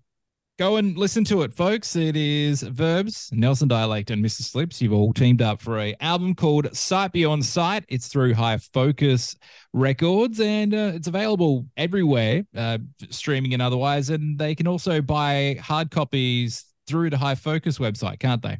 go 0.57 0.77
and 0.77 0.97
listen 0.97 1.23
to 1.25 1.41
it, 1.41 1.53
folks. 1.53 1.95
It 1.95 2.15
is 2.15 2.63
Verbz, 2.63 3.31
Nelson 3.33 3.67
Dialect, 3.67 4.09
and 4.11 4.23
Mr. 4.23 4.41
Slipz. 4.41 4.79
You've 4.79 4.93
all 4.93 5.13
teamed 5.13 5.41
up 5.41 5.61
for 5.61 5.79
a 5.79 5.95
album 5.99 6.33
called 6.33 6.75
Sight 6.75 7.11
Beyond 7.11 7.45
Sight. 7.45 7.85
It's 7.89 8.07
through 8.07 8.33
High 8.33 8.57
Focus 8.57 9.35
Records, 9.73 10.39
and 10.39 10.73
uh, 10.73 10.91
it's 10.95 11.07
available 11.07 11.65
everywhere, 11.75 12.45
uh, 12.55 12.77
streaming 13.09 13.53
and 13.53 13.61
otherwise. 13.61 14.09
And 14.09 14.39
they 14.39 14.55
can 14.55 14.67
also 14.67 15.01
buy 15.01 15.59
hard 15.61 15.91
copies 15.91 16.65
through 16.87 17.09
the 17.09 17.17
High 17.17 17.35
Focus 17.35 17.77
website, 17.77 18.19
can't 18.19 18.41
they? 18.41 18.59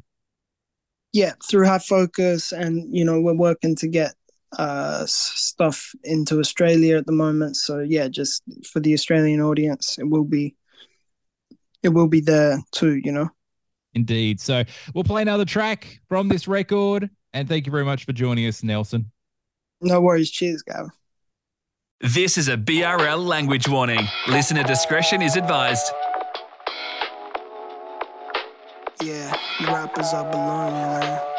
Yeah, 1.12 1.32
through 1.48 1.66
High 1.66 1.78
Focus, 1.78 2.52
and 2.52 2.94
you 2.94 3.04
know 3.04 3.20
we're 3.20 3.34
working 3.34 3.74
to 3.76 3.88
get 3.88 4.14
uh 4.58 5.04
stuff 5.06 5.90
into 6.04 6.38
Australia 6.40 6.98
at 6.98 7.06
the 7.06 7.12
moment. 7.12 7.56
So 7.56 7.78
yeah, 7.78 8.08
just 8.08 8.42
for 8.70 8.80
the 8.80 8.92
Australian 8.92 9.40
audience, 9.40 9.98
it 9.98 10.08
will 10.08 10.24
be 10.24 10.54
it 11.86 11.94
will 11.94 12.08
be 12.08 12.20
there 12.20 12.58
too. 12.72 13.00
You 13.02 13.12
know. 13.12 13.30
Indeed. 13.94 14.40
So 14.40 14.64
we'll 14.94 15.04
play 15.04 15.22
another 15.22 15.46
track 15.46 16.00
from 16.08 16.28
this 16.28 16.46
record. 16.46 17.08
And 17.32 17.48
thank 17.48 17.64
you 17.64 17.72
very 17.72 17.84
much 17.84 18.04
for 18.04 18.12
joining 18.12 18.46
us, 18.46 18.62
Nelson. 18.62 19.10
No 19.80 20.00
worries. 20.02 20.30
Cheers, 20.30 20.62
Gav. 20.62 20.88
This 22.00 22.36
is 22.36 22.48
a 22.48 22.58
BRL 22.58 23.24
language 23.24 23.68
warning. 23.68 24.06
Listener 24.28 24.62
discretion 24.62 25.22
is 25.22 25.36
advised. 25.36 25.90
Yeah, 29.02 29.34
you 29.60 29.66
rappers 29.66 30.12
are 30.12 30.24
baloney, 30.30 30.72
man. 30.72 31.35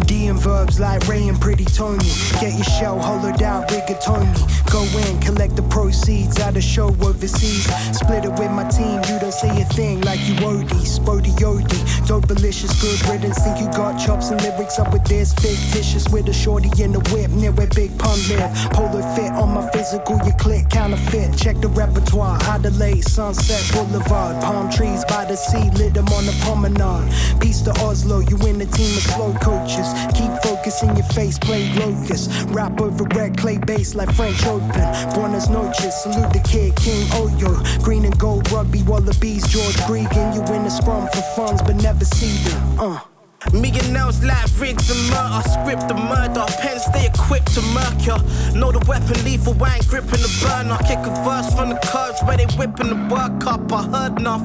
D 0.00 0.26
and 0.26 0.38
Verbz 0.38 0.78
like 0.78 1.06
Ray 1.08 1.28
and 1.28 1.40
Pretty 1.40 1.64
Tony. 1.64 2.10
Get 2.40 2.54
your 2.54 2.64
shell 2.64 2.98
hollowed 2.98 3.42
out, 3.42 3.68
rigatoni. 3.68 4.70
Go 4.70 4.82
in, 5.08 5.20
collect 5.20 5.56
the 5.56 5.62
proceeds 5.62 6.38
at 6.38 6.56
a 6.56 6.60
show 6.60 6.88
overseas. 6.88 7.64
Split 7.96 8.24
it 8.24 8.32
with 8.38 8.50
my 8.50 8.68
team, 8.68 9.00
you 9.08 9.18
don't 9.18 9.32
say 9.32 9.48
a 9.60 9.64
thing 9.64 10.00
like 10.02 10.20
you 10.28 10.34
Odie. 10.36 10.84
Spody 10.86 11.32
Odie, 11.40 12.06
dope 12.06 12.26
delicious, 12.28 12.72
good 12.80 13.00
riddance. 13.08 13.38
Think 13.38 13.60
you 13.60 13.66
got 13.72 13.98
chops 13.98 14.30
and 14.30 14.40
lyrics 14.42 14.78
up 14.78 14.92
with 14.92 15.04
this. 15.04 15.32
Fictitious 15.34 16.08
with 16.08 16.28
a 16.28 16.32
shorty 16.32 16.70
in 16.82 16.92
the 16.92 17.00
whip, 17.10 17.30
near 17.30 17.52
where 17.52 17.66
Big 17.68 17.96
Pun 17.98 18.18
live. 18.28 18.52
Polo 18.72 19.00
fit 19.14 19.32
on 19.32 19.54
my 19.54 19.68
physical, 19.70 20.18
you 20.24 20.32
click 20.38 20.68
counterfeit. 20.70 21.36
Check 21.36 21.56
the 21.60 21.68
repertoire, 21.68 22.38
Adelaide, 22.42 23.02
Sunset 23.02 23.64
Boulevard. 23.72 24.42
Palm 24.42 24.70
trees 24.70 25.04
by 25.06 25.24
the 25.24 25.36
sea, 25.36 25.70
lit 25.78 25.94
them 25.94 26.08
on 26.08 26.26
the 26.26 26.36
promenade. 26.44 27.10
Peace 27.40 27.62
to 27.62 27.70
Oslo, 27.80 28.20
you 28.20 28.36
in 28.46 28.58
the 28.58 28.66
team 28.66 28.96
of 28.96 29.02
slow 29.02 29.32
coaches. 29.40 29.87
Keep 30.14 30.32
focus 30.42 30.82
in 30.82 30.94
your 30.96 31.06
face, 31.06 31.38
play 31.38 31.72
locust. 31.74 32.30
Rap 32.48 32.80
over 32.80 33.04
red 33.14 33.36
clay 33.36 33.58
bass 33.58 33.94
like 33.94 34.12
French 34.14 34.44
Open. 34.46 34.86
Buenos 35.14 35.48
noches, 35.48 35.94
salute 36.02 36.32
the 36.32 36.40
kid, 36.40 36.74
King 36.76 37.06
Oyo. 37.20 37.82
Green 37.82 38.04
and 38.04 38.18
gold 38.18 38.50
rugby, 38.52 38.82
wallabies, 38.82 39.46
George 39.48 39.76
Gregan. 39.88 40.34
You 40.34 40.42
win 40.52 40.64
the 40.64 40.70
scrum 40.70 41.06
for 41.08 41.22
funds, 41.36 41.62
but 41.62 41.76
never 41.76 42.04
see 42.04 42.36
them. 42.48 42.80
Uh. 42.80 43.17
Me 43.52 43.70
Nels 43.70 44.22
like 44.24 44.50
Riggs 44.58 44.90
and 44.90 44.98
Murtaugh, 45.10 45.46
script 45.46 45.86
the 45.86 45.94
murder. 45.94 46.44
Pens 46.60 46.82
stay 46.84 47.06
equipped 47.06 47.54
to 47.54 47.62
murk 47.72 48.04
ya. 48.04 48.18
Know 48.52 48.72
the 48.72 48.84
weapon 48.88 49.24
lethal, 49.24 49.54
I 49.62 49.76
ain't 49.76 49.88
gripping 49.88 50.20
the 50.20 50.32
burner. 50.42 50.76
Kick 50.82 50.98
a 50.98 51.14
verse 51.22 51.54
from 51.54 51.70
the 51.70 51.78
curves 51.86 52.20
where 52.24 52.36
they 52.36 52.46
whipping 52.58 52.90
the 52.90 52.98
work 53.08 53.46
up. 53.46 53.72
I 53.72 53.82
heard 53.86 54.18
enough, 54.18 54.42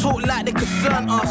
talk 0.00 0.24
like 0.24 0.46
they 0.46 0.52
concern 0.52 1.10
us. 1.10 1.28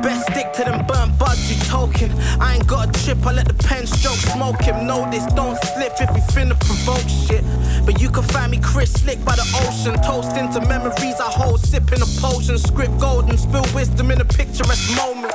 Best 0.00 0.32
stick 0.32 0.52
to 0.54 0.64
them 0.64 0.86
burnt 0.86 1.18
buds 1.18 1.52
you 1.52 1.62
token. 1.68 2.10
I 2.40 2.56
ain't 2.56 2.66
got 2.66 2.88
a 2.88 3.04
trip, 3.04 3.24
I 3.26 3.32
let 3.32 3.46
the 3.46 3.54
pen 3.68 3.86
stroke 3.86 4.16
smoke 4.32 4.62
him. 4.62 4.86
Know 4.86 5.06
this, 5.10 5.26
don't 5.34 5.58
slip 5.76 6.00
if 6.00 6.10
you 6.16 6.22
finna 6.32 6.58
provoke 6.58 7.06
shit. 7.06 7.44
But 7.84 8.00
you 8.00 8.08
can 8.10 8.24
find 8.24 8.50
me 8.50 8.58
Chris 8.58 8.90
Slick 8.92 9.22
by 9.22 9.36
the 9.36 9.46
ocean. 9.68 10.00
Toast 10.02 10.34
into 10.34 10.66
memories 10.66 11.20
I 11.20 11.30
hold, 11.30 11.60
sipping 11.60 12.00
a 12.00 12.08
potion. 12.20 12.56
Script 12.56 12.98
golden, 12.98 13.36
spill 13.36 13.66
wisdom 13.74 14.10
in 14.10 14.20
a 14.20 14.24
picturesque 14.24 14.96
moment. 14.96 15.34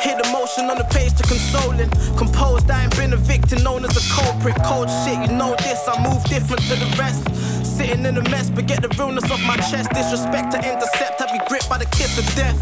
Hit 0.00 0.18
emotion 0.26 0.70
on 0.70 0.78
the 0.78 0.88
page 0.90 1.14
to 1.14 1.22
consoling. 1.24 1.90
Composed, 2.16 2.70
I 2.70 2.84
ain't 2.84 2.96
been 2.96 3.12
a 3.12 3.16
victim, 3.16 3.62
known 3.62 3.84
as 3.84 3.96
a 3.96 4.04
culprit. 4.14 4.56
Cold 4.64 4.88
shit, 5.04 5.18
you 5.20 5.36
know 5.36 5.54
this, 5.58 5.86
I 5.86 6.02
move 6.02 6.24
different 6.24 6.62
to 6.68 6.76
the 6.76 6.88
rest. 6.98 7.24
Sitting 7.64 8.04
in 8.06 8.16
a 8.16 8.22
mess, 8.30 8.50
but 8.50 8.66
get 8.66 8.82
the 8.82 8.88
realness 8.96 9.30
off 9.30 9.42
my 9.42 9.56
chest. 9.56 9.90
Disrespect 9.90 10.52
to 10.52 10.58
intercept, 10.58 11.20
have 11.20 11.30
you 11.34 11.40
gripped 11.48 11.68
by 11.68 11.78
the 11.78 11.86
kiss 11.86 12.18
of 12.18 12.26
death. 12.34 12.58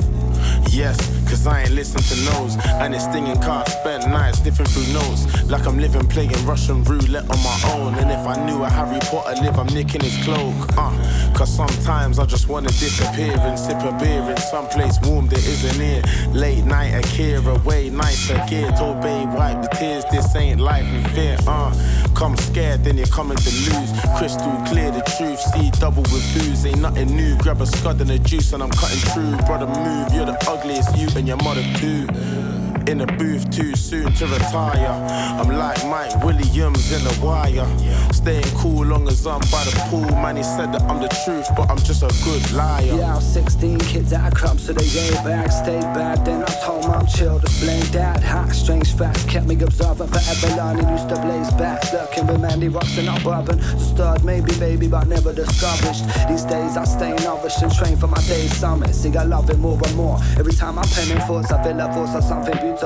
Yes, 0.70 0.98
cause 1.28 1.46
I 1.46 1.62
ain't 1.62 1.72
listen 1.72 2.00
to 2.00 2.16
no's. 2.30 2.56
And 2.82 2.94
it's 2.94 3.04
stinging 3.04 3.40
cars, 3.40 3.72
spent 3.72 4.08
nights 4.08 4.38
sniffing 4.38 4.66
through 4.66 4.92
notes. 4.92 5.22
Like 5.44 5.66
I'm 5.66 5.78
living 5.78 6.06
playing 6.08 6.44
Russian 6.46 6.82
roulette 6.84 7.28
on 7.30 7.40
my 7.42 7.58
own. 7.74 7.94
And 7.94 8.10
if 8.10 8.26
I 8.26 8.36
knew 8.46 8.64
a 8.64 8.68
Harry 8.68 9.00
Potter 9.00 9.40
live, 9.42 9.58
I'm 9.58 9.66
nicking 9.68 10.00
his 10.00 10.16
cloak. 10.24 10.54
Uh, 10.76 10.92
cause 11.36 11.54
sometimes 11.54 12.18
I 12.18 12.26
just 12.26 12.48
wanna 12.48 12.68
disappear 12.68 13.36
and 13.38 13.58
sip 13.58 13.80
a 13.82 13.92
beer 13.98 14.22
in 14.30 14.36
someplace 14.38 14.98
warm 15.02 15.28
that 15.28 15.38
isn't 15.38 15.80
here. 15.80 16.02
Late 16.32 16.64
night, 16.64 16.92
Akira, 16.94 17.58
way 17.60 17.90
nicer 17.90 18.42
gear. 18.48 18.70
Told 18.72 19.00
babe, 19.00 19.28
wipe 19.34 19.62
the 19.62 19.68
tears, 19.68 20.04
this 20.10 20.34
ain't 20.36 20.60
life 20.60 20.86
in 20.86 21.04
fear. 21.14 21.36
Uh, 21.46 21.70
come 22.14 22.36
scared, 22.36 22.84
then 22.84 22.96
you're 22.96 23.06
coming 23.06 23.36
to 23.36 23.50
lose. 23.50 23.90
Crystal 24.16 24.52
clear 24.66 24.90
the 24.90 25.02
truth, 25.16 25.40
see 25.52 25.70
double 25.78 26.02
with 26.02 26.26
booze. 26.34 26.64
Ain't 26.66 26.80
nothing 26.80 27.14
new, 27.14 27.36
grab 27.38 27.60
a 27.60 27.66
scud 27.66 28.00
and 28.00 28.10
a 28.10 28.18
juice 28.18 28.52
and 28.52 28.62
I'm 28.62 28.70
cutting 28.70 29.02
through. 29.12 29.36
Brother, 29.46 29.66
move, 29.66 30.12
you're 30.12 30.26
the 30.26 30.38
ugliest 30.48 30.96
you 30.96 31.08
and 31.18 31.26
your 31.26 31.36
mother 31.38 31.64
too. 31.74 32.57
In 32.88 32.96
the 32.96 33.06
booth 33.18 33.50
too 33.50 33.76
soon 33.76 34.10
to 34.14 34.26
retire. 34.26 34.88
I'm 35.38 35.48
like 35.50 35.84
Mike 35.88 36.24
Williams 36.24 36.90
in 36.90 37.04
the 37.04 37.20
wire. 37.22 37.68
Staying 38.14 38.48
cool 38.56 38.86
long 38.86 39.06
as 39.06 39.26
I'm 39.26 39.40
by 39.52 39.62
the 39.64 39.76
pool. 39.90 40.08
Man, 40.22 40.36
he 40.36 40.42
said 40.42 40.72
that 40.72 40.80
I'm 40.88 40.98
the 40.98 41.08
truth, 41.24 41.46
but 41.54 41.68
I'm 41.70 41.76
just 41.76 42.02
a 42.02 42.08
good 42.24 42.50
liar. 42.52 42.84
Yeah, 42.84 43.12
I 43.12 43.16
was 43.16 43.30
16 43.30 43.78
kids 43.80 44.12
a 44.12 44.30
club, 44.30 44.58
so 44.58 44.72
they 44.72 44.88
gave 44.88 45.12
back, 45.22 45.52
stayed 45.52 45.82
bad. 45.92 46.24
Then 46.24 46.42
I 46.42 46.64
told 46.64 46.88
mom, 46.88 47.06
chill, 47.06 47.38
just 47.38 47.60
blame 47.60 47.84
dad. 47.92 48.24
Hot, 48.24 48.52
strange 48.52 48.94
facts 48.96 49.24
kept 49.24 49.46
me 49.46 49.54
observant 49.60 50.08
forever. 50.08 50.56
Learning 50.56 50.88
used 50.88 51.10
to 51.10 51.20
blaze 51.20 51.52
back, 51.60 51.92
lurking 51.92 52.26
with 52.26 52.40
Mandy 52.40 52.68
rocks 52.68 52.96
and 52.96 53.06
not 53.06 53.22
bourbon. 53.22 53.60
Stirred 53.78 54.24
maybe, 54.24 54.58
baby, 54.58 54.88
but 54.88 55.06
never 55.08 55.34
discouraged. 55.34 56.08
These 56.26 56.44
days 56.44 56.78
I 56.78 56.84
stay 56.84 57.14
nourished 57.22 57.60
and 57.60 57.70
train 57.70 57.98
for 57.98 58.08
my 58.08 58.22
day's 58.22 58.56
summit. 58.56 58.94
See, 58.94 59.14
I 59.14 59.24
love 59.24 59.50
it 59.50 59.58
more 59.58 59.78
and 59.84 59.94
more. 59.94 60.18
Every 60.38 60.54
time 60.54 60.78
I 60.78 60.86
pen 60.86 61.12
in 61.12 61.20
thoughts, 61.26 61.52
I 61.52 61.62
feel 61.62 61.78
a 61.78 61.92
force 61.92 62.14
of 62.14 62.24
something 62.24 62.56
beautiful, 62.56 62.77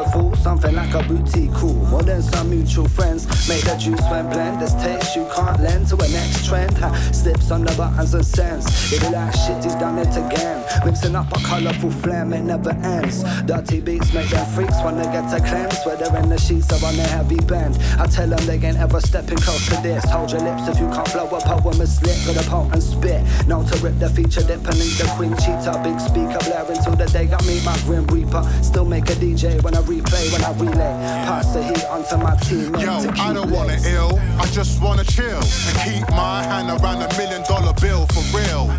something 0.43 0.75
like 0.75 0.95
a 0.95 1.03
boutique 1.05 1.53
cool. 1.55 1.75
More 1.87 2.03
than 2.03 2.23
some 2.23 2.51
mutual 2.51 2.89
friends, 2.89 3.27
make 3.49 3.65
the 3.65 3.77
juice 3.77 4.01
when 4.11 4.29
blend. 4.29 4.61
This 4.61 4.75
taste 4.75 5.17
you 5.17 5.27
can't 5.35 5.61
lend 5.61 5.89
to 5.89 5.97
a 5.97 6.09
next 6.09 6.47
trend. 6.47 6.77
Ha, 6.79 6.91
Slipz 7.13 7.51
on 7.51 7.65
the 7.65 7.73
buttons 7.77 8.15
and 8.15 8.25
sends. 8.25 8.93
It 8.93 9.01
be 9.01 9.09
like 9.11 9.35
shit, 9.35 9.63
he's 9.63 9.75
done 9.77 9.99
it 9.99 10.15
again. 10.17 10.65
Mixing 10.85 11.15
up 11.15 11.31
a 11.33 11.41
colourful 11.45 11.91
flame, 11.91 12.33
it 12.33 12.43
never 12.43 12.71
ends. 12.71 13.23
Dirty 13.45 13.81
beats 13.81 14.13
make 14.13 14.29
them 14.31 14.47
freaks 14.55 14.81
when 14.83 14.97
they 14.97 15.05
get 15.05 15.29
to 15.31 15.39
cleanse. 15.47 15.79
Whether 15.85 16.17
in 16.19 16.29
the 16.29 16.39
sheets 16.39 16.73
or 16.73 16.87
on 16.87 16.99
a 16.99 17.07
heavy 17.07 17.37
bend. 17.37 17.79
I 17.99 18.07
tell 18.07 18.29
them 18.29 18.45
they 18.47 18.59
ain't 18.67 18.79
ever 18.79 19.01
stepping 19.01 19.39
close 19.39 19.67
to 19.69 19.77
this. 19.83 20.05
Hold 20.11 20.33
your 20.33 20.41
lips 20.41 20.69
if 20.69 20.79
you 20.81 20.89
can't 20.89 21.09
flow 21.09 21.27
a 21.27 21.41
poem 21.41 21.81
is 21.81 21.97
slick. 21.97 22.17
Got 22.27 22.45
a 22.45 22.49
pot 22.49 22.73
and 22.73 22.83
spit. 22.83 23.23
Known 23.47 23.67
to 23.67 23.79
rip 23.79 23.99
the 23.99 24.09
feature, 24.09 24.43
dip 24.43 24.65
and 24.65 24.79
the 24.79 25.13
queen 25.17 25.37
cheetah. 25.37 25.81
Big 25.85 25.99
speaker 26.01 26.39
blaring 26.49 26.81
till 26.83 26.97
the 26.97 27.07
day 27.07 27.29
I 27.31 27.41
meet 27.47 27.65
my 27.65 27.77
grim 27.85 28.07
reaper. 28.07 28.43
Still 28.63 28.85
make 28.85 29.09
a 29.11 29.15
DJ 29.15 29.63
when 29.63 29.75
I 29.75 29.82
replay, 29.83 30.33
when 30.33 30.43
I 30.45 30.53
relay. 30.59 30.95
Pass 31.27 31.53
the 31.53 31.63
heat 31.63 31.85
onto 31.87 32.17
my 32.17 32.37
team. 32.37 32.75
Yo, 32.77 33.11
I 33.21 33.33
don't 33.33 33.51
wanna 33.51 33.79
ill, 33.87 34.19
I 34.39 34.47
just 34.47 34.83
wanna 34.83 35.05
chill 35.05 35.41
and 35.41 35.77
keep 35.85 36.09
my 36.11 36.43
hand 36.43 36.69
around 36.71 37.03
a 37.03 37.09
million 37.17 37.43
dollar 37.45 37.75
bill 37.81 38.07
for 38.09 38.25
real. 38.37 38.71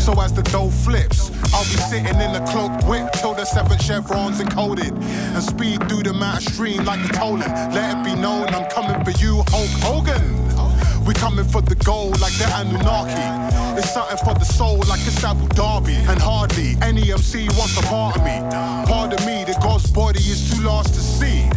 So 0.00 0.18
as 0.20 0.32
the 0.32 0.42
dough 0.42 0.70
flips, 0.70 1.30
I'll 1.52 1.64
be 1.64 1.76
sitting 1.90 2.20
in 2.20 2.32
the 2.32 2.40
cloaked 2.50 2.84
whip 2.84 3.12
till 3.12 3.34
the 3.34 3.44
seven 3.44 3.78
chevrons 3.78 4.40
encoded 4.40 4.92
and 5.34 5.42
speed 5.42 5.88
through 5.88 6.04
the 6.04 6.14
mountain 6.14 6.52
stream 6.52 6.84
like 6.84 7.04
a 7.04 7.12
tolling. 7.12 7.52
Let 7.74 7.98
it 7.98 8.04
be 8.04 8.14
known 8.20 8.48
I'm 8.48 8.68
coming 8.70 9.04
for 9.04 9.12
you, 9.22 9.44
Hulk 9.48 9.70
Hogan. 9.84 10.39
We 11.06 11.14
coming 11.14 11.44
for 11.44 11.62
the 11.62 11.74
gold 11.76 12.20
like 12.20 12.32
the 12.34 12.46
Anunnaki. 12.54 13.78
It's 13.78 13.92
something 13.92 14.18
for 14.18 14.34
the 14.34 14.44
soul 14.44 14.78
like 14.88 15.00
it's 15.06 15.24
Abu 15.24 15.46
Dhabi. 15.48 15.96
And 16.08 16.20
hardly 16.20 16.76
any 16.82 17.12
MC 17.12 17.48
wants 17.58 17.78
a 17.78 17.82
part 17.82 18.16
of 18.16 18.24
me. 18.24 18.38
Part 18.86 19.12
of 19.12 19.24
me, 19.26 19.44
the 19.44 19.58
God's 19.62 19.90
body 19.90 20.20
is 20.20 20.50
too 20.50 20.62
large 20.62 20.86
to 20.88 21.00
see. 21.00 21.48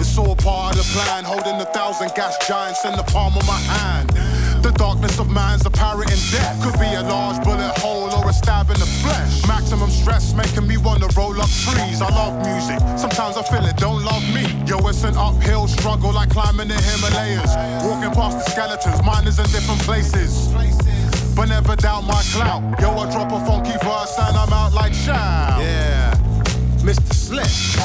It's 0.00 0.16
all 0.16 0.36
part 0.36 0.76
of 0.76 0.86
the 0.86 0.88
plan, 0.94 1.24
holding 1.24 1.60
a 1.60 1.66
thousand 1.66 2.12
gas 2.14 2.36
giants 2.46 2.84
in 2.84 2.92
the 2.96 3.02
palm 3.04 3.36
of 3.36 3.46
my 3.46 3.58
hand. 3.58 4.37
The 4.62 4.72
darkness 4.72 5.18
of 5.18 5.30
man's 5.30 5.64
apparent 5.64 6.10
in 6.10 6.18
death 6.30 6.62
could 6.62 6.78
be 6.80 6.86
a 6.86 7.02
large 7.02 7.42
bullet 7.44 7.76
hole 7.78 8.10
or 8.14 8.28
a 8.28 8.32
stab 8.32 8.70
in 8.70 8.78
the 8.78 8.90
flesh. 9.02 9.46
Maximum 9.46 9.90
stress 9.90 10.34
making 10.34 10.66
me 10.66 10.76
wanna 10.76 11.08
roll 11.16 11.40
up 11.40 11.48
trees. 11.48 12.02
I 12.02 12.08
love 12.10 12.34
music, 12.44 12.78
sometimes 12.98 13.36
I 13.36 13.42
feel 13.42 13.64
it 13.64 13.76
don't 13.76 14.04
love 14.04 14.22
me. 14.34 14.44
Yo, 14.66 14.78
it's 14.88 15.04
an 15.04 15.16
uphill 15.16 15.68
struggle 15.68 16.12
like 16.12 16.30
climbing 16.30 16.68
the 16.68 16.74
Himalayas. 16.74 17.54
Walking 17.84 18.12
past 18.12 18.38
the 18.38 18.50
skeletons, 18.50 19.02
mine 19.04 19.26
is 19.26 19.38
in 19.38 19.46
different 19.46 19.80
places. 19.82 20.48
But 21.34 21.48
never 21.48 21.76
doubt 21.76 22.02
my 22.04 22.20
clout. 22.32 22.62
Yo, 22.80 22.90
I 22.90 23.10
drop 23.12 23.30
a 23.30 23.38
funky 23.46 23.78
verse 23.84 24.18
and 24.18 24.36
I'm 24.36 24.52
out 24.52 24.72
like 24.74 24.92
shout. 24.92 25.60
Yeah, 25.62 26.14
Mr. 26.82 27.14
Slipz. 27.14 27.78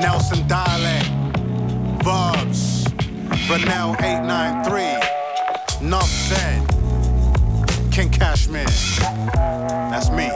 Nelson 0.00 0.46
Dialect. 0.48 1.10
Verbz. 2.02 2.71
Vanel 3.52 3.92
893. 4.00 5.86
Nuff 5.86 6.08
said. 6.08 6.66
King 7.92 8.08
Cashmere. 8.08 8.64
That's 8.64 10.08
me. 10.08 10.30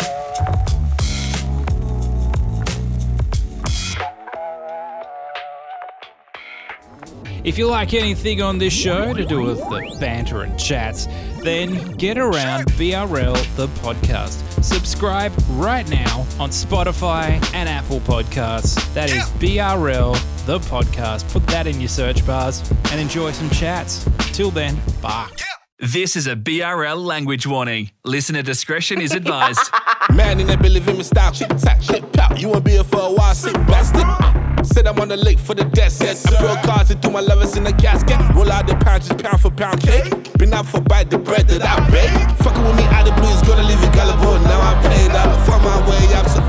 If 7.42 7.56
you 7.56 7.68
like 7.68 7.94
anything 7.94 8.42
on 8.42 8.58
this 8.58 8.74
show 8.74 9.14
to 9.14 9.24
do 9.24 9.40
with 9.40 9.60
the 9.60 9.96
banter 9.98 10.42
and 10.42 10.58
chats, 10.60 11.06
then 11.46 11.92
get 11.92 12.18
around 12.18 12.66
BRL 12.72 13.56
the 13.56 13.68
podcast. 13.80 14.42
Subscribe 14.64 15.32
right 15.50 15.88
now 15.88 16.26
on 16.40 16.50
Spotify 16.50 17.34
and 17.54 17.68
Apple 17.68 18.00
Podcasts. 18.00 18.92
That 18.94 19.10
is 19.10 19.24
BRL 19.38 20.14
the 20.46 20.58
podcast. 20.58 21.30
Put 21.32 21.46
that 21.46 21.66
in 21.66 21.80
your 21.80 21.88
search 21.88 22.26
bars 22.26 22.68
and 22.90 23.00
enjoy 23.00 23.30
some 23.30 23.48
chats. 23.50 24.08
Till 24.32 24.50
then, 24.50 24.76
bye. 25.00 25.30
This 25.78 26.16
is 26.16 26.26
a 26.26 26.34
BRL 26.34 27.04
language 27.04 27.46
warning. 27.46 27.90
Listener 28.04 28.42
discretion 28.42 29.00
is 29.00 29.12
advised. 29.12 29.70
Man 30.14 30.40
in 30.40 30.48
the 30.48 30.56
belly, 30.56 30.80
in 30.80 30.96
my 30.96 31.02
style, 31.02 31.32
tick 31.32 31.48
tack, 31.58 31.80
clip 31.82 32.18
out. 32.18 32.40
You 32.40 32.48
wanna 32.48 32.60
be 32.62 32.72
here 32.72 32.84
for 32.84 33.00
a 33.00 33.12
while, 33.12 33.34
sit 33.34 33.54
back, 33.66 33.84
stick. 33.84 34.35
Said 34.66 34.86
I'm 34.86 34.98
on 35.00 35.08
the 35.08 35.16
lake 35.16 35.38
for 35.38 35.54
the 35.54 35.64
death 35.64 35.92
set. 35.92 36.16
Cars 36.64 36.90
and 36.90 37.00
threw 37.00 37.12
my 37.12 37.20
lovers 37.20 37.56
in 37.56 37.64
the 37.64 37.72
casket. 37.72 38.18
Roll 38.34 38.50
out 38.50 38.66
the 38.66 38.74
pound, 38.76 39.02
just 39.04 39.22
pound 39.22 39.40
for 39.40 39.50
pound 39.50 39.80
cake. 39.80 40.12
Been 40.38 40.52
out 40.52 40.66
for 40.66 40.80
bite 40.80 41.08
the 41.08 41.18
bread 41.18 41.48
that 41.48 41.62
I 41.62 41.78
bake. 41.90 42.12
Fucking 42.44 42.62
with 42.62 42.76
me 42.76 42.84
out 42.92 43.06
the 43.06 43.12
blue 43.12 43.30
is 43.30 43.42
gonna 43.42 43.62
leave 43.62 43.80
you 43.80 43.90
gullible. 43.92 44.38
Now 44.44 44.60
I'm 44.60 44.82
paid 44.82 45.12
up, 45.12 45.30
for 45.46 45.58
my 45.64 45.78
way 45.88 46.14
up. 46.14 46.28
So, 46.28 46.40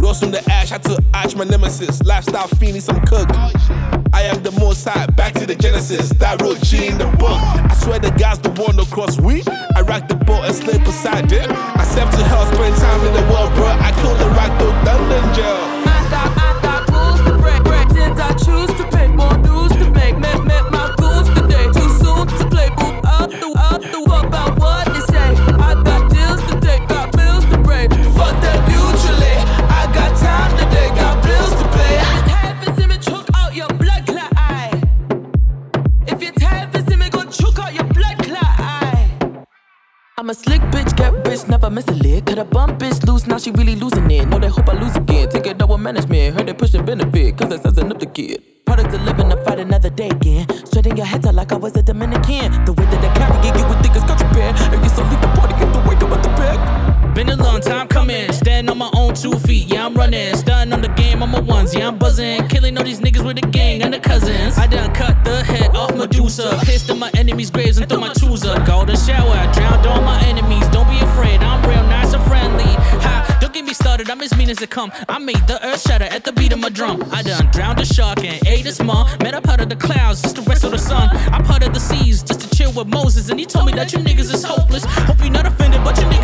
rose 0.00 0.18
from 0.20 0.30
the 0.32 0.42
ash, 0.50 0.72
I 0.72 0.78
took 0.78 0.98
ash, 1.14 1.34
my 1.36 1.44
nemesis. 1.44 2.02
Lifestyle 2.02 2.48
fiending 2.48 2.82
some 2.82 3.00
cook. 3.02 3.28
I 4.12 4.22
am 4.22 4.42
the 4.42 4.52
most 4.52 4.84
high, 4.88 5.06
back 5.06 5.34
to 5.34 5.46
the 5.46 5.54
Genesis. 5.54 6.08
That 6.10 6.42
wrote 6.42 6.60
G 6.62 6.88
in 6.88 6.98
the 6.98 7.06
book. 7.22 7.38
I 7.38 7.74
swear 7.74 7.98
the 7.98 8.10
guy's 8.10 8.40
the 8.40 8.50
one 8.50 8.78
across 8.80 9.20
we. 9.20 9.44
I 9.76 9.82
rock 9.82 10.08
the 10.08 10.16
boat 10.16 10.44
and 10.44 10.54
slay 10.54 10.78
beside 10.78 11.30
it. 11.30 11.48
I 11.48 11.84
step 11.84 12.10
to 12.10 12.24
hell, 12.24 12.44
spend 12.46 12.76
time 12.76 13.06
in 13.06 13.12
the 13.14 13.22
world, 13.32 13.54
bro. 13.54 13.66
I 13.68 13.92
killed 14.02 14.18
the 14.18 14.30
rock 14.30 14.50
through 14.58 14.74
London 14.82 15.34
jail. 15.34 16.49
I 18.20 18.32
choose 18.34 18.72
to 18.78 18.84
pay 18.96 19.08
more 19.08 19.36
dues 19.38 19.72
to 19.72 19.90
make, 19.90 20.18
met, 20.18 20.44
met 20.44 20.70
my 20.70 20.94
goons 20.98 21.28
today. 21.30 21.64
Too 21.72 21.88
soon 22.00 22.26
to 22.38 22.44
play, 22.52 22.68
boop 22.78 23.04
out 23.04 23.30
the, 23.30 23.48
out 23.58 23.80
the, 23.80 24.00
about 24.02 24.58
what 24.60 24.86
they 24.92 25.00
say. 25.12 25.28
I 25.68 25.74
got 25.82 26.10
deals 26.10 26.42
to 26.50 26.60
take, 26.60 26.86
got 26.88 27.12
bills 27.16 27.44
to 27.46 27.58
break. 27.58 27.90
Fuck 28.18 28.36
that 28.44 28.60
mutually. 28.68 29.36
I 29.80 29.82
got 29.94 30.10
time 30.18 30.52
today, 30.58 30.88
got 31.00 31.24
bills 31.24 31.50
to 31.60 31.66
pay. 31.76 31.96
If 31.96 32.18
it's 32.18 32.30
half 32.30 32.68
as 32.68 32.86
me 32.86 32.98
choke 32.98 33.28
out 33.34 33.54
your 33.54 33.68
blood 33.68 34.06
clot 34.06 34.32
eye. 34.36 34.82
If 36.06 36.22
it's 36.22 36.42
half 36.42 36.74
as 36.74 36.86
me 36.96 37.08
go 37.10 37.24
choke 37.24 37.58
out 37.58 37.74
your 37.74 37.84
blood 37.84 38.18
clot 38.18 38.54
eye. 38.58 39.44
I'm 40.18 40.28
a 40.28 40.34
slick 40.34 40.60
bitch, 40.72 40.94
get 40.96 41.12
rich, 41.26 41.48
never 41.48 41.70
miss 41.70 41.88
a 41.88 41.94
lick. 41.94 42.26
Cut 42.26 42.38
a 42.38 42.44
bum 42.44 42.76
bitch 42.78 43.06
loose, 43.06 43.26
now 43.26 43.38
she 43.38 43.50
really 43.52 43.76
losing 43.76 44.10
it. 44.10 44.26
Know 44.28 44.38
they 44.38 44.48
hope 44.48 44.68
management, 45.92 46.36
heard 46.36 46.46
they 46.46 46.52
pushing 46.52 46.84
benefit, 46.84 47.36
cause 47.36 47.48
that's 47.48 47.62
sizing 47.64 47.90
up 47.90 47.98
the 47.98 48.06
kid. 48.06 48.40
Product 48.64 48.94
of 48.94 49.02
living 49.02 49.28
to 49.28 49.36
fight 49.42 49.58
another 49.58 49.90
day 49.90 50.08
again. 50.08 50.46
Straighten 50.64 50.96
your 50.96 51.06
head 51.06 51.26
out 51.26 51.34
like 51.34 51.50
I 51.50 51.56
was 51.56 51.74
a 51.74 51.82
Dominican. 51.82 52.64
The 52.64 52.72
way 52.72 52.84
that 52.84 53.02
I 53.02 53.10
carry 53.18 53.38
it, 53.48 53.56
you 53.58 53.66
would 53.66 53.82
think 53.82 53.96
it's 53.96 54.04
contraband. 54.04 54.56
And 54.72 54.80
get 54.82 54.92
so 54.94 55.02
leave 55.02 55.20
the 55.20 55.26
party, 55.34 55.54
get 55.58 55.72
the 55.72 55.80
wake 55.88 56.00
up 56.02 56.12
at 56.12 56.22
the 56.22 56.28
back. 56.38 57.14
Been 57.16 57.28
a 57.30 57.34
long 57.34 57.60
time 57.60 57.88
coming, 57.88 58.32
stand 58.32 58.70
on 58.70 58.78
my 58.78 58.88
own 58.94 59.14
two 59.14 59.32
feet. 59.40 59.66
Yeah, 59.66 59.84
I'm 59.84 59.94
running, 59.94 60.36
stunning 60.36 60.72
on 60.72 60.80
the 60.80 60.94
game, 60.94 61.24
I'm 61.24 61.34
a 61.34 61.40
ones. 61.40 61.74
Yeah, 61.74 61.88
I'm 61.88 61.98
buzzing, 61.98 62.46
killing 62.46 62.78
all 62.78 62.84
these 62.84 63.00
niggas 63.00 63.26
with 63.26 63.40
the 63.40 63.48
gang 63.48 63.82
and 63.82 63.92
the 63.92 63.98
cousins. 63.98 64.58
I 64.58 64.68
done 64.68 64.94
cut 64.94 65.24
the 65.24 65.42
head 65.42 65.74
off 65.74 65.92
Medusa, 65.96 66.56
pissed 66.62 66.88
in 66.88 67.00
my 67.00 67.10
enemies' 67.14 67.50
graves 67.50 67.78
and 67.78 67.88
throw 67.88 67.98
my 67.98 68.12
tools 68.12 68.44
up. 68.44 68.64
Golden 68.64 68.96
shower, 68.96 69.34
I 69.34 69.50
drowned 69.52 69.84
all 69.86 70.02
my 70.02 70.22
enemies. 70.22 70.59
Started, 73.90 74.08
I'm 74.08 74.20
as 74.20 74.36
mean 74.36 74.48
as 74.48 74.62
it 74.62 74.70
come. 74.70 74.92
I 75.08 75.18
made 75.18 75.44
the 75.48 75.58
earth 75.66 75.80
shatter 75.80 76.04
at 76.04 76.22
the 76.22 76.30
beat 76.30 76.52
of 76.52 76.60
my 76.60 76.68
drum. 76.68 77.02
I 77.10 77.22
done 77.22 77.50
drowned 77.50 77.80
a 77.80 77.84
shark 77.84 78.22
and 78.22 78.38
ate 78.46 78.64
a 78.66 78.72
small. 78.72 79.08
Met 79.20 79.34
up 79.34 79.48
out 79.48 79.60
of 79.60 79.68
the 79.68 79.74
clouds, 79.74 80.22
just 80.22 80.36
the 80.36 80.42
rest 80.42 80.62
of 80.62 80.70
the 80.70 80.78
sun. 80.78 81.08
I 81.08 81.42
parted 81.42 81.74
the 81.74 81.80
seas 81.80 82.22
just 82.22 82.40
to 82.42 82.48
chill 82.56 82.72
with 82.72 82.86
Moses, 82.86 83.30
and 83.30 83.40
he 83.40 83.46
told 83.46 83.66
me 83.66 83.72
that 83.72 83.92
you 83.92 83.98
niggas 83.98 84.32
is 84.32 84.44
hopeless. 84.44 84.84
Hope 85.08 85.18
you're 85.18 85.30
not 85.30 85.44
offended, 85.44 85.82
but 85.82 85.98
you 85.98 86.04
niggas 86.04 86.19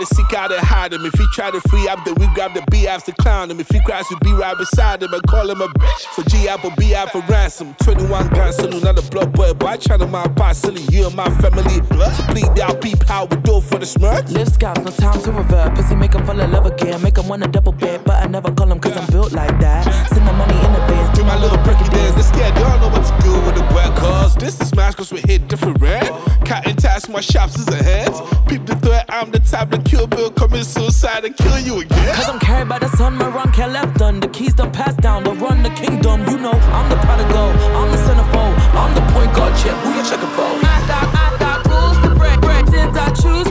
to 0.00 0.06
seek 0.14 0.32
out 0.32 0.50
and 0.50 0.60
hide 0.60 0.92
him. 0.92 1.04
If 1.04 1.14
he 1.14 1.26
try 1.32 1.50
to 1.50 1.60
free 1.68 1.86
up, 1.88 2.04
then 2.04 2.14
we 2.16 2.26
grab 2.34 2.54
the 2.54 2.64
beehives 2.70 3.04
to 3.04 3.12
clown 3.12 3.50
him. 3.50 3.60
If 3.60 3.68
he 3.68 3.80
cries, 3.80 4.06
we 4.10 4.16
be 4.22 4.32
right 4.32 4.56
beside 4.56 5.02
him 5.02 5.12
and 5.12 5.22
call 5.24 5.48
him 5.48 5.60
a 5.60 5.68
bitch. 5.68 6.00
So 6.14 6.22
G 6.24 6.48
Apple 6.48 6.72
be 6.76 6.94
out 6.94 7.12
for 7.12 7.20
ransom. 7.28 7.74
21 7.84 8.28
guns, 8.28 8.56
salute, 8.56 8.82
not 8.82 8.98
a 8.98 9.02
blood 9.10 9.32
boy, 9.32 9.52
but 9.54 9.68
I 9.68 9.76
try 9.76 9.96
to 9.98 10.06
my 10.06 10.26
pot 10.28 10.56
silly. 10.56 10.82
You 10.90 11.06
and 11.06 11.14
my 11.14 11.28
family. 11.40 11.76
So 12.16 12.22
bleed 12.32 12.58
out, 12.60 12.80
peep 12.80 13.02
how 13.04 13.26
we 13.26 13.36
do 13.38 13.60
for 13.60 13.78
the 13.78 13.86
smirk. 13.86 14.28
Live 14.30 14.48
scouts, 14.48 14.80
no 14.80 14.90
time 14.90 15.20
to 15.22 15.32
revert. 15.32 15.74
Pussy 15.74 15.94
make 15.94 16.14
'em 16.14 16.24
fall 16.26 16.40
in 16.40 16.50
love 16.50 16.66
again. 16.66 17.00
Make 17.02 17.18
'em 17.18 17.28
wanna 17.28 17.48
double 17.48 17.72
bed, 17.72 18.02
but 18.04 18.16
I 18.22 18.26
never 18.26 18.50
call 18.52 18.70
'em 18.70 18.80
cause 18.80 18.96
I'm 18.96 19.06
built 19.06 19.32
like 19.32 19.58
that. 19.60 19.84
Send 20.08 20.26
the 20.26 20.32
money 20.32 20.58
in 20.66 20.72
the 20.72 20.80
bins, 20.88 21.18
Do 21.18 21.24
my 21.24 21.36
little 21.36 21.58
bricky 21.58 21.84
dance. 21.90 22.14
They're 22.14 22.22
scared, 22.24 22.54
they 22.54 22.62
don't 22.62 22.80
know 22.80 22.88
what 22.88 23.04
to 23.04 23.22
do 23.22 23.32
with 23.40 23.54
the 23.56 23.74
wet 23.74 23.94
cause. 23.96 24.34
This 24.36 24.58
is 24.60 24.68
smash 24.68 24.94
cause 24.94 25.12
we 25.12 25.20
hit 25.20 25.48
different 25.48 25.80
red. 25.80 26.10
Cutting 26.44 26.76
ties, 26.76 27.08
my 27.08 27.20
shops 27.20 27.58
is 27.58 27.68
a 27.68 27.82
hands. 27.82 28.20
Peep 28.46 28.64
the 28.64 28.74
threat, 28.76 29.04
I'm 29.08 29.30
the 29.30 29.38
type 29.40 29.70
to 29.70 29.78
kill 29.90 30.06
Bill, 30.06 30.30
commit 30.30 30.64
suicide 30.64 31.24
and 31.24 31.36
kill 31.36 31.58
you 31.58 31.80
again. 31.80 32.14
Cause 32.14 32.28
I'm 32.28 32.38
carried 32.38 32.68
by 32.68 32.78
the 32.78 32.88
sun, 32.96 33.16
my 33.16 33.28
run 33.28 33.50
can't 33.52 33.72
left 33.72 33.98
done. 33.98 34.20
The 34.20 34.28
keys 34.28 34.54
done 34.54 34.70
passed 34.70 35.00
down, 35.00 35.24
the 35.24 35.32
run 35.32 35.62
the 35.62 35.70
kingdom. 35.70 36.20
You 36.30 36.38
know, 36.38 36.56
I'm 36.78 36.88
the 36.88 36.96
prodigal, 37.04 37.50
I'm 37.78 37.90
the 37.90 37.98
centerfold, 38.06 38.54
I'm 38.82 38.94
the 38.94 39.04
point 39.12 39.34
guard 39.34 39.54
champ. 39.58 39.76
Who 39.82 39.90
you 39.98 40.04
checking 40.08 40.32
for? 40.36 40.46
I 40.46 40.78
got, 40.86 41.06
I 41.24 41.26
got 41.44 41.58
rules 41.66 41.98
to 42.04 42.10
break, 42.14 42.40
break. 42.40 42.64
Since 42.70 42.96
I 42.96 43.08
choose 43.22 43.49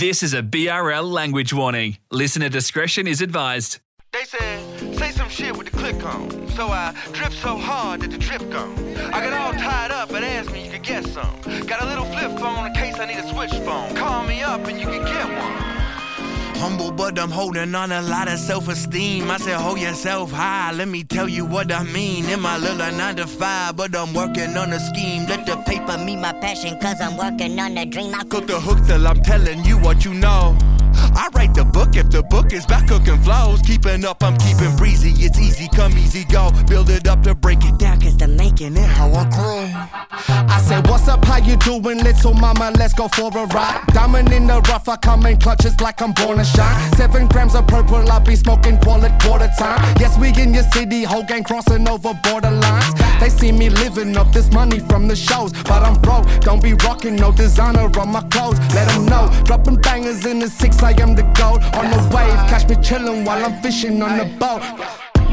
This 0.00 0.22
is 0.22 0.32
a 0.32 0.42
BRL 0.42 1.12
language 1.12 1.52
warning. 1.52 1.98
Listener 2.10 2.48
discretion 2.48 3.06
is 3.06 3.20
advised. 3.20 3.80
They 4.14 4.24
said, 4.24 4.96
say 4.96 5.10
some 5.10 5.28
shit 5.28 5.54
with 5.54 5.70
the 5.70 5.76
click 5.76 6.02
on. 6.06 6.48
So 6.56 6.68
I 6.68 6.94
drip 7.12 7.34
so 7.34 7.58
hard 7.58 8.00
that 8.00 8.10
the 8.10 8.16
drip 8.16 8.48
gone. 8.50 8.78
I 9.12 9.22
got 9.22 9.34
all 9.34 9.52
tied 9.52 9.90
up 9.90 10.08
and 10.12 10.24
asked 10.24 10.52
me 10.52 10.64
you 10.64 10.70
could 10.70 10.84
get 10.84 11.04
some. 11.04 11.38
Got 11.66 11.82
a 11.82 11.86
little 11.86 12.06
flip 12.06 12.38
phone 12.38 12.68
in 12.68 12.72
case 12.72 12.98
I 12.98 13.04
need 13.04 13.18
a 13.18 13.28
switch 13.28 13.52
phone. 13.62 13.94
Call 13.94 14.24
me 14.24 14.40
up 14.40 14.66
and 14.68 14.80
you 14.80 14.86
can 14.86 15.04
get 15.04 15.26
one. 15.38 15.69
Humble, 16.60 16.92
but 16.92 17.18
I'm 17.18 17.30
holding 17.30 17.74
on 17.74 17.90
a 17.90 18.02
lot 18.02 18.28
of 18.28 18.38
self 18.38 18.68
esteem. 18.68 19.30
I 19.30 19.38
said, 19.38 19.56
hold 19.56 19.78
yourself 19.78 20.30
high. 20.30 20.72
Let 20.72 20.88
me 20.88 21.04
tell 21.04 21.26
you 21.26 21.46
what 21.46 21.72
I 21.72 21.82
mean. 21.84 22.28
In 22.28 22.38
my 22.40 22.58
little 22.58 22.76
nine 22.76 23.16
to 23.16 23.26
five, 23.26 23.76
but 23.76 23.96
I'm 23.96 24.12
working 24.12 24.54
on 24.58 24.70
a 24.74 24.78
scheme. 24.78 25.26
Let 25.26 25.46
the 25.46 25.56
paper 25.66 25.96
meet 25.96 26.16
my 26.18 26.34
passion, 26.34 26.78
cause 26.78 27.00
I'm 27.00 27.16
working 27.16 27.58
on 27.58 27.78
a 27.78 27.86
dream. 27.86 28.14
I 28.14 28.24
cook 28.24 28.46
the 28.46 28.60
hook 28.60 28.86
till 28.86 29.06
I'm 29.06 29.22
telling 29.22 29.64
you 29.64 29.78
what 29.78 30.04
you 30.04 30.12
know. 30.12 30.58
I 31.16 31.28
write 31.34 31.54
the 31.54 31.64
book 31.64 31.96
if 31.96 32.10
the 32.10 32.22
book 32.22 32.52
is 32.52 32.66
back 32.66 32.88
cooking 32.88 33.20
flows. 33.22 33.60
Keeping 33.62 34.04
up, 34.04 34.22
I'm 34.22 34.36
keeping 34.38 34.74
breezy. 34.76 35.12
It's 35.24 35.38
easy, 35.38 35.68
come 35.74 35.96
easy, 35.98 36.24
go. 36.24 36.50
Build 36.66 36.90
it 36.90 37.08
up 37.08 37.22
to 37.24 37.34
break 37.34 37.64
it 37.64 37.78
down, 37.78 38.00
cause 38.00 38.16
the 38.16 38.28
making 38.28 38.76
it 38.76 38.88
how 38.98 39.10
I 39.12 39.24
grow. 39.30 39.70
I 40.48 40.60
said, 40.66 40.86
What's 40.88 41.08
up? 41.08 41.24
How 41.24 41.38
you 41.38 41.56
doing, 41.56 41.98
little 42.02 42.34
mama? 42.34 42.72
Let's 42.78 42.94
go 42.94 43.08
for 43.08 43.28
a 43.36 43.46
ride. 43.46 43.84
Diamond 43.92 44.32
in 44.32 44.46
the 44.46 44.60
rough, 44.62 44.88
I 44.88 44.96
come 44.96 45.26
in 45.26 45.38
clutches 45.38 45.80
like 45.80 46.00
I'm 46.02 46.12
born 46.12 46.38
to 46.38 46.44
shine. 46.44 46.92
Seven 46.94 47.28
grams 47.28 47.54
of 47.54 47.66
purple, 47.66 48.10
I 48.10 48.18
be 48.18 48.36
smoking 48.36 48.76
bullet 48.76 49.12
quarter 49.22 49.50
time. 49.58 49.80
Yes, 49.98 50.18
we 50.18 50.28
in 50.40 50.54
your 50.54 50.64
city, 50.64 51.02
whole 51.04 51.24
gang 51.24 51.44
crossing 51.44 51.88
over 51.88 52.12
borderlines. 52.24 53.09
See 53.30 53.52
me 53.52 53.70
living 53.70 54.14
off 54.18 54.32
this 54.34 54.52
money 54.52 54.80
from 54.80 55.08
the 55.08 55.16
shows, 55.16 55.52
but 55.62 55.82
I'm 55.82 55.98
broke. 56.02 56.26
Don't 56.40 56.62
be 56.62 56.74
rocking 56.74 57.16
no 57.16 57.32
designer 57.32 57.88
on 57.98 58.10
my 58.10 58.20
clothes. 58.28 58.58
Let 58.74 58.86
them 58.88 59.06
know, 59.06 59.30
dropping 59.44 59.76
bangers 59.76 60.26
in 60.26 60.40
the 60.40 60.48
six, 60.48 60.82
I 60.82 60.90
am 61.00 61.14
the 61.14 61.22
gold. 61.38 61.62
On 61.74 61.90
the 61.90 62.00
wave, 62.14 62.36
catch 62.50 62.68
me 62.68 62.76
chilling 62.82 63.24
while 63.24 63.42
I'm 63.42 63.62
fishing 63.62 64.02
on 64.02 64.18
the 64.18 64.26
boat. 64.38 64.62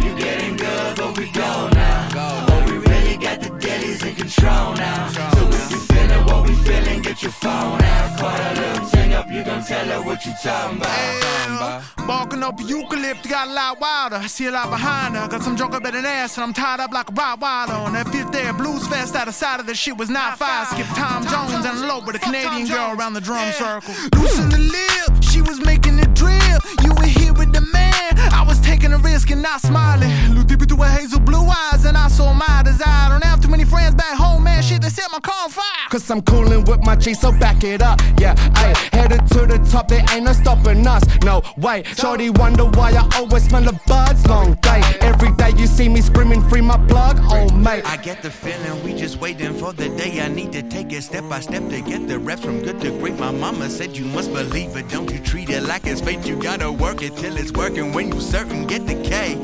You 0.02 0.16
getting 0.16 0.56
good, 0.56 0.96
but 0.96 1.18
we 1.18 1.30
go 1.32 1.70
now. 1.74 2.46
But 2.48 2.70
we 2.70 2.78
really 2.78 3.18
got 3.18 3.42
the 3.42 3.50
deadies 3.50 4.06
in 4.08 4.16
control 4.16 4.74
now. 4.76 5.10
So 5.10 5.48
if 5.50 5.72
you 5.72 5.80
feeling 5.80 6.26
what 6.28 6.48
we 6.48 6.56
feeling, 6.56 7.02
get 7.02 7.22
your 7.22 7.34
phone 7.34 7.82
out. 7.82 8.20
Call 8.20 8.30
a 8.30 8.54
little 8.54 8.97
ting 9.08 9.16
up, 9.16 9.32
you 9.32 9.44
gon' 9.44 9.64
tell 9.64 9.86
her 9.86 10.02
what 10.02 10.26
you 10.26 10.34
talking 10.44 10.78
about. 10.78 11.84
Barking 12.08 12.44
up 12.44 12.58
eucalypt, 12.60 13.30
got 13.30 13.48
a 13.48 13.52
lot 13.52 13.80
wilder. 13.80 14.18
I 14.18 14.28
see 14.28 14.46
a 14.48 14.52
lot 14.52 14.70
behind 14.70 15.16
her. 15.16 15.28
Got 15.28 15.44
some 15.44 15.56
drunk 15.56 15.74
up 15.74 15.86
in 15.86 15.96
an 15.96 16.06
ass, 16.06 16.38
and 16.38 16.44
I'm 16.44 16.54
tied 16.54 16.80
up 16.80 16.92
like 16.92 17.10
a 17.10 17.14
Rottweiler. 17.14 17.86
On 17.86 17.94
that 17.94 18.08
fifth 18.10 18.32
day 18.32 18.48
of 18.48 18.58
blues 18.58 18.88
fest, 18.88 19.16
out 19.16 19.28
of 19.28 19.36
sight 19.36 19.60
of 19.60 19.66
the 19.66 19.76
shit 19.76 19.98
was 19.98 20.10
not 20.10 20.38
fire. 20.38 20.66
Skip 20.66 20.88
Tom 20.96 21.26
Jones 21.28 21.66
and 21.66 21.88
low 21.88 22.02
with 22.06 22.16
a 22.16 22.20
Canadian 22.20 22.68
girl 22.68 22.96
around 22.98 23.14
the 23.14 23.22
drum 23.22 23.52
circle. 23.54 23.94
Loosen 24.20 24.50
the 24.50 24.58
lip, 24.58 25.24
she 25.24 25.42
was 25.42 25.60
making 25.66 26.00
it 26.00 26.14
drill. 26.14 26.60
You 26.84 26.94
were 26.96 27.12
here 27.20 27.34
with 27.34 27.54
the 27.54 27.62
man. 27.62 28.17
I 28.48 28.50
was 28.52 28.62
taking 28.62 28.94
a 28.94 28.98
risk 28.98 29.30
and 29.30 29.42
not 29.42 29.60
smiling. 29.60 30.10
Looked 30.34 30.48
deep 30.48 30.62
into 30.62 30.78
her 30.78 30.90
hazel 30.90 31.20
blue 31.20 31.46
eyes, 31.46 31.84
and 31.84 31.98
I 31.98 32.08
saw 32.08 32.34
my 32.34 32.62
desire. 32.64 33.10
Don't 33.10 33.22
have 33.26 33.42
too 33.42 33.50
many 33.50 33.66
friends 33.66 33.94
back 33.94 34.16
home, 34.16 34.46
man. 34.46 34.64
Shit, 34.64 34.82
they 34.82 34.88
set 34.88 35.12
my 35.12 35.20
car 35.20 35.36
on 35.44 35.50
fire. 35.50 35.64
Cause 35.90 36.10
I'm 36.10 36.22
coolin' 36.22 36.64
with 36.64 36.80
my 36.86 36.96
G, 36.96 37.14
so 37.14 37.34
back 37.34 37.66
it 37.66 37.82
up. 37.82 38.00
Yeah, 38.18 38.36
ayy, 38.36 38.74
headed 38.94 39.28
to 39.32 39.46
the 39.48 39.58
top, 39.70 39.90
there 39.90 40.06
ain't 40.12 40.24
no 40.24 40.32
stopping 40.32 40.88
us. 40.88 41.04
No 41.26 41.44
way. 41.58 41.84
Shorty 41.98 42.30
wonder 42.30 42.64
why 42.64 42.92
I 42.92 43.06
always 43.18 43.44
smell 43.50 43.64
the 43.64 43.78
buds. 43.86 44.26
Long 44.28 44.54
day. 44.62 44.82
Every 45.02 45.36
day 45.36 45.52
you 45.58 45.68
see 45.68 45.90
me 45.90 46.00
screaming, 46.00 46.42
free 46.48 46.62
my 46.62 46.78
plug. 46.88 47.20
Oh, 47.24 47.50
mate. 47.54 47.84
I 47.86 47.98
get 47.98 48.22
the 48.22 48.32
feeling 48.32 48.82
we 48.82 48.94
just 48.94 49.20
waiting 49.20 49.56
for 49.56 49.74
the 49.74 49.90
day 49.90 50.22
I 50.22 50.30
need 50.30 50.54
to 50.54 50.64
take 50.64 50.94
it 50.94 51.02
step 51.02 51.28
by 51.28 51.42
step 51.42 51.68
to 51.70 51.82
get 51.82 52.08
the 52.08 52.18
reps 52.18 52.44
from 52.44 52.62
good 52.62 52.80
to 52.80 52.92
great. 53.00 53.20
My 53.20 53.32
mama 53.32 53.70
said 53.70 53.98
you 53.98 54.06
must 54.06 54.32
believe 54.32 54.78
it, 54.78 54.88
don't 54.88 55.12
you 55.12 55.20
treat 55.20 55.50
it 55.50 55.64
like 55.64 55.86
it's 55.86 56.00
fate. 56.00 56.26
You 56.26 56.42
gotta 56.42 56.72
work 56.72 57.02
it 57.02 57.18
till 57.18 57.36
it's 57.36 57.52
working. 57.52 57.92
When 57.92 58.14
you 58.14 58.22
certain, 58.38 58.68
get 58.68 58.86
the 58.86 58.96
cake. 59.02 59.40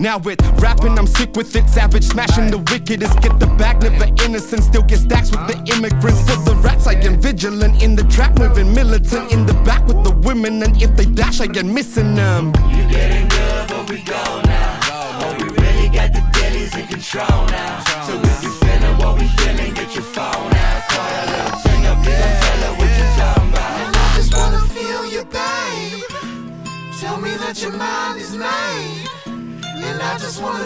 Now 0.00 0.18
with 0.18 0.40
rapping, 0.60 0.98
I'm 0.98 1.06
sick 1.06 1.36
with 1.36 1.54
it. 1.56 1.68
Savage 1.68 2.04
smashing 2.04 2.50
the 2.50 2.58
wickedest. 2.70 3.20
Get 3.20 3.38
the 3.38 3.46
bag, 3.60 3.82
never 3.82 4.08
innocent. 4.24 4.62
Still 4.62 4.82
get 4.82 5.00
stacks 5.00 5.30
with 5.30 5.46
the 5.50 5.56
immigrants. 5.74 6.20
For 6.28 6.38
the 6.48 6.54
rats, 6.66 6.86
I 6.86 6.94
am 7.08 7.20
vigilant 7.20 7.82
in 7.82 7.94
the 7.96 8.04
trap, 8.04 8.38
moving 8.38 8.72
militant 8.72 9.32
in 9.32 9.46
the 9.46 9.54
back 9.68 9.86
with 9.86 10.02
the 10.04 10.12
women. 10.28 10.62
And 10.62 10.80
if 10.82 10.94
they 10.96 11.04
dash, 11.04 11.40
I 11.40 11.46
get 11.46 11.66
missing 11.66 12.14
them. 12.14 12.46
You 12.76 12.84
getting 12.88 13.28
good, 13.28 13.68
but 13.68 13.90
we 13.90 14.02
go 14.02 14.22
now. 14.44 14.80
Oh, 15.22 15.36
we 15.38 15.44
really 15.62 15.88
got 15.88 16.12
the 16.12 16.22
deadies 16.36 16.78
in 16.78 16.86
control 16.86 17.46
now. 17.46 18.04
So 18.06 18.27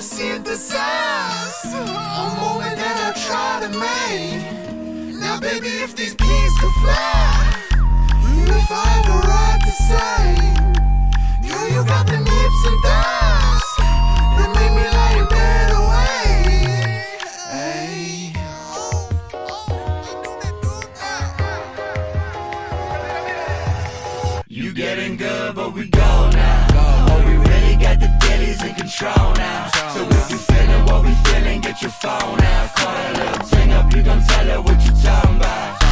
See. 0.03 0.31
A 0.31 0.35
moment 2.41 2.77
that 2.77 2.99
I 2.99 3.13
try 3.25 3.61
to 3.63 3.69
make. 3.79 5.21
Now, 5.21 5.39
baby, 5.39 5.69
if 5.69 5.95
these 5.95 6.15
peas 6.17 6.53
could 6.61 6.73
fly, 6.83 7.55
if 8.51 8.71
I 8.71 8.85
had 8.91 9.05
the 9.07 9.19
right 9.29 9.61
to 9.63 9.73
say, 9.87 11.49
girl, 11.49 11.69
you 11.69 11.85
got 11.87 12.07
them 12.09 12.27
hips 12.27 12.67
and 12.67 12.83
thighs 12.83 13.72
in 28.61 28.75
control 28.75 29.33
now. 29.37 29.71
So 29.95 30.07
if 30.11 30.31
you 30.31 30.37
feeling 30.37 30.85
what 30.85 31.05
we 31.05 31.15
feeling, 31.31 31.61
get 31.63 31.81
your 31.81 31.91
phone 31.91 32.41
out. 32.41 32.75
Call 32.75 33.13
little 33.13 33.73
up, 33.73 33.95
you 33.95 34.03
gon' 34.03 34.23
tell 34.23 34.47
her 34.47 34.61
what 34.61 34.79
you 34.85 34.93
talking 35.03 35.37
about. 35.37 35.83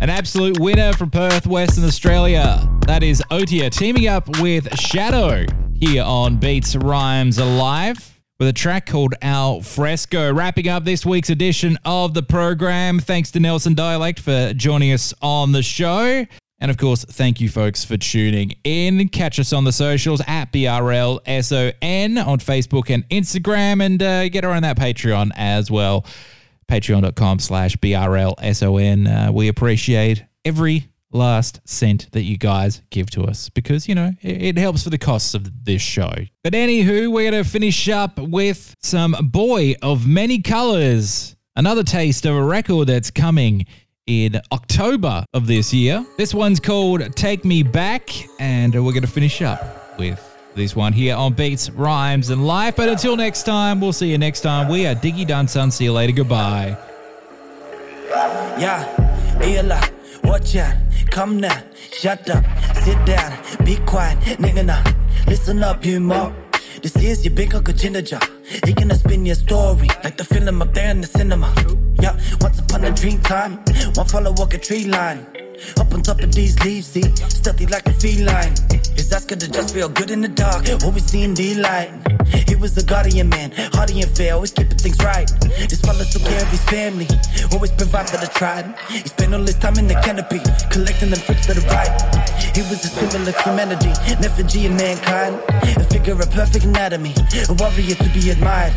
An 0.00 0.10
absolute 0.10 0.58
winner 0.58 0.92
from 0.92 1.10
Perth, 1.10 1.46
Western 1.46 1.84
Australia. 1.84 2.68
That 2.86 3.02
is 3.02 3.22
Otiuh 3.30 3.70
teaming 3.70 4.08
up 4.08 4.28
with 4.40 4.76
Shadow 4.78 5.46
here 5.74 6.02
on 6.02 6.36
Beats 6.36 6.76
Rhymes 6.76 7.38
Alive 7.38 8.20
with 8.38 8.48
a 8.48 8.52
track 8.52 8.86
called 8.86 9.14
Alfresco. 9.22 10.32
Wrapping 10.32 10.68
up 10.68 10.84
this 10.84 11.06
week's 11.06 11.30
edition 11.30 11.78
of 11.84 12.12
the 12.12 12.22
program. 12.22 12.98
Thanks 12.98 13.30
to 13.30 13.40
Nelson 13.40 13.74
Dialect 13.74 14.20
for 14.20 14.52
joining 14.54 14.92
us 14.92 15.14
on 15.22 15.52
the 15.52 15.62
show. 15.62 16.26
And 16.60 16.70
of 16.70 16.76
course, 16.78 17.04
thank 17.04 17.40
you 17.40 17.48
folks 17.48 17.84
for 17.84 17.96
tuning 17.96 18.54
in. 18.64 19.08
Catch 19.08 19.38
us 19.38 19.52
on 19.52 19.64
the 19.64 19.72
socials 19.72 20.22
at 20.26 20.52
BRLSON 20.52 22.26
on 22.26 22.38
Facebook 22.38 22.90
and 22.90 23.08
Instagram 23.08 23.84
and 23.84 24.02
uh, 24.02 24.28
get 24.28 24.44
around 24.44 24.62
that 24.62 24.78
Patreon 24.78 25.30
as 25.36 25.70
well. 25.70 26.06
Patreon.com 26.68 27.40
slash 27.40 27.76
BRLSON. 27.76 29.28
Uh, 29.28 29.32
we 29.32 29.48
appreciate 29.48 30.24
every 30.44 30.88
last 31.12 31.60
cent 31.64 32.10
that 32.12 32.22
you 32.22 32.36
guys 32.36 32.82
give 32.90 33.08
to 33.10 33.24
us 33.24 33.48
because, 33.48 33.88
you 33.88 33.94
know, 33.94 34.12
it, 34.22 34.42
it 34.42 34.58
helps 34.58 34.82
for 34.84 34.90
the 34.90 34.98
costs 34.98 35.34
of 35.34 35.64
this 35.64 35.82
show. 35.82 36.12
But 36.42 36.52
anywho, 36.52 37.10
we're 37.10 37.30
going 37.30 37.44
to 37.44 37.48
finish 37.48 37.88
up 37.88 38.18
with 38.18 38.74
some 38.80 39.16
Boy 39.22 39.74
of 39.82 40.06
Many 40.06 40.40
Colours, 40.40 41.36
another 41.56 41.82
taste 41.84 42.26
of 42.26 42.34
a 42.34 42.42
record 42.42 42.88
that's 42.88 43.10
coming 43.10 43.66
in 44.06 44.40
October 44.52 45.24
of 45.32 45.46
this 45.46 45.72
year. 45.72 46.04
This 46.16 46.34
one's 46.34 46.60
called 46.60 47.14
Take 47.16 47.44
Me 47.44 47.62
Back, 47.62 48.10
and 48.38 48.74
we're 48.74 48.92
going 48.92 49.02
to 49.02 49.08
finish 49.08 49.42
up 49.42 49.98
with 49.98 50.20
this 50.54 50.76
one 50.76 50.92
here 50.92 51.16
on 51.16 51.32
Beats, 51.32 51.70
Rhymes, 51.70 52.30
and 52.30 52.46
Life. 52.46 52.76
But 52.76 52.88
until 52.88 53.16
next 53.16 53.44
time, 53.44 53.80
we'll 53.80 53.92
see 53.92 54.10
you 54.10 54.18
next 54.18 54.40
time. 54.42 54.68
We 54.68 54.86
are 54.86 54.94
Diggy 54.94 55.26
Dunsun. 55.26 55.72
See 55.72 55.84
you 55.84 55.92
later. 55.92 56.12
Goodbye. 56.12 56.76
Yeah, 58.56 58.86
Ella, 59.42 59.80
watch 60.22 60.54
out, 60.54 60.76
come 61.10 61.40
now, 61.40 61.60
shut 61.90 62.30
up, 62.30 62.44
sit 62.76 63.04
down, 63.04 63.36
be 63.64 63.76
quiet, 63.84 64.18
nigga 64.38 64.64
now, 64.64 64.84
listen 65.26 65.60
up, 65.64 65.84
you 65.84 65.98
mo. 65.98 66.32
This 66.80 66.94
is 66.96 67.24
your 67.24 67.34
big 67.34 67.52
uncle 67.52 67.74
Ginger. 67.74 68.20
He 68.64 68.72
gonna 68.72 68.94
spin 68.94 69.26
your 69.26 69.34
story 69.34 69.88
like 70.04 70.16
the 70.16 70.24
film 70.24 70.62
up 70.62 70.72
there 70.72 70.92
in 70.92 71.00
the 71.00 71.08
cinema. 71.08 71.52
Yeah, 72.04 72.20
once 72.42 72.60
upon 72.60 72.84
a 72.84 72.90
dream 72.90 73.18
time, 73.22 73.64
one 73.94 74.04
follow 74.04 74.34
walk 74.36 74.52
a 74.52 74.58
tree 74.58 74.84
line. 74.84 75.24
Up 75.80 75.90
on 75.94 76.02
top 76.02 76.20
of 76.20 76.34
these 76.34 76.52
leaves, 76.60 76.88
see, 76.88 77.00
stealthy 77.32 77.64
like 77.64 77.86
a 77.86 77.94
feline. 77.94 78.52
His 78.92 79.10
ass 79.10 79.24
could 79.24 79.40
just 79.40 79.72
feel 79.72 79.88
good 79.88 80.10
in 80.10 80.20
the 80.20 80.28
dark, 80.28 80.68
always 80.84 81.06
seeing 81.06 81.32
the 81.32 81.54
light. 81.54 81.88
He 82.46 82.56
was 82.56 82.76
a 82.76 82.84
guardian 82.84 83.30
man, 83.30 83.52
hardy 83.72 84.02
and 84.02 84.10
fair, 84.14 84.34
always 84.34 84.52
keeping 84.52 84.76
things 84.76 84.98
right. 84.98 85.30
This 85.70 85.80
fella 85.80 86.04
took 86.04 86.20
care 86.24 86.42
of 86.42 86.48
his 86.48 86.62
family, 86.64 87.08
always 87.52 87.72
provide 87.72 88.10
for 88.10 88.18
the 88.18 88.30
tribe. 88.36 88.76
He 88.90 89.08
spent 89.08 89.32
all 89.32 89.40
his 89.40 89.56
time 89.56 89.78
in 89.78 89.88
the 89.88 89.94
canopy, 90.04 90.40
collecting 90.70 91.08
them 91.08 91.20
fruits 91.20 91.46
to 91.46 91.54
the 91.54 91.64
right. 91.72 91.88
He 92.54 92.60
was 92.68 92.84
a 92.84 92.88
symbol 92.88 93.26
of 93.26 93.36
humanity, 93.40 93.92
an 94.12 94.22
effigy 94.22 94.66
of 94.66 94.72
mankind, 94.72 95.40
a 95.80 95.84
figure 95.84 96.20
of 96.20 96.30
perfect 96.30 96.66
anatomy, 96.66 97.14
a 97.48 97.54
warrior 97.54 97.94
to 97.94 98.10
be 98.12 98.28
admired. 98.28 98.74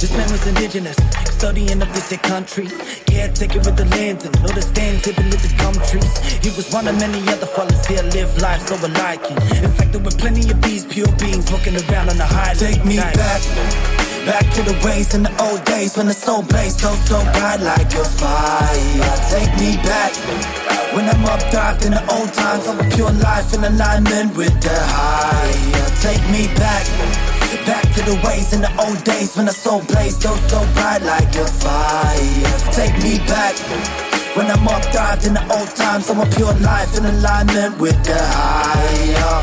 This 0.00 0.16
man 0.16 0.32
was 0.32 0.46
indigenous, 0.46 0.96
custodian 0.96 1.82
of 1.82 1.92
this 1.92 2.08
country. 2.24 2.64
Caretaker 3.04 3.58
with 3.60 3.76
the 3.76 3.84
land 3.92 4.24
and 4.24 4.32
know 4.40 4.48
the 4.48 4.62
stand 4.62 5.04
tipping 5.04 5.28
with 5.28 5.44
the 5.44 5.52
gum 5.60 5.76
trees. 5.92 6.08
He 6.40 6.48
was 6.56 6.72
one 6.72 6.88
of 6.88 6.96
many 6.96 7.20
other 7.28 7.44
fellas 7.44 7.84
here, 7.84 8.02
live 8.16 8.32
life 8.40 8.64
so 8.66 8.80
alike. 8.80 9.20
In 9.60 9.68
fact, 9.76 9.92
there 9.92 10.00
were 10.00 10.16
plenty 10.16 10.48
of 10.50 10.56
these 10.62 10.86
pure 10.86 11.12
beings 11.20 11.52
walking 11.52 11.76
around 11.76 12.08
on 12.08 12.16
the 12.16 12.24
high. 12.24 12.54
Take 12.54 12.82
me 12.82 12.96
back, 12.96 13.44
back 14.24 14.48
to 14.56 14.62
the 14.64 14.72
ways 14.80 15.12
in 15.12 15.22
the 15.22 15.34
old 15.36 15.62
days 15.68 15.94
when 15.98 16.06
the 16.06 16.16
soul 16.16 16.44
blazed 16.48 16.80
so 16.80 16.94
so 17.04 17.20
bright 17.36 17.60
like 17.60 17.92
a 17.92 18.04
fire. 18.16 19.16
Take 19.28 19.52
me 19.60 19.76
back. 19.84 20.16
When 20.96 21.04
I'm 21.12 21.28
updived 21.28 21.84
in 21.84 21.92
the 21.92 22.04
old 22.08 22.32
times, 22.32 22.66
I'm 22.66 22.80
a 22.80 22.88
pure 22.88 23.12
life 23.20 23.52
in 23.52 23.64
alignment 23.64 24.34
with 24.34 24.56
the 24.64 24.76
higher. 24.96 25.88
Take 26.00 26.24
me 26.32 26.48
back. 26.56 27.39
Back 27.66 27.82
to 27.94 28.02
the 28.02 28.14
ways 28.24 28.52
in 28.52 28.60
the 28.60 28.70
old 28.78 29.02
days 29.02 29.36
when 29.36 29.46
the 29.46 29.52
soul 29.52 29.82
blazed 29.82 30.22
so 30.22 30.34
so 30.46 30.60
bright 30.74 31.02
like 31.02 31.34
a 31.34 31.46
fire. 31.46 32.72
Take 32.72 32.94
me 33.02 33.18
back. 33.26 33.56
When 34.36 34.46
I'm 34.46 34.66
up 34.68 34.82
dived 34.92 35.26
in 35.26 35.34
the 35.34 35.42
old 35.52 35.68
times, 35.74 36.08
I'm 36.10 36.20
a 36.20 36.26
pure 36.26 36.54
life 36.54 36.96
in 36.96 37.04
alignment 37.04 37.80
with 37.80 37.98
the 38.04 38.16
higher. 38.16 39.42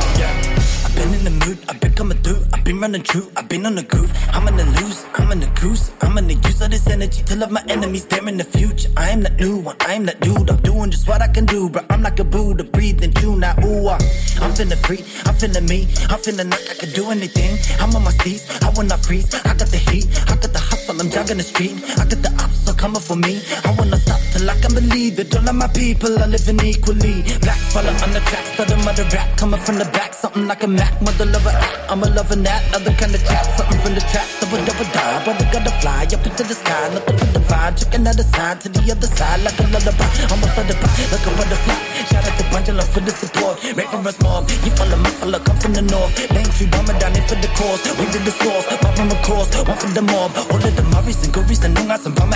I've 0.86 0.96
been 0.96 1.14
in 1.14 1.24
the 1.26 1.46
mood, 1.46 1.58
I've 1.68 1.96
coming 1.96 2.18
through, 2.20 2.38
I've 2.38 2.47
been 2.68 2.82
running 2.82 3.02
true, 3.02 3.32
I've 3.38 3.48
been 3.48 3.66
on 3.66 3.76
the 3.76 3.84
groove. 3.84 4.12
I'm 4.34 4.44
gonna 4.44 4.66
lose, 4.82 5.06
I'm 5.16 5.30
gonna 5.30 5.50
cruise, 5.56 5.90
I'm 6.02 6.16
gonna 6.16 6.34
use 6.34 6.62
all 6.62 6.68
this 6.68 6.86
energy 6.88 7.24
to 7.24 7.38
love 7.38 7.50
my 7.50 7.64
enemies. 7.70 8.06
They're 8.06 8.28
in 8.28 8.36
the 8.36 8.44
future. 8.44 8.90
I 8.98 9.10
am 9.12 9.22
that 9.24 9.40
new 9.40 9.56
one, 9.60 9.78
I 9.80 9.94
am 9.94 10.06
that 10.08 10.20
dude. 10.20 10.50
I'm 10.50 10.58
doing 10.58 10.92
just 10.92 11.08
what 11.08 11.22
I 11.22 11.30
can 11.30 11.46
do, 11.46 11.70
bro. 11.70 11.82
I'm 11.90 12.04
like 12.04 12.20
a 12.20 12.26
Buddha, 12.26 12.66
breathing 12.66 13.14
tune 13.14 13.40
now. 13.40 13.56
Ooh, 13.64 13.88
ah. 13.88 13.98
I'm 14.42 14.54
feeling 14.54 14.78
free, 14.80 15.06
I'm 15.26 15.36
feeling 15.36 15.66
me, 15.66 15.88
I'm 16.10 16.20
feeling 16.20 16.50
like 16.50 16.70
I 16.70 16.74
can 16.74 16.92
do 16.92 17.10
anything. 17.10 17.58
I'm 17.80 17.96
on 17.96 18.04
my 18.04 18.12
steez, 18.12 18.44
I 18.62 18.84
not 18.84 19.00
freeze. 19.00 19.34
I 19.34 19.54
got 19.54 19.70
the 19.70 19.78
heat, 19.78 20.08
I 20.30 20.36
got 20.36 20.52
the 20.54 20.77
hustle, 20.98 21.06
I'm 21.06 21.12
jogging 21.12 21.38
the 21.38 21.44
street. 21.44 21.74
I 21.98 22.06
got 22.06 22.22
the 22.22 22.32
ops, 22.44 22.66
so 22.66 22.74
coming 22.74 23.02
for 23.02 23.16
me. 23.16 23.42
I 23.66 23.72
wanna 23.78 23.98
stop 23.98 24.20
till 24.34 24.50
I 24.50 24.56
can 24.60 24.74
believe 24.74 25.16
that 25.18 25.36
all 25.36 25.48
of 25.48 25.56
my 25.56 25.68
people 25.68 26.12
are 26.20 26.28
living 26.28 26.60
equally. 26.66 27.24
Black 27.42 27.60
fella 27.72 27.92
on 28.04 28.12
the 28.14 28.22
track, 28.30 28.46
for 28.56 28.66
the 28.66 28.78
mother 28.78 29.06
rap 29.14 29.38
coming 29.38 29.60
from 29.60 29.78
the 29.78 29.86
back, 29.86 30.14
something 30.14 30.48
like 30.48 30.64
a 30.64 30.68
Mac, 30.68 31.02
mother 31.02 31.26
lover 31.26 31.50
act. 31.50 31.92
I'm 31.92 32.04
a 32.04 32.10
loving 32.10 32.44
that 32.44 32.62
other 32.76 32.94
kind 32.94 33.14
of 33.14 33.24
chat, 33.24 33.46
something 33.58 33.80
from 33.80 33.94
the 33.96 34.02
trap, 34.12 34.28
double 34.40 34.64
double 34.66 34.90
die. 34.92 35.24
Brother 35.24 35.48
gotta 35.52 35.72
fly 35.82 36.04
up 36.14 36.26
into 36.26 36.44
the 36.44 36.56
sky, 36.56 36.90
nothing 36.94 37.18
but 37.18 37.34
the 37.34 37.40
vibe, 37.40 37.74
checking 37.80 38.08
out 38.08 38.16
the 38.18 38.24
side 38.24 38.62
to 38.62 38.70
the 38.70 38.82
other 38.92 39.08
side 39.08 39.40
like 39.44 39.60
a 39.60 39.66
lullaby. 39.70 40.08
I'm 40.32 40.44
a 40.44 40.48
butterfly, 40.56 40.92
like 41.14 41.28
a 41.28 41.32
butterfly. 41.38 41.80
Shout 42.10 42.26
out 42.28 42.36
to 42.38 42.44
Bangela 42.52 42.84
for 42.84 43.02
the 43.02 43.12
support. 43.12 43.56
Right 43.78 43.90
for 43.90 44.02
us 44.08 44.20
mob, 44.22 44.50
you 44.66 44.72
follow 44.76 44.98
my 44.98 45.10
fella, 45.20 45.40
come 45.40 45.58
from 45.58 45.74
the 45.74 45.82
north. 45.82 46.12
Main 46.34 46.48
tree 46.56 46.68
bomber 46.68 46.98
down 47.00 47.16
in 47.16 47.24
for 47.28 47.36
the 47.36 47.50
cause. 47.60 47.82
We 48.00 48.06
did 48.12 48.24
the 48.26 48.32
source, 48.32 48.66
pop 48.82 48.98
on 49.00 49.10
the 49.10 49.20
course, 49.28 49.50
one 49.68 49.78
for 49.78 49.92
the 49.92 50.02
mob. 50.02 50.32
All 50.52 50.64
of 50.64 50.76
the 50.76 50.87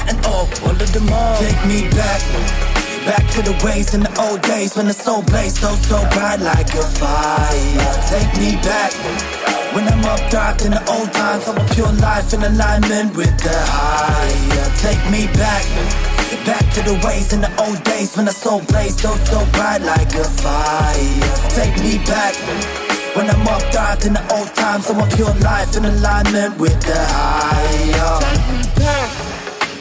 And 0.08 0.26
all. 0.26 0.47
All 0.64 0.72
of 0.72 0.91
them 0.93 1.10
all. 1.10 1.38
Take 1.39 1.62
me 1.66 1.89
back. 1.89 2.22
Back 3.06 3.26
to 3.32 3.41
the 3.41 3.56
ways 3.66 3.93
in 3.93 4.02
the 4.02 4.14
old 4.22 4.41
days 4.41 4.76
when 4.76 4.88
the 4.88 4.93
soul 4.93 5.24
blazed 5.24 5.58
so 5.58 5.74
so 5.76 5.99
bright 6.12 6.39
like 6.39 6.70
a 6.74 6.84
fire. 6.84 7.93
Take 8.10 8.32
me 8.39 8.56
back. 8.62 8.93
When 9.74 9.88
I'm 9.88 10.04
up 10.06 10.30
dived 10.30 10.66
in 10.66 10.72
the 10.72 10.84
old 10.91 11.12
times, 11.14 11.47
I'm 11.47 11.58
a 11.58 11.66
pure 11.74 11.91
life 11.93 12.34
in 12.34 12.43
alignment 12.43 13.16
with 13.16 13.36
the 13.39 13.56
higher. 13.56 14.68
Take 14.84 15.04
me 15.10 15.28
back. 15.34 15.66
Back 16.45 16.66
to 16.76 16.82
the 16.82 16.99
ways 17.06 17.34
in 17.34 17.41
the 17.41 17.52
old 17.64 17.84
days 17.84 18.16
when 18.16 18.26
the 18.26 18.34
soul 18.34 18.62
blazed 18.68 18.99
so 18.99 19.16
so 19.16 19.45
bright 19.52 19.82
like 19.82 20.14
a 20.14 20.24
fire. 20.24 21.49
Take 21.49 21.78
me 21.82 21.97
back. 22.06 22.91
When 23.16 23.30
I'm 23.30 23.45
up 23.45 23.62
dived 23.74 24.05
in 24.05 24.14
the 24.14 24.24
old 24.34 24.55
times, 24.55 24.89
I'm 24.89 25.09
pure 25.09 25.36
life 25.43 25.76
in 25.76 25.84
alignment 25.84 26.57
with 26.57 26.80
the 26.80 26.95
higher. 26.95 28.20
Take 28.24 28.47
me 28.55 28.64
back. 28.80 29.09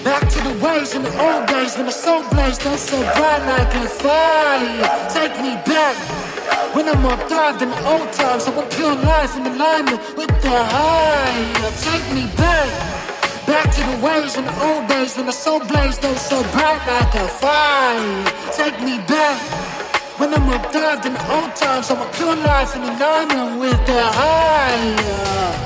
Back 0.03 0.29
to 0.35 0.41
the 0.49 0.55
ways 0.59 0.97
in 0.97 1.03
the 1.05 1.15
old 1.15 1.47
days 1.47 1.77
when 1.77 1.87
the 1.87 1.93
soul 1.93 2.25
blazed 2.31 2.63
so 2.63 2.75
so 2.75 2.99
bright 3.15 3.43
like 3.47 3.73
a 3.75 3.87
fire. 3.87 5.11
Take 5.15 5.37
me 5.47 5.55
back. 5.63 5.95
When 6.75 6.89
I'm 6.89 7.07
up 7.07 7.29
dived 7.29 7.63
in 7.63 7.71
the 7.71 7.81
old 7.87 8.13
times, 8.13 8.49
I 8.49 8.51
want 8.51 8.69
pure 8.73 8.97
life 8.97 9.37
in 9.37 9.47
alignment 9.47 10.01
with 10.17 10.35
the 10.43 10.59
high. 10.75 11.71
Take 11.87 12.07
me 12.13 12.27
back, 12.35 12.69
back 13.47 13.71
to 13.77 13.81
the 13.91 13.97
ways 14.05 14.37
in 14.39 14.45
the 14.45 14.57
old 14.67 14.89
days 14.89 15.17
when 15.17 15.27
the 15.27 15.33
soul 15.33 15.61
blazed 15.61 16.01
oh 16.03 16.15
so 16.17 16.43
bright 16.51 16.83
like 16.85 17.15
a 17.15 17.29
fire. 17.29 18.25
Take 18.59 18.81
me 18.83 18.99
back. 19.07 19.90
When 20.21 20.35
I'm 20.35 20.51
up 20.51 20.71
dived 20.71 21.07
in 21.07 21.15
the 21.15 21.33
old 21.33 21.57
times, 21.57 21.91
I 21.91 21.95
want 21.95 22.13
pure 22.13 22.37
life 22.37 22.77
in 22.77 22.83
alignment 22.83 23.59
with 23.59 23.87
the 23.87 24.03
high. 24.03 25.57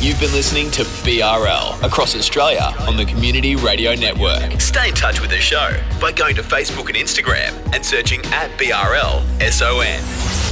You've 0.00 0.18
been 0.18 0.32
listening 0.32 0.72
to 0.72 0.82
BRL 0.82 1.80
across 1.84 2.16
Australia 2.16 2.74
on 2.88 2.96
the 2.96 3.04
Community 3.04 3.54
Radio 3.54 3.94
Network. 3.94 4.60
Stay 4.60 4.88
in 4.88 4.94
touch 4.96 5.20
with 5.20 5.30
the 5.30 5.38
show 5.38 5.80
by 6.00 6.10
going 6.10 6.34
to 6.34 6.42
Facebook 6.42 6.88
and 6.88 6.96
Instagram 6.96 7.54
and 7.72 7.86
searching 7.86 8.22
at 8.32 8.50
BRL 8.58 9.22
SON. 9.52 10.49